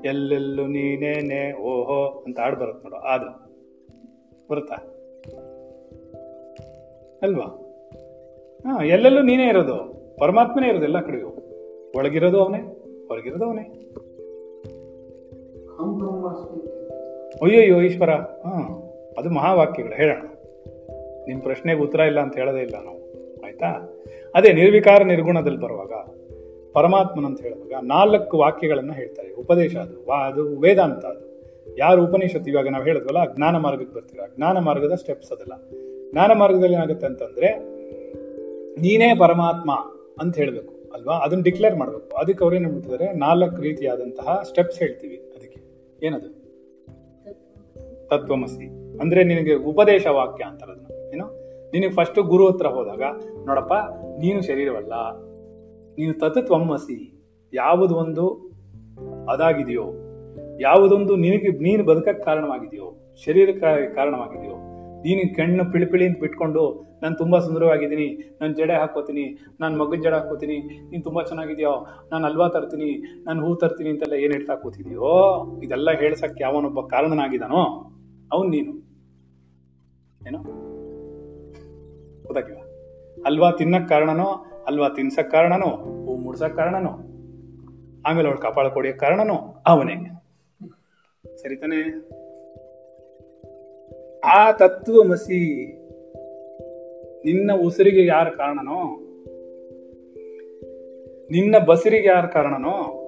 ಎಲ್ಲೆಲ್ಲೂ 0.09 0.67
ನೀನೇನೇ 0.67 1.53
ಓಹೋ 1.53 2.25
ಅಂತ 2.27 2.41
ಹಾಡು 2.41 2.57
ಬರುತ್ತೆ 2.57 2.89
ನೋಡು, 2.89 2.97
ಆದ್ರೆ. 2.97 3.53
ಬರುತ್ತಾ? 4.51 4.75
ಅಲ್ವಾ? 7.23 7.45
ಹಾಂ, 8.67 8.85
ಎಲ್ಲೆಲ್ಲೂ 8.85 9.23
ನೀನೇ 9.23 9.49
ಇರೋದು. 9.49 10.03
ಪರಮಾತ್ಮನೇ 10.17 10.69
ಇರೋದು 10.69 10.85
ಎಲ್ಲ 10.85 11.01
ಕಡೆಗೂ 11.01 11.29
ಒಳಗಿರೋದು 11.97 12.41
ಅವನೇ, 12.41 12.59
ಹೊರಗಿರೋದು 13.09 13.45
ಅವನೇ. 13.45 13.63
ಅಯ್ಯೋ 17.43 17.81
ಈಶ್ವರ. 17.81 18.11
ಹಾಂ, 18.11 18.93
ಅದು 19.19 19.31
ಮಹಾವಾಕ್ಯಗಳು, 19.31 19.95
ಹೇಳೋಣ. 19.95 20.23
ನಿಮ್ಮ 21.27 21.43
ಪ್ರಶ್ನೆಗೆ 21.43 21.81
ಉತ್ತರ 21.81 22.01
ಇಲ್ಲ 22.01 22.21
ಅಂತ 22.21 22.37
ಹೇಳೋದೇ 22.37 22.59
ಇಲ್ಲ 22.59 22.85
ನಾವು. 22.85 22.99
ಆಯಿತಾ? 23.45 23.99
ಅದೇ 24.35 24.53
ನಿರ್ವಿಕಾರ 24.53 25.03
ನಿರ್ಗುಣದಲ್ಲಿ 25.03 25.61
ಬರುವಾಗ 25.61 25.93
ಪರಮಾತ್ಮನ 26.73 27.25
ಅಂತ 27.25 27.41
ಹೇಳುವಾಗ 27.41 27.85
ನಾಲ್ಕು 27.85 28.39
ವಾಕ್ಯಗಳನ್ನು 28.39 28.93
ಹೇಳ್ತಾರೆ. 28.93 29.35
ಉಪದೇಶ 29.35 29.77
ಅದು, 29.77 30.07
ವಾ, 30.09 30.17
ಅದು 30.17 30.61
ವೇದಾಂತ 30.61 31.05
ಅದು. 31.05 31.33
ಯಾರು 31.79 32.07
ಉಪನಿಷತ್ತು 32.07 32.51
ಇವಾಗ 32.51 32.69
ನಾವು 32.69 32.85
ಹೇಳಿದ್ವಲ್ಲ, 32.85 33.35
ಜ್ಞಾನ 33.35 33.57
ಮಾರ್ಗಕ್ಕೆ 33.57 33.95
ಬರ್ತೀರಾ? 33.95 34.27
ಜ್ಞಾನ 34.37 34.59
ಮಾರ್ಗದ 34.59 34.95
ಸ್ಟೆಪ್ಸ್ 34.95 35.33
ಅದಲ್ಲ. 35.33 35.53
ಜ್ಞಾನ 36.11 36.33
ಮಾರ್ಗದಲ್ಲಿ 36.33 36.75
ಏನಾಗುತ್ತೆ 36.75 37.07
ಅಂತಂದ್ರೆ, 37.07 37.59
ನೀನೇ 38.81 39.15
ಪರಮಾತ್ಮ 39.19 39.73
ಅಂತ 40.21 40.37
ಹೇಳಬೇಕು, 40.37 40.75
ಅಲ್ವಾ? 40.95 41.15
ಅದನ್ನ 41.15 41.43
ಡಿಕ್ಲೇರ್ 41.43 41.77
ಮಾಡಬೇಕು. 41.77 42.17
ಅದಕ್ಕೆ 42.17 42.45
ಅವ್ರೇನು 42.45 42.71
ಹೇಳ್ತಿದ್ದಾರೆ 42.71 43.13
ನಾಲ್ಕು 43.13 43.63
ರೀತಿಯಾದಂತಹ 43.63 44.43
ಸ್ಟೆಪ್ಸ್ 44.45 44.79
ಹೇಳ್ತೀವಿ 44.79 45.17
ಅದಕ್ಕೆ. 45.17 45.61
ಏನದು? 46.07 46.43
ತತ್ವಮಸಿ. 48.09 48.99
ಅಂದ್ರೆ 49.01 49.25
ನಿನಗೆ 49.25 49.55
ಉಪದೇಶ 49.55 50.07
ವಾಕ್ಯ 50.07 50.45
ಅಂತಾರೆ 50.45 50.73
ಅದನ್ನ 50.73 51.15
ಏನು? 51.15 51.42
ನಿನಗೆ 51.73 51.93
ಫಸ್ಟ್ 51.93 52.19
ಗುರು 52.19 52.51
ಹತ್ರ 52.51 52.67
ಹೋದಾಗ, 52.67 53.03
ನೋಡಪ್ಪ, 53.47 53.73
ನೀನು 54.19 54.43
ಶರೀರವಲ್ಲ, 54.43 54.93
ನೀನು 55.99 56.15
ತತ್ವಮಸಿ 56.15 57.23
ಯಾವುದು 57.55 57.95
ಒಂದು 57.95 58.53
ಅದಾಗಿದೆಯೋ, 59.29 59.93
ಯಾವುದೊಂದು 60.61 61.17
ನಿನಗೆ, 61.17 61.49
ನೀನು 61.49 61.85
ಬದುಕಕ್ಕೆ 61.85 62.25
ಕಾರಣವಾಗಿದೆಯೋ, 62.25 63.17
ಶರೀರಕ್ಕೆ 63.25 63.95
ಕಾರಣವಾಗಿದೆಯೋ, 63.95 64.57
ನೀನು 65.05 65.37
ಕಣ್ಣು 65.37 65.73
ಪಿಳಿಪಿಳಿ 65.73 66.07
ಅಂತ 66.07 66.21
ಬಿಟ್ಕೊಂಡು, 66.21 66.93
ನಾನು 67.03 67.17
ತುಂಬಾ 67.17 67.39
ಸುಂದರವಾಗಿದ್ದೀನಿ, 67.39 68.37
ನಾನು 68.41 68.55
ಜಡೆ 68.55 68.73
ಹಾಕೋತೀನಿ 68.73 69.39
ನಾನು 69.61 69.77
ಮಗನ 69.77 70.01
ಜಡೆ 70.01 70.15
ಹಾಕೋತೀನಿ 70.15 70.59
ನೀನು 70.91 71.03
ತುಂಬಾ 71.03 71.23
ಚೆನ್ನಾಗಿದೆಯೋ, 71.23 71.87
ನಾನು 72.13 72.27
ಅಲ್ವಾ 72.27 72.49
ತರ್ತೀನಿ, 72.49 73.23
ನಾನು 73.27 73.47
ಹೂ 73.47 73.55
ತರ್ತೀನಿ 73.55 73.91
ಅಂತೆಲ್ಲ 73.91 74.13
ಏನು 74.13 74.33
ಹೇಳ್ತಾ 74.33 74.55
ಕೂತಿದೆಯೋ, 74.55 75.35
ಇದೆಲ್ಲ 75.63 75.91
ಹೇಳ್ಸಕ್ಕೆ 75.91 76.43
ಯಾವನೊಬ್ಬ 76.43 76.81
ಕಾರಣನಾಗಿದ್ದಾನೋ, 76.81 77.91
ಅವನು 78.33 78.51
ನೀನು. 78.51 78.73
ಏನೋ? 80.29 80.72
ಅಲ್ವಾ 83.25 83.53
ತಿನ್ನಕ್ 83.53 83.89
ಕಾರಣನೋ 83.89 84.45
ಅಲ್ವಾ 84.67 84.89
ತಿನ್ಸಕ್ 84.89 85.31
ಕಾರಣನೋ, 85.31 85.67
ಹೂ 85.67 86.17
ಮುಡ್ಸಕ್ 86.17 86.57
ಕಾರಣನೋ, 86.57 86.91
ಆಮೇಲೆ 88.07 88.29
ಅವಳು 88.29 88.41
ಕಪಾಳ 88.41 88.69
ಕೊಡಿಯ 88.69 88.93
ಕಾರಣನೋ, 88.93 89.63
ಅವನೇ. 89.67 89.95
ಸರಿ 91.37 91.57
ತಾನೇ? 91.57 92.11
ಆ 94.25 94.53
ತತ್ವಮಸಿ 94.53 95.73
ನಿನ್ನ 97.25 97.53
ಉಸಿರಿಗೆ 97.53 98.07
ಯಾರ 98.07 98.29
ಕಾರಣನೋ, 98.29 98.99
ನಿನ್ನ 101.31 101.59
ಬಸಿರಿಗೆ 101.59 102.09
ಯಾರ 102.09 102.27
ಕಾರಣನೋ, 102.27 102.99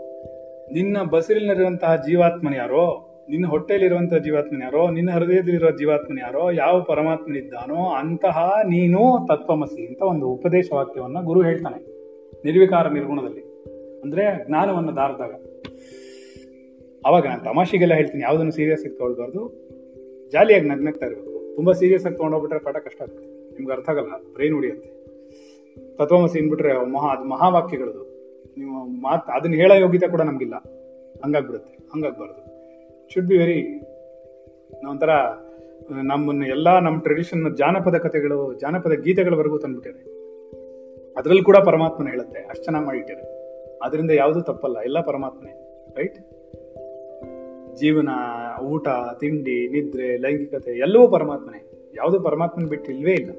ನಿನ್ನ 0.73 1.03
ಬಸಿರಿನಲ್ಲಿರುವಂತಹ 1.03 1.97
ಜೀವಾತ್ಮನ 1.97 2.55
ಯಾರೋ 2.55 3.04
ನಿನ್ನ 3.29 3.47
ಹೊಟ್ಟೆಯಲ್ಲಿರುವಂಥ 3.47 4.15
ಜೀವಾತ್ಮನ 4.15 4.63
ಯಾರೋ, 4.63 4.91
ನಿನ್ನ 4.91 5.11
ಹೃದಯದಲ್ಲಿರೋ 5.11 5.71
ಜೀವಾತ್ಮನ 5.71 6.19
ಯಾರೋ, 6.19 6.51
ಯಾವ 6.51 6.81
ಪರಮಾತ್ಮನಿದ್ದಾನೋ 6.81 7.75
ಅಂತಹ 7.75 8.57
ನೀನು 8.67 9.27
ತತ್ವಮಸಿ 9.29 9.87
ಅಂತ 9.87 10.03
ಒಂದು 10.03 10.29
ಉಪದೇಶ 10.29 10.73
ವಾಕ್ಯವನ್ನ 10.73 11.17
ಗುರು 11.25 11.43
ಹೇಳ್ತಾನೆ 11.43 11.95
ನಿರ್ವಿಕಾರ 12.45 12.89
ನಿರ್ಗುಣದಲ್ಲಿ. 12.89 13.41
ಅಂದ್ರೆ 14.03 14.47
ಜ್ಞಾನವನ್ನು 14.47 14.97
ದಾರದಾಗ. 14.97 15.31
ಅವಾಗ 17.07 17.27
ನಾನು 17.27 17.45
ತಮಾಷೆಗೆಲ್ಲ 17.45 17.95
ಹೇಳ್ತೀನಿ, 17.95 18.23
ಯಾವುದನ್ನು 18.23 18.53
ಸೀರಿಯಸ್ 18.53 18.87
ಆಗಿ 18.87 18.99
ತಗೊಳ್ಬಾರ್ದು. 18.99 19.71
ಜಾಲಿಯಾಗಿ 20.33 20.69
ನಗ್ನಗ್ತಾ 20.69 21.07
ಇರಬೇಕು. 21.07 21.57
ತುಂಬಾ 21.57 21.73
ಸೀರಿಯಸ್ 21.73 22.07
ಆಗಿ 22.07 22.15
ತಗೊಂಡೋಗ್ಬಿಟ್ರೆ 22.15 22.59
ಪಾಠ 22.59 22.77
ಕಷ್ಟ 22.77 23.03
ಆಗುತ್ತೆ. 23.03 23.53
ನಿಮ್ಗೆ 23.53 23.73
ಅರ್ಥ 23.73 23.91
ಆಗಲ್ಲ 23.91 24.11
ಬ್ರೈನ್ 24.33 24.57
ಉಳಿಯುತ್ತೆ. 24.57 25.05
ತತ್ವಮಸಿ 25.97 26.39
ಅಂದ್ಬಿಟ್ರೆ 26.39 26.93
ಮಹಾ, 26.93 27.17
ಅದು 27.17 27.25
ಮಹಾವಾಕ್ಯಗಳದು. 27.25 28.15
ನೀವು 28.59 28.87
ಮಾತು, 28.87 29.33
ಅದನ್ನ 29.33 29.55
ಹೇಳೋ 29.55 29.75
ಯೋಗ್ಯತೆ 29.75 30.09
ಕೂಡ 30.09 30.21
ನಮ್ಗಿಲ್ಲ. 30.21 30.55
ಹಂಗಾಗ್ಬಿಡುತ್ತೆ. 31.25 31.79
ಹಂಗಾಗ್ಬಾರ್ದು. 31.95 32.54
ಶುಡ್ 33.11 33.27
ಬಿ 33.27 33.37
ವೆರಿ 33.37 33.81
ಒಂಥರ 34.89 35.11
ನಮ್ಮನ್ನ 36.03 36.47
ಎಲ್ಲಾ 36.47 36.81
ನಮ್ಮ 36.81 37.01
ಟ್ರೆಡಿಷನ್ 37.01 37.57
ಜಾನಪದ 37.57 37.97
ಕಥೆಗಳು, 37.97 38.59
ಜಾನಪದ 38.59 38.93
ಗೀತೆಗಳವರೆಗೂ 38.93 39.59
ತಂದ್ಬಿಟ್ಟಿದೆ. 39.59 40.03
ಅದ್ರಲ್ಲಿ 41.17 41.43
ಕೂಡ 41.43 41.57
ಪರಮಾತ್ಮನ 41.57 42.09
ಹೇಳುತ್ತೆ, 42.09 42.39
ಅಷ್ಟು 42.39 42.65
ಚೆನ್ನಾಗಿ 42.65 42.87
ಮಾಡಿಟ್ಟಿದೆ 42.87 43.25
ಅದರಿಂದ 43.79 44.11
ಯಾವುದು 44.11 44.41
ತಪ್ಪಲ್ಲ, 44.41 44.79
ಎಲ್ಲ 44.79 45.01
ಪರಮಾತ್ಮನೇ 45.01 45.53
ರೈಟ್ 45.97 46.19
ಜೀವನ, 47.77 48.09
ಊಟ, 48.63 48.89
ತಿಂಡಿ, 49.21 49.69
ನಿದ್ರೆ 49.69 50.17
ಲೈಂಗಿಕತೆ 50.17 50.71
ಎಲ್ಲವೂ 50.71 51.09
ಪರಮಾತ್ಮನೇ. 51.09 51.91
ಯಾವುದು 51.97 52.21
ಪರಮಾತ್ಮನ 52.21 52.67
ಬಿಟ್ಟು 52.69 52.93
ಇಲ್ವೇ 52.93 53.13
ಇಲ್ಲ 53.13 53.31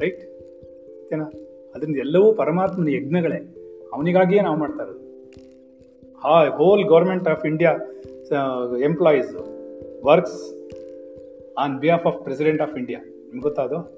ರೈಟ್ 0.00 0.24
ಓಕೆನಾ 1.04 1.24
ಅದರಿಂದ 1.74 1.96
ಎಲ್ಲವೂ 1.96 2.34
ಪರಮಾತ್ಮನ 2.34 2.88
ಯಜ್ಞಗಳೇ. 2.88 3.36
ಅವನಿಗಾಗಿಯೇ 3.92 4.40
ನಾವು 4.40 4.56
ಮಾಡ್ತಾ 4.56 4.82
ಇರೋದು. 4.82 4.98
ಹಾ 6.18 6.48
whole 6.48 6.84
government 6.84 7.28
of 7.28 7.46
India 7.46 7.76
employees 8.84 9.36
works 10.04 10.68
on 11.58 11.80
behalf 11.80 12.06
of 12.06 12.24
president 12.24 12.62
of 12.62 12.78
India 12.78 13.00
ನಿಮ್ಗೆ 13.00 13.40
ಗೊತ್ತಾ 13.40 13.62
ಅದು? 13.62 13.96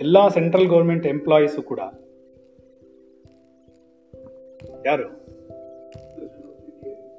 ಎಲ್ಲ 0.00 0.28
ಸೆಂಟ್ರಲ್ 0.28 0.68
ಗೌರ್ಮೆಂಟ್ 0.68 1.06
ಎಂಪ್ಲಾಯೀಸು 1.06 1.62
ಕೂಡ 1.62 1.80
ಯಾರು? 4.86 5.08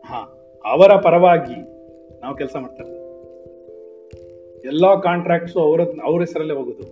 ಹಾ, 0.01 0.37
ಅವರ 0.65 0.95
ಪರವಾಗಿ 0.95 1.61
ನಾವು 2.21 2.35
ಕೆಲಸ 2.35 2.55
ಮಾಡ್ತಾರೆ. 2.55 2.89
ಎಲ್ಲ 4.67 4.99
ಕಾಂಟ್ರಾಕ್ಟ್ಸು 4.99 5.59
ಅವ್ರ 5.59 5.81
ಅವ್ರ 6.03 6.19
ಹೆಸರಲ್ಲೇ 6.19 6.53
ಹೋಗೋದು 6.53 6.83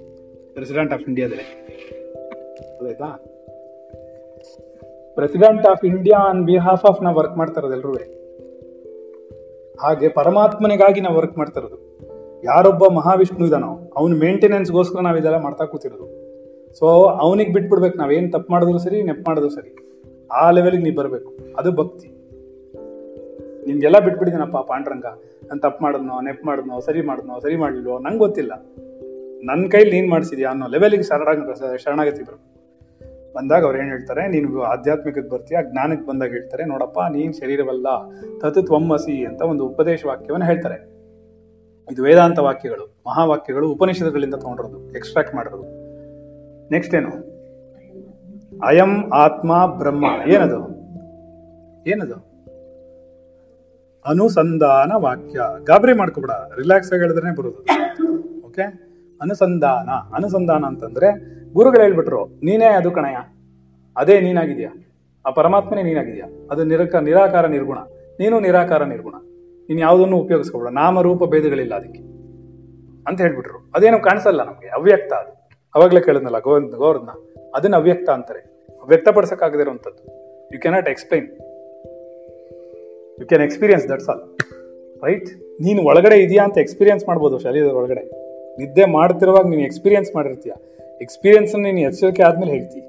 ಪ್ರೆಸಿಡೆಂಟ್ 0.54 0.94
ಆಫ್ 0.94 1.02
ಇಂಡಿಯಾದಲ್ಲಿ 1.02 1.44
ಅದಾಯ್ತಾ? 2.78 3.06
President 5.16 5.66
of 5.66 5.86
India 5.86 6.20
on 6.20 6.46
behalf 6.46 6.86
of 6.86 7.04
ನಾವು 7.04 7.16
ವರ್ಕ್ 7.16 7.38
ಮಾಡ್ತಾರದೆಲ್ಲರೂ 7.38 8.23
ಹಾಗೆ 9.82 10.10
ಪರಮಾತ್ಮನಿಗಾಗಿ 10.10 11.02
ನಾವು 11.02 11.16
ವರ್ಕ್ 11.16 11.38
ಮಾಡ್ತಾ 11.38 11.60
ಇರೋದು 11.60 11.94
ಯಾರೊಬ್ಬ 12.44 12.88
ಮಹಾವಿಷ್ಣು 12.88 13.48
ಇದಾನೋ, 13.48 13.94
ಅವ್ನ 13.96 14.20
ಮೇಂಟೆನೆನ್ಸ್ಗೋಸ್ಕರ 14.20 15.00
ನಾವು 15.00 15.18
ಇದೆಲ್ಲ 15.18 15.38
ಮಾಡ್ತಾ 15.38 15.66
ಕೂತಿರೋದು. 15.66 16.24
ಸೊ 16.76 16.86
ಅವನಿಗೆ 17.06 17.54
ಬಿಟ್ಬಿಡ್ಬೇಕು 17.54 17.98
ನಾವೇನ್ 17.98 18.34
ತಪ್ಪು 18.34 18.52
ಮಾಡಿದ್ರು 18.52 18.78
ಸರಿ 18.78 19.04
ನೆಪ್ 19.04 19.28
ಮಾಡಿದ್ರು 19.28 19.50
ಸರಿ. 19.50 19.76
ಆ 20.32 20.50
ಲೆವೆಲ್ಗೆ 20.50 20.84
ನೀವು 20.84 20.96
ಬರಬೇಕು. 20.96 21.38
ಅದು 21.58 21.72
ಭಕ್ತಿ. 21.72 22.08
ನಿಮ್ಗೆಲ್ಲ 23.68 24.00
ಬಿಟ್ಬಿಟ್ಟಿದ್ದೀನಪ್ಪ 24.00 24.58
ಪಾಂಡ್ರಂಗ. 24.58 25.06
ನಾನು 25.44 25.62
ತಪ್ಪು 25.62 25.84
ಮಾಡಿದ್ನೋ 25.84 26.22
ನೆಪ್ 26.22 26.46
ಮಾಡಿದ್ನೋ, 26.46 26.80
ಸರಿ 26.80 27.02
ಮಾಡಿದ್ನೋ, 27.02 27.40
ಸರಿ 27.40 27.56
ಮಾಡಿಲ್ವೋ 27.56 28.00
ನಂಗೆ 28.00 28.18
ಗೊತ್ತಿಲ್ಲ. 28.18 28.52
ನನ್ನ 29.44 29.68
ಕೈಲಿ 29.68 29.92
ನೀನು 29.92 30.10
ಮಾಡಿಸಿದ್ಯಾ 30.10 30.50
ಅನ್ನೋ 30.50 30.68
ಲೆವೆಲಿಗೆ 30.68 31.04
ಶರಣಾಗ 31.04 31.76
ಶರಣಾಗತಿ 31.76 32.24
ಬರಬೇಕು. 32.24 32.53
ಬಂದಾಗ 33.36 33.62
ಅವ್ರು 33.68 33.78
ಏನ್ 33.80 33.90
ಹೇಳ್ತಾರೆ, 33.90 34.24
ನೀನು 34.28 34.62
ಆಧ್ಯಾತ್ಮಿಕಕ್ಕೆ 34.72 35.30
ಬರ್ತೀಯ? 35.30 35.58
ಜ್ಞಾನಕ್ಕೆ 35.70 36.06
ಬಂದಾಗ 36.08 36.30
ಹೇಳ್ತಾರೆ, 36.30 36.64
ನೋಡಪ್ಪ, 36.66 37.00
ನೀನ್ 37.16 37.34
ಶರೀರವಲ್ಲ 37.34 37.88
ತ್ವಮ್ಮಸಿ 38.68 39.16
ಅಂತ 39.26 39.42
ಒಂದು 39.52 39.64
ಉಪದೇಶ 39.68 40.02
ವಾಕ್ಯವನ್ನು 40.06 40.46
ಹೇಳ್ತಾರೆ. 40.46 40.78
ಇದು 41.88 42.02
ವೇದಾಂತ 42.04 42.40
ವಾಕ್ಯಗಳು, 42.40 42.86
ಮಹಾವಾಕ್ಯಗಳು 43.08 43.66
ಉಪನಿಷತ್ತುಗಳಿಂದ 43.72 44.36
ತಗೊಂಡಿರೋದು 44.36 44.80
ಎಕ್ಸ್ಟ್ರಾಕ್ಟ್ 44.96 45.34
ಮಾಡಿರೋದು. 45.36 45.68
ನೆಕ್ಸ್ಟ್ 46.72 46.96
ಏನು? 46.96 47.12
ಅಯಂ 48.66 48.94
ಆತ್ಮ 49.14 49.52
ಬ್ರಹ್ಮ, 49.80 50.06
ಏನದು? 50.36 50.60
ಏನದು? 51.92 52.18
ಅನುಸಂಧಾನ 54.06 54.92
ವಾಕ್ಯ. 54.96 55.40
ಗಾಬರಿ 55.64 55.94
ಮಾಡ್ಕೊಬೇಡ, 55.94 56.34
ರಿಲ್ಯಾಕ್ಸ್ 56.58 56.92
ಆಗಿ 56.94 57.02
ಹೇಳಿದ್ರೆ 57.02 57.36
ಬರೋದು 57.36 57.62
ಓಕೆ 58.48 58.66
ಅನುಸಂಧಾನ. 59.22 59.90
ಅನುಸಂಧಾನ 60.16 60.64
ಅಂತಂದ್ರೆ 60.66 61.10
ಗುರುಗಳು 61.54 61.82
ಹೇಳ್ಬಿಟ್ರು, 61.82 62.26
ನೀನೇ 62.26 62.66
ಅದು 62.66 62.92
ಕಣಯ್ಯ. 62.92 63.18
ಅದೇ 63.98 64.20
ನೀನಾಗಿದೆಯಾ 64.22 64.86
ಆ 65.26 65.30
ಪರಮಾತ್ಮನೇ 65.30 65.84
ನೀನಾಗಿದೆಯಾ 65.84 66.48
ಅದು 66.52 66.64
ನಿರಕ, 66.64 66.96
ನಿರಾಕಾರ 66.96 67.46
ನಿರ್ಗುಣ. 67.46 67.78
ನೀನು 68.20 68.40
ನಿರಾಕಾರ 68.40 68.84
ನಿರ್ಗುಣ. 68.84 69.14
ನೀನು 69.70 69.80
ಯಾವುದನ್ನು 69.80 70.18
ಉಪಯೋಗಿಸ್ಕೊಬೇಡ. 70.18 70.68
ನಾಮ, 70.68 71.02
ರೂಪ 71.02 71.24
ಭೇದಗಳಿಲ್ಲ 71.24 71.76
ಅದಕ್ಕೆ. 71.76 72.00
ಅಂತ 73.08 73.22
ಹೇಳ್ಬಿಟ್ರು. 73.22 73.72
ಅದೇನು 73.76 74.00
ಕಾಣಿಸಲ್ಲ 74.00 74.44
ನಮಗೆ. 74.44 74.68
ಅವ್ಯಕ್ತ 74.68 75.14
ಅದು. 75.14 75.50
ಅವಾಗಲೇ 75.76 76.02
ಕೇಳಿದ್ನಲ್ಲ 76.02 76.40
ಗೋವಿಂದ 76.40 76.74
ಗೌರದ್ನ 76.74 77.10
ಅದನ್ನ 77.56 77.76
ಅವ್ಯಕ್ತ 77.76 78.10
ಅಂತಾರೆ. 78.10 78.68
ವ್ಯಕ್ತಪಡಿಸಕ್ಕಾಗದಿರುವಂಥದ್ದು. 78.88 80.24
You 80.54 80.62
cannot 80.62 80.90
explain 80.90 81.28
you 83.20 83.28
can 83.28 83.44
experience 83.44 83.90
that's 83.90 84.10
all 84.10 84.22
right 85.04 85.30
ನೀನು 85.62 85.82
ಒಳಗಡೆ 85.82 86.16
ಇದೆಯಾ 86.16 86.44
ಅಂತ 86.44 86.58
ಎಕ್ಸ್ಪೀರಿಯನ್ಸ್ 86.58 87.08
ಮಾಡ್ಬೋದು 87.08 87.40
ಶರೀರದ 87.40 87.68
ಒಳಗಡೆ. 87.68 88.02
ನಿದ್ದೆ 88.58 88.86
ಮಾಡ್ತಿರುವಾಗ 88.86 89.48
ನೀನು 89.48 89.62
ಎಕ್ಸ್ಪೀರಿಯನ್ಸ್ 89.62 90.16
ಮಾಡಿರ್ತೀಯ. 90.16 90.52
ಎಕ್ಸ್ಪೀರಿಯನ್ಸ್ 91.04 91.56
ನೀನು 91.56 91.80
ಎಚ್ಚರಿಕೆ 91.80 92.24
ಆದ್ಮೇಲೆ 92.24 92.52
ಹೇಳ್ತಿ. 92.52 92.82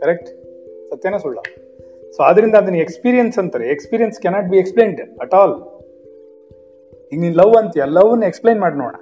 ಕರೆಕ್ಟ್ 0.00 0.28
ಸತ್ಯನ 0.90 1.16
ಸುಳ್ಳ? 1.16 1.38
ಸೊ 2.16 2.22
ಆದ್ರಿಂದ 2.22 2.54
ಅದನ್ನ 2.54 2.76
ಎಕ್ಸ್ಪೀರಿಯನ್ಸ್ 2.76 3.38
ಅಂತಾರೆ. 3.38 3.66
Experience 3.68 4.20
cannot 4.20 4.48
be 4.48 4.56
explained 4.56 5.00
at 5.20 5.34
all 5.34 5.54
ಈಗ 7.12 7.20
ನೀನ್ 7.20 7.36
ಲವ್ 7.36 7.54
ಅಂತೀಯ? 7.54 7.82
ಲವ್ 7.86 8.24
ಎಕ್ಸ್ಪ್ಲೈನ್ 8.24 8.60
ಮಾಡಿ 8.60 8.76
ನೋಡೋಣ 8.76 8.94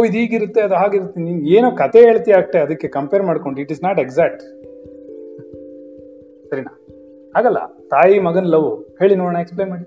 ಓ, 0.00 0.04
ಇದು 0.04 0.18
ಹೀಗಿರುತ್ತೆ, 0.18 0.60
ಅದು 0.60 0.74
ಹಾಗಿರುತ್ತೆ. 0.74 1.20
ನೀನ್ 1.20 1.46
ಏನೋ 1.46 1.70
ಕತೆ 1.70 2.00
ಹೇಳ್ತಿ 2.00 2.32
ಅಷ್ಟೇ, 2.32 2.58
ಅದಕ್ಕೆ 2.58 2.88
ಕಂಪೇರ್ 2.88 3.22
ಮಾಡ್ಕೊಂಡು. 3.22 3.60
ಇಟ್ 3.60 3.72
ಇಸ್ 3.72 3.82
ನಾಟ್ 3.82 4.00
ಎಕ್ಸಾಕ್ಟ್ 4.00 4.42
ಸರಿನಾ? 6.50 6.80
ಆಗಲ್ಲ 7.36 7.66
ತಾಯಿ, 7.66 8.18
ಮಗನ್ 8.18 8.46
ಲವ್ 8.46 8.84
ಹೇಳಿ 8.98 9.14
ನೋಡೋಣ 9.14 9.36
ಎಕ್ಸ್ಪ್ಲೈನ್ 9.36 9.70
ಮಾಡಿ. 9.70 9.84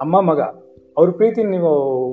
ಅಮ್ಮ, 0.00 0.20
ಮಗ. 0.20 0.40
ಅವ್ರ 0.96 1.10
ಪ್ರೀತಿ 1.10 1.44
ನೀವು 1.44 1.70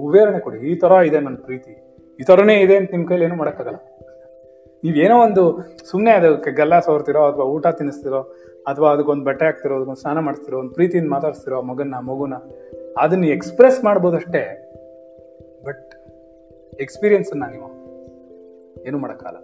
ವಿವರಣೆ 0.08 0.40
ಕೊಡಿ. 0.40 0.72
ಈ 0.72 0.76
ತರ 0.76 0.92
ಇದೆ 1.06 1.20
ನನ್ನ 1.20 1.36
ಪ್ರೀತಿ. 1.36 1.89
ಈ 2.20 2.24
ಥರನೇ 2.24 2.62
ಇದೆ 2.62 2.76
ಅಂತ 2.76 2.92
ನಿಮ್ಮ 2.92 3.08
ಕೈಲಿ 3.08 3.24
ಏನು 3.26 3.36
ಮಾಡೋಕ್ಕಾಗಲ್ಲ. 3.36 3.78
ನೀವೇನೋ 4.84 5.24
ಒಂದು 5.24 5.60
ಸುಮ್ಮನೆ 5.92 6.12
ಅದಕ್ಕೆ 6.12 6.52
ಗಲ್ಲ 6.52 6.80
ಸೋರ್ತಿರೋ 6.80 7.32
ಅಥವಾ 7.32 7.46
ಊಟ 7.46 7.68
ತಿನ್ನಿಸ್ತಿರೋ 7.68 8.22
ಅಥವಾ 8.68 8.92
ಅದಕ್ಕೊಂದು 8.92 9.24
ಬಟ್ಟೆ 9.24 9.46
ಹಾಕ್ತಿರೋ, 9.46 9.76
ಅದಕ್ಕೊಂದು 9.76 10.02
ಸ್ನಾನ 10.02 10.20
ಮಾಡ್ತಿರೋ, 10.20 10.60
ಒಂದು 10.60 10.74
ಪ್ರೀತಿಯಿಂದ 10.74 11.10
ಮಾತಾಡ್ತಿರೋ 11.10 11.62
ಮಗನ್ನ 11.62 11.96
ಮಗುನ 11.96 12.34
ಅದನ್ನ 12.98 13.26
ಎಕ್ಸ್ಪ್ರೆಸ್ 13.26 13.84
ಮಾಡ್ಬೋದಷ್ಟೇ. 13.84 14.74
ಬಟ್ 15.66 15.94
ಎಕ್ಸ್ಪೀರಿಯನ್ಸ್ 16.82 17.32
ಅನ್ನ 17.32 17.44
ನೀವು 17.52 17.70
ಏನು 18.86 18.98
ಮಾಡೋಕ್ಕಾಗಲ್ಲ. 18.98 19.40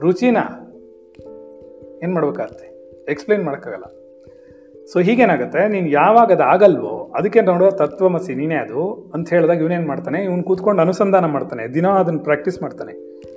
ರುಚಿನ 0.00 0.36
ಏನು 2.02 2.14
ಮಾಡ್ಬೇಕಾಗತ್ತೆ? 2.14 2.66
ಎಕ್ಸ್ಪ್ಲೈನ್ 3.08 3.44
ಮಾಡಕ್ಕಾಗಲ್ಲ. 3.44 3.84
ಸೊ 4.92 5.00
ಹೀಗೇನಾಗುತ್ತೆ? 5.00 5.68
ನೀನು 5.68 5.88
ಯಾವಾಗ 5.88 6.32
ಅದು 6.32 6.42
ಆಗಲ್ವೋ 6.42 7.12
ಅದಕ್ಕೆ 7.14 7.40
ನೋಡೋ 7.40 7.70
ತತ್ವಮಸಿ 7.70 8.34
ನೀನೇ 8.34 8.54
ಅದು 8.54 9.10
ಅಂತ 9.14 9.28
ಹೇಳಿದಾಗ 9.28 9.58
ಇವನೇನು 9.58 9.86
ಮಾಡ್ತಾನೆ? 9.86 10.24
ಇವನು 10.24 10.42
ಕೂತ್ಕೊಂಡು 10.42 10.82
ಅನುಸಂಧಾನ 10.82 11.24
ಮಾಡ್ತಾನೆ. 11.24 11.74
ದಿನ 11.74 11.88
ಅದನ್ನ 11.88 12.18
ಪ್ರಾಕ್ಟೀಸ್ 12.22 12.62
ಮಾಡ್ತಾನೆ. 12.62 12.92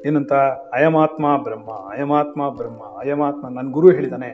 ಏನಂತ? 0.08 0.34
ಅಯಮಾತ್ಮ 0.74 1.38
ಬ್ರಹ್ಮ 1.44 1.72
ಅಯಮಾತ್ಮ 1.72 2.50
ಬ್ರಹ್ಮ, 2.50 2.82
ಅಯಮಾತ್ಮ. 3.00 3.48
ನನ್ನ 3.50 3.72
ಗುರು 3.72 3.92
ಹೇಳಿದಾನೆ, 3.92 4.30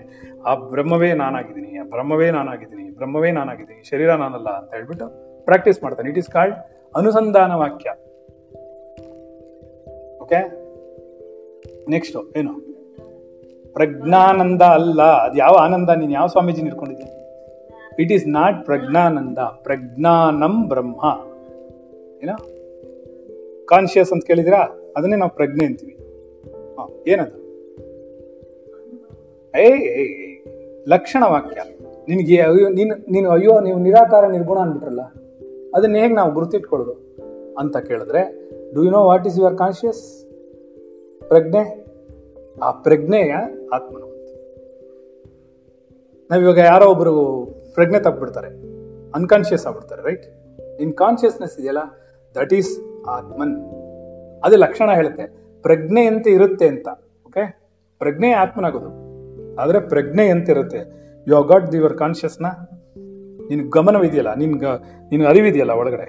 ಆ 0.45 0.56
ಬ್ರಹ್ಮವೇ 0.56 1.13
ನಾನಾಗಿದ್ದೀನಿ, 1.13 1.78
ಆ 1.78 1.84
ಬ್ರಹ್ಮವೇ 1.84 2.32
ನಾನಾಗಿದ್ದೀನಿ 2.32 2.89
ಬ್ರಹ್ಮವೇ 2.89 3.32
ನಾನಾಗಿದ್ದೀನಿ, 3.32 3.89
ಶರೀರ 3.89 4.13
ನಾನಲ್ಲ 4.13 4.49
ಅಂತ 4.49 4.73
ಹೇಳ್ಬಿಟ್ಟು 4.73 5.08
ಪ್ರಾಕ್ಟೀಸ್ 5.45 5.84
ಮಾಡ್ತಾನೆ. 5.84 6.10
ಇಟ್ 6.10 6.17
ಇಸ್ 6.17 6.30
ಕಾಲ್ಡ್ 6.30 6.56
ಅನುಸಂಧಾನ 6.95 7.52
ವಾಕ್ಯ. 7.54 7.89
ಓಕೆ 10.17 10.41
ನೆಕ್ಸ್ಟ್ 11.89 12.38
ಏನು? 12.38 12.72
ಪ್ರಜ್ಞಾನಂದ 13.73 14.62
ಅಲ್ಲ. 14.62 15.01
ಅದು 15.01 15.38
ಯಾವ 15.38 15.55
ಆನಂದ? 15.55 15.89
ನೀನು 15.89 16.12
ಯಾವ 16.12 16.27
ಸ್ವಾಮೀಜಿ 16.27 16.62
ಇಟ್ಕೊಂಡಿದ್ಯಾ 16.62 17.19
ಇಟ್ 17.99 18.12
ಈಸ್ 18.12 18.27
ನಾಟ್ 18.27 18.65
ಪ್ರಜ್ಞಾನಂದ. 18.65 19.38
ಪ್ರಜ್ಞಾನಂ 19.38 20.67
ಬ್ರಹ್ಮ. 20.67 21.25
ಏನೋ? 22.23 22.36
ಕಾನ್ಶಿಯಸ್ 23.65 24.13
ಅಂತ 24.13 24.23
ಕೇಳಿದಿರಾ 24.25 24.91
ಅದನ್ನೇ 24.97 25.15
ನಾವು 25.15 25.31
ಪ್ರಜ್ಞೆ 25.36 25.65
ಅಂತೀವಿ. 25.65 25.97
ಹ, 26.75 27.07
ಏನದು? 27.07 27.43
ಏ, 29.59 29.69
ಲಕ್ಷಣ 30.88 31.23
ವಾಕ್ಯ. 31.27 31.62
ನಿನಗೆ 32.09 32.41
ಅಯ್ಯೋ 32.41 32.69
ನೀನು 32.69 32.95
ನೀನು 33.12 33.29
ಅಯ್ಯೋ 33.29 33.59
ನೀವು 33.59 33.79
ನಿರಾಕಾರ 33.79 34.27
ನಿರ್ಗುಣ 34.27 34.57
ಅಂದ್ಬಿಟ್ರಲ್ಲ 34.59 35.01
ಅದನ್ನ 35.75 35.95
ಹೇಗೆ 35.95 36.13
ನಾವು 36.13 36.31
ಗುರುತಿಟ್ಕೊಳ್ಳೋದು 36.31 36.91
ಅಂತ 37.57 37.77
ಕೇಳಿದ್ರೆ 37.77 38.49
do 38.73 38.83
you 38.83 38.91
know 38.91 39.03
what 39.03 39.27
is 39.27 39.39
your 39.39 39.57
conscious 39.57 40.25
ಪ್ರಜ್ಞೆ? 41.27 41.83
ಆ 42.58 42.70
ಪ್ರಜ್ಞೆಯ 42.86 43.34
ಆತ್ಮನು 43.76 44.08
ನಾವಿವಾಗ 46.30 46.60
ಯಾರೋ 46.72 46.86
ಒಬ್ರು 46.94 47.13
ಪ್ರಜ್ಞೆ 47.76 48.00
ತಪ್ಪಿಬಿಡ್ತಾರೆ 48.06 48.50
ಅನ್ಕಾನ್ಶಿಯಸ್ 49.20 49.66
ಆಗ್ಬಿಡ್ತಾರೆ 49.68 50.02
ರೈಟ್ 50.10 50.26
ಇನ್ 50.84 50.94
ಕಾನ್ಶಿಯಸ್ನೆಸ್ 51.04 51.56
ಇದೆಯಲ್ಲ 51.60 51.84
ದಟ್ 52.36 52.54
ಈಸ್ 52.60 52.72
ಆತ್ಮನ್. 53.16 53.56
ಅದೇ 54.46 54.58
ಲಕ್ಷಣ 54.66 54.89
ಹೇಳುತ್ತೆ, 55.00 55.26
ಪ್ರಜ್ಞೆ 55.66 56.04
ಅಂತ 56.12 56.26
ಇರುತ್ತೆ 56.28 56.68
ಅಂತ 56.74 56.88
ಓಕೆ 57.28 57.44
ಪ್ರಜ್ಞೆ 58.02 58.30
ಆತ್ಮನಾಗೋದು. 58.44 58.89
ಆದರೆ 59.62 59.80
ಪ್ರಜ್ಞೆ 59.92 60.26
ಅಂತ 60.36 60.48
ಇರುತ್ತೆ. 60.56 60.82
ಯು 61.28 61.34
ಹವ್ 61.38 61.48
ಗಾಟ್ 61.52 61.76
ಯುವರ್ 61.76 61.98
ಕಾನ್ಶಿಯಸ್ನ 61.98 62.48
ನಿನ್ 63.50 63.62
ಗಮನವಿದೆಯಲ್ಲ, 63.76 64.32
ನಿನ್ 64.42 64.56
ನಿನ್ 65.12 65.24
ಅರಿವಿದೆಯಲ್ಲ 65.32 65.74
ಒಳಗಡೆ. 65.82 66.08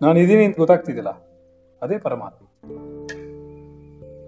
ನಾನು 0.00 0.16
ಇದೀನಿ 0.24 0.44
ಅಂತ 0.48 0.58
ಗೊತ್ತಾಗ್ತಿದೆಯಲ್ಲ, 0.62 1.12
ಅದೇ 1.82 1.98
ಪರಮಾತ್ಮ. 2.06 2.44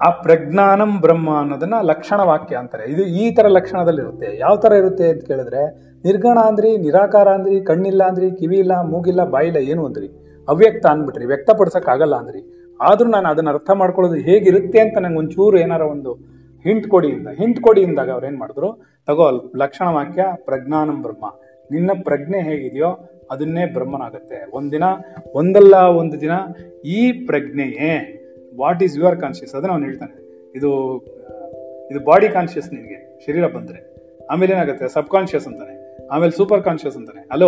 ಆ 0.03 0.11
ಪ್ರಜ್ಞಾನಂ 0.11 1.01
ಬ್ರಹ್ಮ 1.01 1.39
ಅನ್ನೋದನ್ನ 1.39 1.75
ಲಕ್ಷಣ 1.83 2.21
ವಾಕ್ಯ 2.21 2.57
ಅಂತಾರೆ. 2.57 2.93
ಇದು 2.93 3.03
ಈ 3.03 3.35
ತರ 3.35 3.47
ಲಕ್ಷಣದಲ್ಲಿ 3.47 4.03
ಇರುತ್ತೆ 4.03 4.39
ಯಾವ 4.39 4.57
ತರ 4.57 4.73
ಇರುತ್ತೆ 4.73 5.09
ಅಂತ 5.09 5.25
ಕೇಳಿದ್ರೆ, 5.25 5.91
ನಿರ್ಗಣ 6.05 6.39
ಅಂದ್ರಿ, 6.39 6.77
ನಿರಾಕಾರ 6.77 7.29
ಅಂದ್ರಿ, 7.29 7.61
ಕಣ್ಣಿಲ್ಲ 7.61 8.05
ಅಂದ್ರಿ, 8.05 8.31
ಕಿವಿ 8.31 8.59
ಇಲ್ಲ, 8.59 8.83
ಮೂಗಿಲ್ಲ, 8.83 9.25
ಬಾಯಿಲ್ಲ, 9.25 9.57
ಏನು 9.57 9.87
ಅಂದ್ರಿ? 9.87 10.09
ಅವ್ಯಕ್ತ 10.49 10.87
ಅಂದ್ಬಿಟ್ರಿ. 10.87 11.25
ವ್ಯಕ್ತಪಡಿಸಕ್ 11.25 11.89
ಆಗಲ್ಲ 11.89 12.17
ಅಂದ್ರಿ. 12.17 12.73
ಆದ್ರೂ 12.81 13.11
ನಾನು 13.11 13.29
ಅದನ್ನ 13.29 13.51
ಅರ್ಥ 13.51 13.71
ಮಾಡ್ಕೊಳ್ಳೋದು 13.71 14.17
ಹೇಗಿರುತ್ತೆ 14.17 14.81
ಅಂತ 14.81 14.99
ನಂಗೆ 14.99 15.19
ಒಂಚೂರು 15.19 15.59
ಏನಾರ 15.59 15.83
ಒಂದು 15.83 16.15
ಹಿಂಟ್ 16.67 16.89
ಕೊಡಿ 16.89 17.09
ಇಂದ 17.09 17.29
ಹಿಂಟ್ 17.29 17.61
ಕೊಡಿ 17.61 17.81
ಇಂದಾಗ 17.81 18.11
ಅವ್ರು 18.11 18.27
ಏನ್ 18.27 18.39
ಮಾಡಿದ್ರು? 18.39 19.01
ತಗೋ, 19.07 19.53
ಲಕ್ಷಣ 19.57 19.89
ವಾಕ್ಯ, 19.89 20.25
ಪ್ರಜ್ಞಾನಂ 20.45 21.03
ಬ್ರಹ್ಮ. 21.03 21.27
ನಿನ್ನ 21.71 21.91
ಪ್ರಜ್ಞೆ 22.05 22.41
ಹೇಗಿದೆಯೋ 22.43 23.11
ಅದನ್ನೇ 23.31 23.67
ಬ್ರಹ್ಮನಾಗತ್ತೆ. 23.67 24.51
ಒಂದಿನ 24.53 24.83
ಒಂದಲ್ಲ 25.35 25.75
ಒಂದು 25.75 26.21
ದಿನ 26.21 26.31
ಈ 26.85 27.13
ಪ್ರಜ್ಞೆಯೇ. 27.13 28.20
ವಾಟ್ 28.59 28.83
ಈಸ್ 28.83 28.99
ಯುವರ್ 28.99 29.21
ಕಾನ್ಶಿಯಸ್ 29.21 29.55
ಅದನ್ನ 29.55 29.73
ಅವ್ನು 29.73 29.87
ಹೇಳ್ತಾನೆ. 29.87 30.21
ಇದು 30.55 30.99
ಇದು 31.91 32.05
ಬಾಡಿ 32.05 32.29
ಕಾನ್ಶಿಯಸ್ 32.29 32.73
ನಿನಗೆ 32.73 33.27
ಶರೀರ 33.27 33.47
ಬಂದ್ರೆ. 33.47 33.97
ಆಮೇಲೆ 34.31 34.53
ಏನಾಗುತ್ತೆ? 34.53 34.89
ಸಬ್ 34.89 35.09
ಕಾನ್ಶಿಯಸ್ 35.09 35.47
ಅಂತಾನೆ. 35.47 36.07
ಆಮೇಲೆ 36.07 36.33
ಸೂಪರ್ 36.33 36.63
ಕಾನ್ಶಿಯಸ್ 36.63 36.97
ಅಂತಾನೆ. 36.97 37.29
ಅಲೋ 37.31 37.47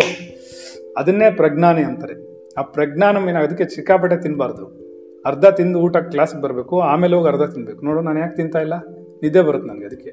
ಅದನ್ನೇ 0.96 1.30
ಪ್ರಜ್ಞಾನೆ 1.30 1.82
ಅಂತಾರೆ. 1.82 2.32
ಆ 2.55 2.62
ಪ್ರಜ್ಞಾನಂ 2.62 3.28
ಅದಕ್ಕೆ 3.28 3.64
ಚಿಕ್ಕಾಪಟ್ಟೆ 3.64 4.16
ತಿನ್ಬಾರ್ದು. 4.16 4.82
ಅರ್ಧ 5.26 5.46
ತಿಂದು 5.46 5.78
ಊಟ 5.78 5.96
ಕ್ಲಾಸ್ಗೆ 5.96 6.42
ಬರಬೇಕು, 6.42 6.80
ಆಮೇಲೆ 6.80 7.16
ಹೋಗಿ 7.16 7.28
ಅರ್ಧ 7.28 7.53
ತಿನ್ಬೇಕು. 7.53 7.84
ನೋಡು, 7.84 8.00
ನಾನು 8.00 8.20
ಯಾಕೆ 8.20 8.36
ತಿಂತಾ 8.36 8.61
ಇಲ್ಲ? 8.61 8.74
ನಿದ್ದೆ 9.22 9.40
ಬರುತ್ತೆ 9.40 9.68
ನನಗೆ 9.68 9.86
ಅದಕ್ಕೆ. 9.86 10.11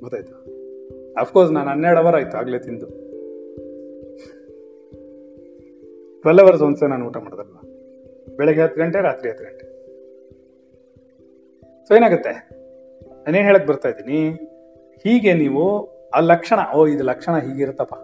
ಗೊತ್ತಾಯ್ತು? 0.00 0.52
ಅಫ್ಕೋರ್ಸ್ 1.20 1.52
ನಾನು 1.52 1.70
ಹನ್ನೆರಡು 1.70 2.00
ಅವರ್ 2.00 2.14
ಆಯ್ತು 2.14 2.36
ಆಗ್ಲೇ 2.36 2.58
ತಿಂದು. 2.58 2.86
ಟ್ವೆಲ್ 6.20 6.38
ಅವರ್ಸ್ 6.38 6.62
ಒಂದ್ಸಲ 6.62 6.86
ನಾನು 6.86 7.06
ಊಟ 7.06 7.16
ಮಾಡೋದಲ್ವಾ 7.16 7.61
ಬೆಳಗ್ಗೆ 8.36 8.62
ಹತ್ತು 8.62 8.80
ಗಂಟೆ, 8.80 9.02
ರಾತ್ರಿ 9.02 9.30
ಹತ್ತು 9.30 9.44
ಗಂಟೆ. 9.44 9.72
ಸೊ 11.88 11.94
ಏನಾಗುತ್ತೆ? 11.94 12.48
ನಾನೇನ್ 13.16 13.46
ಹೇಳಕ್ 13.46 13.66
ಬರ್ತಾ 13.66 13.88
ಇದ್ದೀನಿ? 13.88 14.30
ಹೀಗೆ 15.04 15.34
ನೀವು 15.34 15.92
ಆ 16.10 16.20
ಲಕ್ಷಣ, 16.20 16.74
ಓ, 16.74 16.86
ಇದು 16.86 17.04
ಲಕ್ಷಣ 17.04 17.38
ಹೀಗಿರುತ್ತಪ್ಪ. 17.38 17.94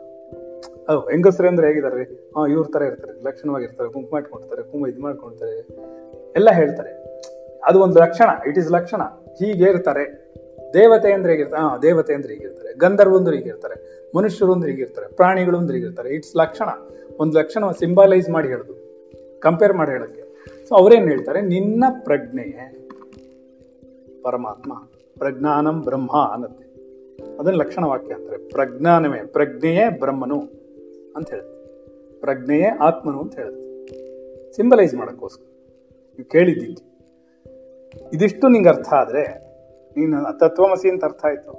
ಓ, 0.90 1.08
ಹೆಂಗಸ್ರೆ 1.08 1.48
ಅಂದ್ರೆ 1.48 1.66
ಹೇಗಿದ್ದಾರೆ? 1.66 2.02
ಹಾ, 2.04 2.46
ಇವ್ರ 2.46 2.66
ತರ 2.72 2.82
ಇರ್ತಾರೆ. 2.82 3.24
ಲಕ್ಷಣವಾಗಿರ್ತಾರೆ 3.24 3.88
ಇಟ್ಕೊಂಡಿರ್ತಾರೆ 3.88 4.62
ಕುಂಕುಮ 4.62 4.86
ಇದು 4.86 5.02
ಮಾಡ್ಕೊಳ್ತಾರೆ 5.02 5.58
ಎಲ್ಲ 6.36 6.50
ಹೇಳ್ತಾರೆ. 6.50 7.20
ಅದು 7.66 7.80
ಒಂದು 7.80 8.00
ಲಕ್ಷಣ 8.00 8.48
ಇಟ್ 8.48 8.58
ಇಸ್ 8.58 8.72
ಲಕ್ಷಣ. 8.72 9.02
ಹೀಗೆ 9.38 9.64
ಇರ್ತಾರೆ. 9.64 10.34
ದೇವತೆ 10.74 11.12
ಅಂದ್ರೆ 11.12 11.32
ಹೇಗಿರ್ತಾರೆ? 11.32 11.62
ಹಾ, 11.62 11.78
ದೇವತೆ 11.78 12.14
ಅಂದ್ರೆ 12.14 12.34
ಹೀಗಿರ್ತಾರೆ. 12.34 12.74
ಗಂಧರ್ವಂದ್ರೆ 12.74 13.36
ಹೀಗಿರ್ತಾರೆ. 13.36 14.06
ಮನುಷ್ಯರು 14.16 14.52
ಅಂದ್ರೆ 14.52 14.70
ಹೀಗಿರ್ತಾರೆ. 14.70 15.08
ಪ್ರಾಣಿಗಳು 15.08 15.58
ಅಂದ್ರೆ 15.58 15.78
ಹೀಗಿರ್ತಾರೆ. 15.78 16.08
ಇಟ್ಸ್ 16.08 16.36
ಲಕ್ಷಣ. 16.36 16.68
ಒಂದು 17.20 17.38
ಲಕ್ಷಣ 17.38 17.70
ಸಿಂಬಲೈಸ್ 17.70 18.30
ಮಾಡಿ 18.30 18.48
ಹೇಳುದು. 18.48 18.77
ಕಂಪೇರ್ 19.40 19.72
ಮಾಡಿ 19.72 19.90
ಹೇಳಕ್ಕೆ. 19.90 20.28
ಸೊ 20.68 20.74
ಅವ್ರೇನು 20.74 21.06
ಹೇಳ್ತಾರೆ? 21.06 21.40
ನಿನ್ನ 21.40 21.84
ಪ್ರಜ್ಞೆಯೇ 22.04 22.88
ಪರಮಾತ್ಮ. 24.22 24.72
ಪ್ರಜ್ಞಾನಂ 25.18 25.80
ಬ್ರಹ್ಮ 25.80 26.30
ಅನ್ನತ್ತೆ. 26.32 26.68
ಅದನ್ನ 27.38 27.56
ಲಕ್ಷಣ 27.56 27.84
ವಾಕ್ಯ 27.84 28.14
ಅಂತಾರೆ. 28.14 28.48
ಪ್ರಜ್ಞಾನವೇ. 28.48 29.18
ಪ್ರಜ್ಞೆಯೇ 29.22 29.88
ಬ್ರಹ್ಮನು 29.98 30.40
ಅಂತ 31.16 31.30
ಹೇಳುತ್ತೆ. 31.30 31.58
ಪ್ರಜ್ಞೆಯೇ 32.20 32.66
ಆತ್ಮನು 32.66 33.20
ಅಂತ 33.20 33.38
ಹೇಳುತ್ತೆ. 33.38 33.68
ಸಿಂಬಲೈಸ್ 34.52 34.94
ಮಾಡೋಕ್ಕೋಸ್ಕರ. 34.94 35.44
ನೀವು 36.08 36.28
ಕೇಳಿದ್ದೀನಿ 36.28 36.76
ಇದಿಷ್ಟು 38.12 38.48
ನಿಂಗೆ 38.48 38.68
ಅರ್ಥ 38.68 38.88
ಆದ್ರೆ 38.88 39.22
ನೀನು 39.96 40.38
ತತ್ವಮಸಿ 40.38 40.90
ಅಂತ 40.90 41.04
ಅರ್ಥ 41.04 41.24
ಆಯ್ತು. 41.24 41.50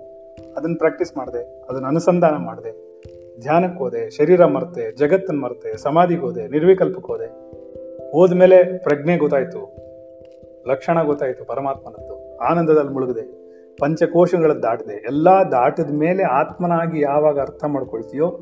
ಅದನ್ನ 0.54 0.76
ಪ್ರಾಕ್ಟೀಸ್ 0.78 1.18
ಮಾಡಿದೆ. 1.18 1.62
ಅದನ್ನ 1.62 1.86
ಅನುಸಂಧಾನ 1.86 2.36
ಮಾಡಿದೆ. 2.36 2.90
ಧ್ಯಾನಕ್ಕೆ 3.42 3.80
ಹೋದೆ 3.80 4.10
ಶರೀರ 4.10 4.46
ಮರ್ತೆ, 4.46 4.92
ಜಗತ್ತನ್ನ 4.92 5.40
ಮರ್ತೆ 5.40 5.78
ಸಮಾಧಿಗೆ 5.78 6.22
ಹೋದೆ 6.22 6.48
ನಿರ್ವಿಕಲ್ಪಕ್ಕೆ 6.48 7.08
ಹೋದೆ 7.08 7.59
ಹೋದ್ಮೇಲೆ 8.12 8.78
ಪ್ರಜ್ಞೆ 8.78 9.18
ಗೊತ್ತಾಯ್ತು, 9.18 9.62
ಲಕ್ಷಣ 10.68 11.04
ಗೊತ್ತಾಯ್ತು, 11.04 11.46
ಪರಮಾತ್ಮನದ್ದು. 11.46 12.38
ಆನಂದದಲ್ಲಿ 12.38 12.92
ಮುಳುಗದೆ. 12.92 13.40
ಪಂಚಕೋಶಗಳ 13.78 14.52
ದಾಟದೆ. 14.52 14.94
ಎಲ್ಲ 14.94 15.28
ದಾಟದ 15.52 15.92
ಮೇಲೆ 15.92 16.24
ಆತ್ಮನಾಗಿ 16.24 17.02
ಯಾವಾಗ 17.02 17.40
ಅರ್ಥ 17.40 17.66
ಮಾಡ್ಕೊಳ್ತೀಯೋ, 17.66 18.40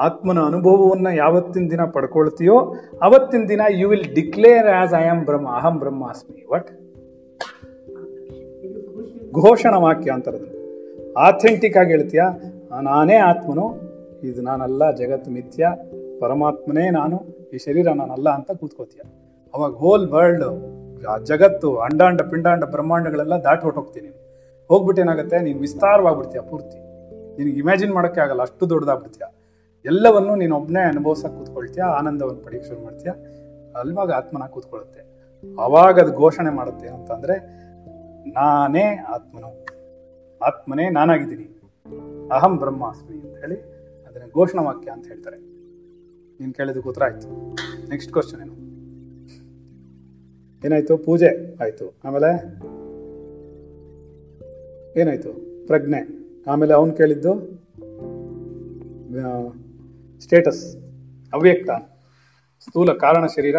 ಆತ್ಮನ 0.00 0.40
ಅನುಭವವನ್ನು 0.40 1.14
ಯಾವತ್ತಿನ 1.14 1.66
ದಿನ 1.70 1.84
ಪಡ್ಕೊಳ್ತೀಯೋ, 1.84 2.74
ಅವತ್ತಿನ 3.02 3.44
ದಿನ 3.48 3.60
you 3.70 3.88
will 3.88 4.14
declare 4.14 4.66
as 4.66 4.94
I 4.94 5.04
am 5.04 5.24
Brahma, 5.24 5.48
ಅಹಂ 5.50 5.78
ಬ್ರಹ್ಮಾಸ್ಮಿ. 5.78 6.46
ವಾಟ್ 6.50 6.70
ಘೋಷಣ 9.34 9.74
ವಾಕ್ಯ 9.76 10.10
ಅಂತಾರದು 10.10 11.12
ಆಥೆಂಟಿಕ್ 11.14 11.76
ಆಗಿ 11.76 11.90
ಹೇಳ್ತೀಯ? 11.90 12.22
ನಾನೇ 12.82 13.16
ಆತ್ಮನು, 13.16 13.66
ಇದು 14.24 14.42
ನಾನಲ್ಲ, 14.42 14.90
ಜಗತ್ 14.96 15.28
ಮಿಥ್ಯ, 15.28 15.68
ಪರಮಾತ್ಮನೇ 16.20 16.90
ನಾನು. 16.90 17.35
ಈ 17.54 17.58
ಶರೀರ 17.66 17.86
ನಾನಲ್ಲ 18.00 18.28
ಅಂತ 18.38 18.50
ಕೂತ್ಕೋತೀಯ. 18.60 19.02
ಅವಾಗ 19.54 19.72
ಹೋಲ್ 19.82 20.06
ವರ್ಲ್ಡ್ 20.14 20.46
ಜಗತ್ತು, 21.30 21.68
ಅಂಡಾಂಡ 21.86 22.20
ಪಿಂಡಾಂಡ 22.32 22.64
ಬ್ರಹ್ಮಾಂಡಗಳೆಲ್ಲ 22.74 23.34
ದಾಟಿ 23.46 23.64
ಹೊಟ್ಟೋಗ್ತೀನಿ 23.66 24.10
ಹೋಗ್ಬಿಟ್ಟು 24.70 25.00
ಏನಾಗುತ್ತೆ, 25.02 25.36
ನೀನು 25.46 25.58
ವಿಸ್ತಾರವಾಗ್ಬಿಡ್ತೀಯ 25.64 26.40
ಪೂರ್ತಿ. 26.50 26.78
ನಿನಗೆ 27.38 27.58
ಇಮ್ಯಾಜಿನ್ 27.62 27.92
ಮಾಡೋಕ್ಕೆ 27.96 28.20
ಆಗಲ್ಲ, 28.24 28.42
ಅಷ್ಟು 28.48 28.64
ದೊಡ್ಡದಾಗ್ಬಿಡ್ತೀಯ. 28.72 29.26
ಎಲ್ಲವನ್ನು 29.84 30.34
ನೀನು 30.42 30.54
ಒಬ್ಬನೇ 30.60 30.82
ಅನುಭವಿಸಕ್ 30.92 31.34
ಕೂತ್ಕೊಳ್ತೀಯ, 31.38 31.84
ಆನಂದವನ್ನು 31.98 32.62
ಶುರು 32.68 32.80
ಮಾಡ್ತೀಯ. 32.86 33.12
ಅಲ್ವಾಗ 33.80 34.10
ಆತ್ಮನ 34.20 34.46
ಕೂತ್ಕೊಳ್ಳುತ್ತೆ. 34.54 35.02
ಅವಾಗ 35.64 35.94
ಅದು 36.04 36.12
ಘೋಷಣೆ 36.22 36.52
ಮಾಡುತ್ತೆ 36.58 36.88
ಅಂತಂದ್ರೆ 36.96 37.34
ನಾನೇ 38.38 38.86
ಆತ್ಮನು. 39.14 39.50
ಆತ್ಮನೇ 40.40 40.86
ನಾನಾಗಿದ್ದೀನಿ. 40.96 41.46
ಅಹಂ 42.36 42.54
ಬ್ರಹ್ಮಾಸ್ಮಿ 42.62 43.16
ಅಂತ 43.24 43.36
ಹೇಳಿ 43.42 43.58
ಅದನ್ನ 44.06 44.26
ಘೋಷಣಾ 44.38 44.62
ವಾಕ್ಯ 44.68 44.90
ಅಂತ 44.96 45.06
ಹೇಳ್ತಾರೆ. 45.12 45.38
ನೀನ್ 46.40 46.54
ಕೇಳಿದಕ್ಕೆ 46.54 46.88
ಉತ್ತರ 46.88 47.02
ಆಯ್ತು. 47.04 47.54
ನೆಕ್ಸ್ಟ್ 47.88 48.12
ಕ್ವಶನ್ 48.12 48.40
ಏನು? 48.40 48.66
ಏನಾಯ್ತು? 50.66 50.98
ಪೂಜೆ 50.98 51.56
ಆಯ್ತು. 51.60 51.94
ಆಮೇಲೆ? 52.04 52.42
ಏನಾಯ್ತು? 55.00 55.32
ಪ್ರಜ್ಞೆ. 55.66 56.26
ಆಮೇಲೆ 56.46 56.74
ಅವನು 56.74 56.92
ಕೇಳಿದ್ದು 56.92 57.40
ಸ್ಟೇಟಸ್ 60.20 60.76
ಅವ್ಯಕ್ತ. 61.32 61.70
ಸ್ಥೂಲ 62.60 62.92
ಕಾರಣ 62.92 63.26
ಶರೀರ, 63.26 63.56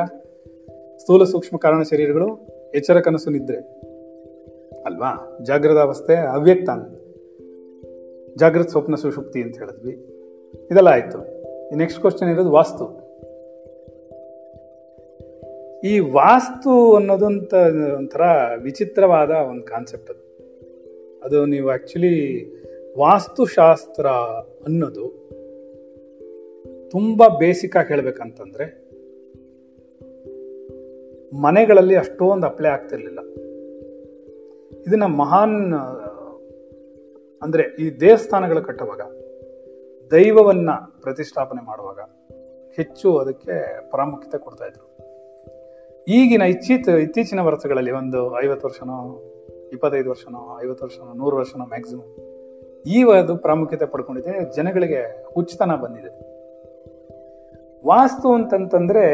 ಸ್ಥೂಲ 0.97 1.23
ಸೂಕ್ಷ್ಮ 1.23 1.57
ಕಾರಣ 1.57 1.81
ಶರೀರಗಳು, 1.81 2.39
ಎಚ್ಚರ 2.75 2.99
ಕನಸು 2.99 3.29
ನಿದ್ರೆ. 3.29 3.57
ಅಲ್ವಾ? 4.85 5.37
ಜಾಗೃತ 5.45 5.77
ಅವಸ್ಥೆ, 5.77 6.15
ಅವ್ಯಕ್ತ 6.15 6.69
ಜಾಗೃತ 8.37 8.67
ಸ್ವಪ್ನ 8.67 8.95
ಸುಷುಪ್ತಿ 8.95 9.41
ಅಂತ 9.41 9.57
ಹೇಳಿದ್ವಿ. 9.57 9.93
ಇದೆಲ್ಲ 10.71 10.87
ಆಯ್ತು. 10.87 11.36
ನೆಕ್ಸ್ಟ್ 11.75 11.99
ಕ್ವಶನ್ 11.99 12.29
ಇರೋದು 12.29 12.51
ವಾಸ್ತು. 12.51 13.07
ಈ 15.87 15.99
ವಾಸ್ತು 15.99 16.95
ಅನ್ನೋದಂತ 16.95 17.53
ಒಂಥರ 17.97 18.21
ವಿಚಿತ್ರವಾದ 18.61 19.29
ಒಂದು 19.29 19.63
ಕಾನ್ಸೆಪ್ಟ್ 19.63 20.09
ಅದು. 20.09 20.27
ಅದು 21.23 21.45
ನೀವು 21.45 21.69
ಆಕ್ಚುಲಿ 21.69 22.45
ವಾಸ್ತುಶಾಸ್ತ್ರ 22.97 24.07
ಅನ್ನೋದು 24.65 25.29
ತುಂಬ 26.91 27.23
ಬೇಸಿಕ್ 27.39 27.77
ಆಗಿ 27.77 27.87
ಹೇಳ್ಬೇಕಂತಂದ್ರೆ 27.87 28.87
ಮನೆಗಳಲ್ಲಿ 31.41 31.95
ಅಷ್ಟೊಂದು 31.95 32.47
ಅಪ್ಲೈ 32.47 32.69
ಆಗ್ತಿರ್ಲಿಲ್ಲ. 32.69 33.19
ಇದನ್ನ 34.87 35.03
ಮಹಾನ್, 35.03 35.73
ಅಂದ್ರೆ 37.41 37.63
ಈ 37.79 37.99
ದೇವಸ್ಥಾನಗಳು 37.99 38.61
ಕಟ್ಟುವಾಗ 38.61 39.01
ದೈವವನ್ನ 40.11 40.69
ಪ್ರತಿಷ್ಠಾಪನೆ 41.01 41.65
ಮಾಡುವಾಗ 41.65 41.99
ಹೆಚ್ಚು 42.77 43.17
ಅದಕ್ಕೆ 43.17 43.81
ಪ್ರಾಮುಖ್ಯತೆ 43.89 44.37
ಕೊಡ್ತಾ 44.37 44.65
ಇದ್ರು. 44.65 44.85
ಈಗಿನ 46.07 46.41
ಇಚ್ಛಿತ 46.41 46.87
ಇತ್ತೀಚಿನ 46.87 47.39
ವರ್ಷಗಳಲ್ಲಿ 47.39 47.91
ಒಂದು 47.91 48.43
ಐವತ್ತು 48.43 48.67
ವರ್ಷನೋ, 48.67 48.97
ಇಪ್ಪತ್ತೈದು 49.73 50.09
ವರ್ಷನೋ, 50.09 50.59
ಐವತ್ತು 50.63 50.85
ವರ್ಷನೋ, 50.85 51.13
ನೂರು 51.13 51.37
ವರ್ಷನೋ 51.37 51.65
ಮ್ಯಾಕ್ಸಿಮಮ್ 51.65 52.83
ಈ 52.87 53.03
ಅದು 53.03 53.37
ಪ್ರಾಮುಖ್ಯತೆ 53.37 53.85
ಪಡ್ಕೊಂಡಿದೆ, 53.85 54.55
ಜನಗಳಿಗೆ 54.55 55.25
ಹುಚ್ಚತನ 55.33 55.75
ಬಂದಿದೆ. 55.75 56.11
ವಾಸ್ತು 57.87 58.33
ಅಂತಂತಂದ್ರೆ 58.33 59.05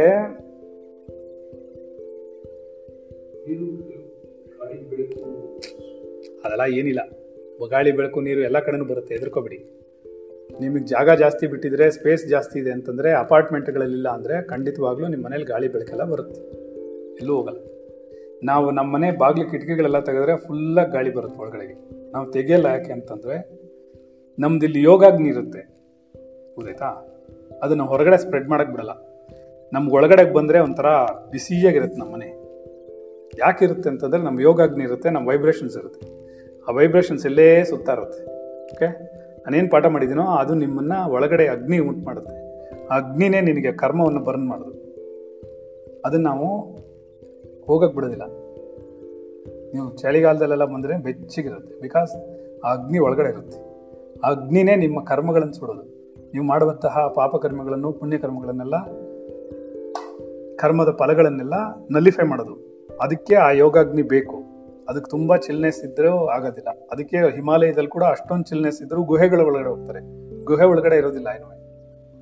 ಅದೆಲ್ಲ 6.46 6.78
ಏನಿಲ್ಲ. 6.78 7.00
ಗಾಳಿ 7.70 7.91
ಬೆಳಕು, 7.91 8.22
ನೀರು 8.22 8.41
ಎಲ್ಲ 8.41 8.60
ಕಡೆನೂ 8.60 8.86
ಬರುತ್ತೆ 8.86 9.16
ಎದುರ್ಕೋಬಿಡಿ 9.16 9.83
ನಿಮಗೆ 10.60 10.86
ಜಾಗ 10.86 11.12
ಜಾಸ್ತಿ 11.12 11.47
ಬಿಟ್ಟಿದ್ರೆ 11.47 11.91
ಸ್ಪೇಸ್ 11.91 12.28
ಜಾಸ್ತಿ 12.28 12.60
ಇದೆ 12.60 12.72
ಅಂತಂದರೆ 12.72 13.12
ಅಪಾರ್ಟ್ಮೆಂಟ್ಗಳಲ್ಲಿಲ್ಲ 13.12 14.10
ಅಂದರೆ 14.10 14.47
ಖಂಡಿತವಾಗ್ಲೂ 14.47 15.08
ನಿಮ್ಮ 15.08 15.26
ಮನೇಲಿ 15.26 15.43
ಗಾಳಿ 15.43 15.68
ಬೆಳಕೆಲ್ಲ 15.68 16.04
ಬರುತ್ತೆ. 16.04 16.41
ಎಲ್ಲೂ 17.16 17.36
ಹೋಗಲ್ಲ. 17.36 17.58
ನಾವು 18.43 18.72
ನಮ್ಮ 18.72 18.93
ಮನೆ 18.93 19.12
ಬಾಗಿಲು 19.12 19.49
ಕಿಟಕಿಗಳೆಲ್ಲ 19.49 19.99
ತೆಗೆದ್ರೆ 19.99 20.38
ಫುಲ್ಲಾಗಿ 20.38 20.91
ಗಾಳಿ 20.91 21.14
ಬರುತ್ತೆ 21.14 21.41
ಒಳಗಡೆಗೆ. 21.41 21.74
ನಾವು 22.12 22.32
ತೆಗೆಯಲ್ಲ 22.32 22.66
ಯಾಕೆ 22.66 22.93
ಅಂತಂದರೆ 22.93 23.64
ನಮ್ದು 24.39 24.66
ಇಲ್ಲಿ 24.66 24.82
ಯೋಗಾಗ್ನಿ 24.82 25.30
ಇರುತ್ತೆ. 25.30 25.60
ಗೊತ್ತಾಯ್ತಾ? 26.56 27.20
ಅದನ್ನು 27.64 27.86
ಹೊರಗಡೆ 27.86 28.18
ಸ್ಪ್ರೆಡ್ 28.18 28.49
ಮಾಡೋಕ್ಕೆ 28.49 28.76
ಬಿಡಲ್ಲ. 28.76 28.91
ನಮ್ಗೆ 29.74 29.93
ಒಳಗಡೆ 29.93 30.34
ಬಂದರೆ 30.34 30.60
ಒಂಥರ 30.60 30.86
ಬಿಸಿಯಾಗಿರುತ್ತೆ 31.32 31.99
ನಮ್ಮ 31.99 32.14
ಮನೆ. 32.14 32.43
ಯಾಕಿರುತ್ತೆ 33.38 33.89
ಅಂತಂದರೆ 33.89 34.22
ನಮ್ಮ 34.22 34.39
ಯೋಗಾಗ್ನಿ 34.39 34.84
ಇರುತ್ತೆ 34.84 35.10
ನಮ್ಮ 35.10 35.28
ವೈಬ್ರೇಷನ್ಸ್ 35.28 35.78
ಇರುತ್ತೆ. 35.78 36.24
ಆ 36.68 36.72
ವೈಬ್ರೇಷನ್ಸ್ 36.72 37.26
ಎಲ್ಲೇ 37.26 37.64
ಸುತ್ತಾ 37.64 37.91
ಇರುತ್ತೆ 37.91 38.24
ಓಕೆ 38.74 39.12
ನಾನೇನು 39.44 39.70
ಪಾಠ 39.70 39.86
ಮಾಡಿದ್ದೀನೋ 39.86 40.24
ಅದು 40.24 40.54
ನಿಮ್ಮನ್ನ 40.54 40.91
ಒಳಗಡೆ 41.08 41.48
ಅಗ್ನಿ 41.48 41.80
ಉಂಟು 41.80 42.06
ಮಾಡುತ್ತೆ. 42.06 42.44
ಅಗ್ನಿನೇ 42.88 43.41
ನಿನಗೆ 43.41 43.72
ಕರ್ಮವನ್ನು 43.72 44.20
ಬರ್ನ್ 44.20 44.48
ಮಾಡೋದು 44.48 44.84
ಅದನ್ನ 46.06 46.24
ನಾವು 46.24 46.62
ಹೋಗಕ್ಕೆ 47.66 47.96
ಬಿಡೋದಿಲ್ಲ. 47.96 48.24
ನೀವು 49.74 49.98
ಚಳಿಗಾಲದಲ್ಲೆಲ್ಲ 49.98 50.66
ಬಂದರೆ 50.66 50.98
ಬೆಚ್ಚಗಿರುತ್ತೆ. 50.98 51.82
ಬಿಕಾಸ್ 51.82 52.16
ಆ 52.66 52.74
ಅಗ್ನಿ 52.74 53.00
ಒಳಗಡೆ 53.00 53.30
ಇರುತ್ತೆ. 53.30 53.74
ಅಗ್ನಿನೇ 54.24 54.76
ನಿಮ್ಮ 54.76 55.04
ಕರ್ಮಗಳನ್ನು 55.04 55.54
ಸುಡೋದು. 55.54 55.84
ನೀವು 56.34 56.46
ಮಾಡುವಂತಹ 56.46 57.08
ಪಾಪಕರ್ಮಗಳನ್ನು, 57.16 57.91
ಪುಣ್ಯಕರ್ಮಗಳನ್ನೆಲ್ಲ 57.91 58.76
ಪುಣ್ಯ 58.78 58.98
ಕರ್ಮಗಳನ್ನೆಲ್ಲ 58.98 60.56
ಕರ್ಮದ 60.56 60.96
ಫಲಗಳನ್ನೆಲ್ಲ 61.00 61.54
ನಲಿಫೈ 61.91 62.28
ಮಾಡೋದು. 62.28 62.88
ಅದಕ್ಕೆ 63.02 63.36
ಆ 63.36 63.52
ಯೋಗಾಗ್ನಿ 63.52 64.02
ಬೇಕು. 64.02 64.43
ಅದಕ್ಕೆ 64.90 65.12
ತುಂಬಾ 65.12 65.38
ಚಿಲ್ನೆಸ್ 65.38 65.86
ಇದ್ರೂ 65.86 66.28
ಆಗೋದಿಲ್ಲ. 66.28 66.70
ಅದಕ್ಕೆ 66.92 67.18
ಹಿಮಾಲಯದಲ್ಲಿ 67.18 67.90
ಕೂಡ 67.90 68.04
ಅಷ್ಟೊಂದು 68.04 68.44
ಚಿಲ್ನೆಸ್ 68.44 68.82
ಇದ್ರೂ 68.82 69.04
ಗುಹೆಗಳ 69.04 69.42
ಒಳಗಡೆ 69.42 69.70
ಹೋಗ್ತಾರೆ. 69.70 70.00
ಗುಹೆ 70.44 70.66
ಒಳಗಡೆ 70.66 70.98
ಇರೋದಿಲ್ಲ 70.98 71.28
ಏನು 71.28 71.64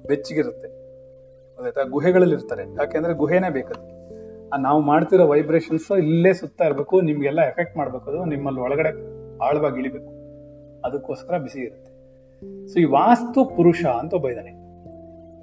ಬೆಚ್ಚಗಿರುತ್ತೆ. 0.07 0.67
ಅದಾಯ್ತಾ? 1.59 1.83
ಗುಹೆಗಳಲ್ಲಿ 1.83 2.35
ಇರ್ತಾರೆ. 2.35 2.61
ಯಾಕೆಂದ್ರೆ 2.61 3.13
ಗುಹೆನೇ 3.13 3.49
ಬೇಕದು. 3.49 4.01
ನಾವು 4.61 4.81
ಮಾಡ್ತಿರೋ 4.81 5.27
ವೈಬ್ರೇಷನ್ಸ್ 5.27 5.91
ಇಲ್ಲೇ 5.91 6.33
ಸುತ್ತಾ 6.33 6.65
ಇರಬೇಕು, 6.65 7.01
ನಿಮ್ಗೆಲ್ಲ 7.01 7.41
ಎಫೆಕ್ಟ್ 7.41 7.77
ಮಾಡ್ಬೇಕು 7.77 8.09
ಅದು, 8.09 8.25
ನಿಮ್ಮಲ್ಲಿ 8.25 8.59
ಒಳಗಡೆ 8.59 8.89
ಆಳವಾಗಿ 9.37 9.79
ಇಳಿಬೇಕು. 9.79 10.11
ಅದಕ್ಕೋಸ್ಕರ 10.87 11.37
ಬಿಸಿ 11.37 11.59
ಇರುತ್ತೆ. 11.59 11.91
ಸೊ 12.67 12.79
ಈ 12.79 12.83
ವಾಸ್ತು 12.83 13.45
ಪುರುಷ 13.45 13.85
ಅಂತ 13.85 14.13
ಒಬ್ಬ 14.13 14.29
ಇದ್ದಾನೆ 14.29 14.51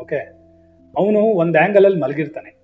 ಓಕೆ 0.03 0.17
ಅವನು 0.99 1.19
ಒಂದು 1.19 1.59
ಆಂಗಲ್ 1.59 1.85
ಅಲ್ಲಿ 1.85 2.01
ಮಲಗಿರ್ತಾನೆ. 2.01 2.58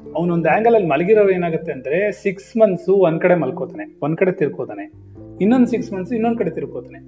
ಅವನೊಂದು 0.00 0.48
ಆಂಗಲ್ 0.48 0.74
ಅಲ್ಲಿ 0.74 0.88
ಮಲಗಿರೋ 0.88 1.30
ಏನಾಗುತ್ತೆ 1.30 1.72
ಅಂದ್ರೆ 1.72 2.12
ಸಿಕ್ಸ್ 2.12 2.56
ಮಂತ್ಸ್ 2.56 2.88
ಒಂದ್ 2.88 3.20
ಕಡೆ 3.20 3.34
ಮಲ್ಕೋತಾನೆ, 3.34 3.98
ಒಂದ್ 4.02 4.16
ಕಡೆ 4.16 4.32
ತಿರ್ಕೋತಾನೆ. 4.32 4.92
ಇನ್ನೊಂದು 5.40 5.66
ಸಿಕ್ಸ್ 5.66 5.92
ಮಂತ್ಸ್ 5.92 6.12
ಇನ್ನೊಂದ್ 6.12 6.38
ಕಡೆ 6.38 6.50
ತಿರ್ಕೋತಾನೆ. 6.50 6.98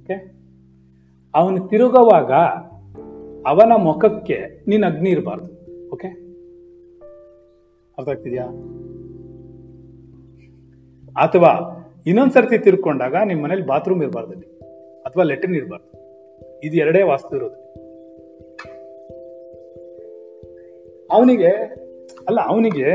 ಓಕೆ 0.00 0.36
ಅವನು 1.34 1.68
ತಿರುಗುವಾಗ 1.68 2.32
ಅವನ 3.46 3.72
ಮುಖಕ್ಕೆ 3.76 4.64
ನೀನ್ 4.68 4.84
ಅಗ್ನಿ 4.84 5.10
ಇರಬಾರ್ದು. 5.10 5.50
ಓಕೆ 5.90 6.08
ಅರ್ಥ 7.98 8.08
ಆಗ್ತಿದ್ಯಾ? 8.08 8.44
ಅಥವಾ 11.22 11.52
ಇನ್ನೊಂದ್ಸರ್ತಿ 12.06 12.58
ತಿರ್ಕೊಂಡಾಗ 12.58 13.14
ನಿಮ್ಮ 13.24 13.44
ಮನೇಲಿ 13.44 13.66
ಬಾತ್ರೂಮ್ 13.66 14.02
ಇರಬಾರ್ದಲ್ಲಿ 14.02 14.58
ಅಥವಾ 15.02 15.22
ಲೆಟ್ರಿನ್ 15.22 15.56
ಇರಬಾರ್ದು. 15.56 15.90
ಇದು 16.62 16.76
ಎರಡೇ 16.76 17.02
ವಾಸ್ತು 17.02 17.36
ಇರೋದು. 17.36 17.66
ಅವನಿಗೆ 21.10 21.85
ಅಲ್ಲ 22.28 22.40
ಅವನಿಗೆ 22.46 22.90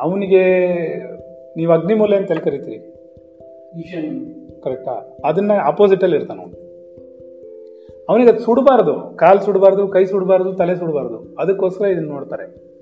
ಅವನಿಗೆ 0.00 0.42
ನೀವು 1.56 1.72
ಅಗ್ನಿಮೂಲೆ 1.72 2.16
ಅಂತ 2.16 2.30
ಎಲ್ಲಿ 2.30 2.44
ಕರಿತೀರಿ. 2.44 2.92
ಕರೆಕ್ಟಾ 4.60 5.16
ಅದನ್ನ 5.24 5.52
ಅಪೋಸಿಟ್ 5.64 6.02
ಅಲ್ಲಿ 6.02 6.16
ಇರ್ತಾನ 6.16 6.38
ಅವನು. 6.38 6.62
ಅವನಿಗೆ 8.08 8.30
ಅದು 8.30 8.38
ಸುಡಬಾರ್ದು. 8.38 9.16
ಕಾಲ್ 9.16 9.40
ಸುಡಬಾರ್ದು 9.40 9.88
ಕೈ 9.88 10.04
ಸುಡಬಾರ್ದು 10.04 10.52
ತಲೆ 10.52 10.76
ಸುಡಬಾರ್ದು. 10.76 11.36
ಅದಕ್ಕೋಸ್ಕರ 11.38 11.84
ಇದನ್ನ 11.84 12.08
ನೋಡ್ತಾರೆ. 12.08 12.72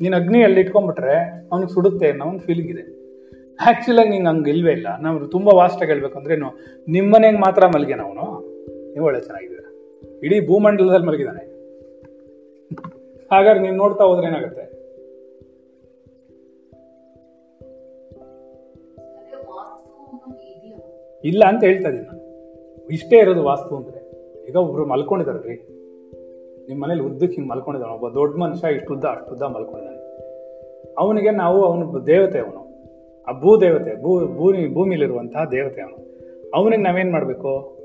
ನೀನು 0.00 0.16
ಅಗ್ನಿ 0.16 0.42
ಅಲ್ಲಿ 0.42 0.60
ಇಟ್ಕೊಂಡ್ಬಿಟ್ರೆ 0.60 1.48
ಅವ್ನಿಗೆ 1.52 1.72
ಸುಡುತ್ತೆ 1.72 2.10
ಅನ್ನೋ 2.10 2.24
ಒಂದು 2.24 2.38
ಫೀಲಿಂಗ್ 2.38 2.70
ಇದೆ. 2.70 3.04
ಆಕ್ಚುಲ್ 3.66 3.98
ಆಗಿ 3.98 4.08
ನಿಂಗೆ 4.08 4.28
ಹಂಗೆ 4.28 4.50
ಇಲ್ವೇ 4.50 4.72
ಇಲ್ಲ. 4.72 4.86
ನಾವು 5.00 5.26
ತುಂಬ 5.26 5.48
ವಾಸ್ಟ್ 5.48 5.82
ಆಗಿ 5.82 5.92
ಹೇಳ್ಬೇಕು 5.92 6.18
ಅಂದ್ರೆ 6.18 6.34
ಏನು 6.34 6.46
ನಿಮ್ಮನೆಗೆ 6.88 7.38
ಮಾತ್ರ 7.38 7.66
ಮಲಗಿನ 7.66 8.00
ಅವನು? 8.00 8.22
ನೀವು 8.92 9.06
ಒಳ್ಳೆ 9.06 9.20
ಚೆನ್ನಾಗಿದ್ದೀರ. 9.20 9.64
ಇಡೀ 10.24 10.46
ಭೂಮಂಡಲದಲ್ಲಿ 10.46 11.06
ಮಲಗಿದಾನೆ. 11.06 11.53
ಹಾಗಾದ್ರೆ 13.30 13.62
ನೀವು 13.62 13.76
ನೋಡ್ತಾ 13.76 14.04
ಹೋದ್ರೆ 14.04 14.26
ಏನಾಗುತ್ತೆ? 14.26 14.84
ಇಲ್ಲ 21.28 21.44
ಅಂತ 21.48 21.64
ಹೇಳ್ತಾ 21.64 21.88
ಇದೀನಿ 21.88 22.04
ನಾನು. 22.04 22.24
ಇಷ್ಟೇ 22.86 23.18
ಇರೋದು 23.18 23.42
ವಾಸ್ತು 23.42 23.76
ಅಂದ್ರೆ, 23.76 24.00
ಈಗ 24.48 24.56
ಒಬ್ರು 24.56 24.86
ಮಲ್ಕೊಂಡಿದಾರ್ರಿ 24.86 25.54
ನಿಮ್ಮ 26.68 26.84
ಮನೇಲಿ 26.84 27.00
ಉದ್ದಕ್ಕೆ 27.00 27.34
ಹಿಂಗೆ 27.34 27.48
ಮಲ್ಕೊಂಡಿದ್ದಾನೆ, 27.48 27.94
ಒಬ್ಬ 27.94 28.08
ದೊಡ್ಡ 28.08 28.36
ಮನುಷ್ಯ 28.36 28.68
ಅಷ್ಟು 28.68 28.94
ಉದ್ದ 29.32 29.42
ಮಲ್ಕೊಂಡಿದ್ದಾನೆ. 29.42 30.04
ಅವನಿಗೆ 30.98 31.30
ನಾವು 31.30 31.64
ಅವನು 31.64 32.06
ದೇವತೆ 32.06 32.38
ಅವನು. 32.38 32.64
ಆ 33.28 33.40
ಭೂ 33.40 33.60
ದೇವತೆ, 33.60 34.02
ಭೂ, 34.02 34.26
ಭೂಮಿ 34.26 34.74
ಭೂಮಿಲಿರುವಂತಹ 34.74 35.44
ದೇವತೆ 35.44 35.82
ಅವನು. 35.82 36.04
ಅವನಿಗೆ 36.54 36.82
ನಾವೇನ್ 36.82 37.12
ಮಾಡಬೇಕು? 37.12 37.78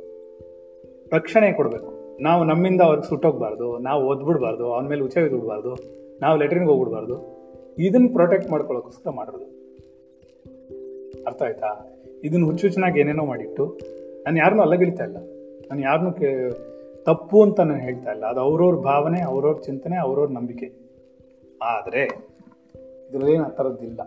ರಕ್ಷಣೆ 1.14 1.52
ಕೊಡಬೇಕು. 1.52 1.99
ನಾವು 2.22 2.44
ನಮ್ಮಿಂದ 2.44 2.82
ಅವ್ರಿಗೆ 2.82 3.10
ಸುಟ್ಟೋಗ್ಬಾರ್ದು, 3.10 3.78
ನಾವು 3.78 4.06
ಓದ್ಬಿಡ್ಬಾರ್ದು 4.06 4.74
ಅವನ 4.74 4.88
ಮೇಲೆ 4.88 5.02
ಉಚ್ಚ 5.02 5.18
ಇದ್ಬಿಡ್ಬಾರ್ದು 5.18 5.76
ನಾವು 6.22 6.38
ಲೆಟ್ರಿನ್ಗೆ 6.38 6.70
ಹೋಗ್ಬಿಡ್ಬಾರ್ದು 6.70 7.40
ಇದನ್ನ 7.78 8.08
ಪ್ರೊಟೆಕ್ಟ್ 8.14 8.52
ಮಾಡ್ಕೊಳ್ಳೋಕ್ಕೋಸ್ಕರ 8.52 9.10
ಮಾಡಿರೋದು. 9.10 9.46
ಅರ್ಥ 11.24 11.42
ಆಯ್ತಾ? 11.42 11.98
ಇದನ್ನ 12.24 12.46
ಹುಚ್ಚುಚ್ಚನಾಗಿ 12.46 13.00
ಏನೇನೋ 13.00 13.26
ಮಾಡಿಟ್ಟು, 13.26 13.80
ನಾನು 14.26 14.38
ಯಾರನ್ನೂ 14.38 14.62
ಅಲ್ಲಗಿಳ್ತಾ 14.62 15.04
ಇಲ್ಲ. 15.04 15.18
ನಾನು 15.70 15.82
ಯಾರನ್ನೂ 15.82 16.12
ಕೇ, 16.12 16.50
ತಪ್ಪು 17.06 17.42
ಅಂತ 17.42 17.60
ನಾನು 17.60 17.80
ಹೇಳ್ತಾ 17.80 18.12
ಇಲ್ಲ. 18.12 18.26
ಅದು 18.26 18.40
ಅವ್ರವ್ರ 18.40 18.76
ಭಾವನೆ, 18.76 19.22
ಅವ್ರವ್ರ 19.22 19.58
ಚಿಂತನೆ, 19.58 19.98
ಅವ್ರವ್ರ 19.98 20.30
ನಂಬಿಕೆ. 20.30 20.90
ಆದರೆ 21.62 22.04
ಇದರಲ್ಲೇನು 23.10 23.44
ಆ 23.44 23.48
ಥರದ್ದಿಲ್ಲ 23.48 24.02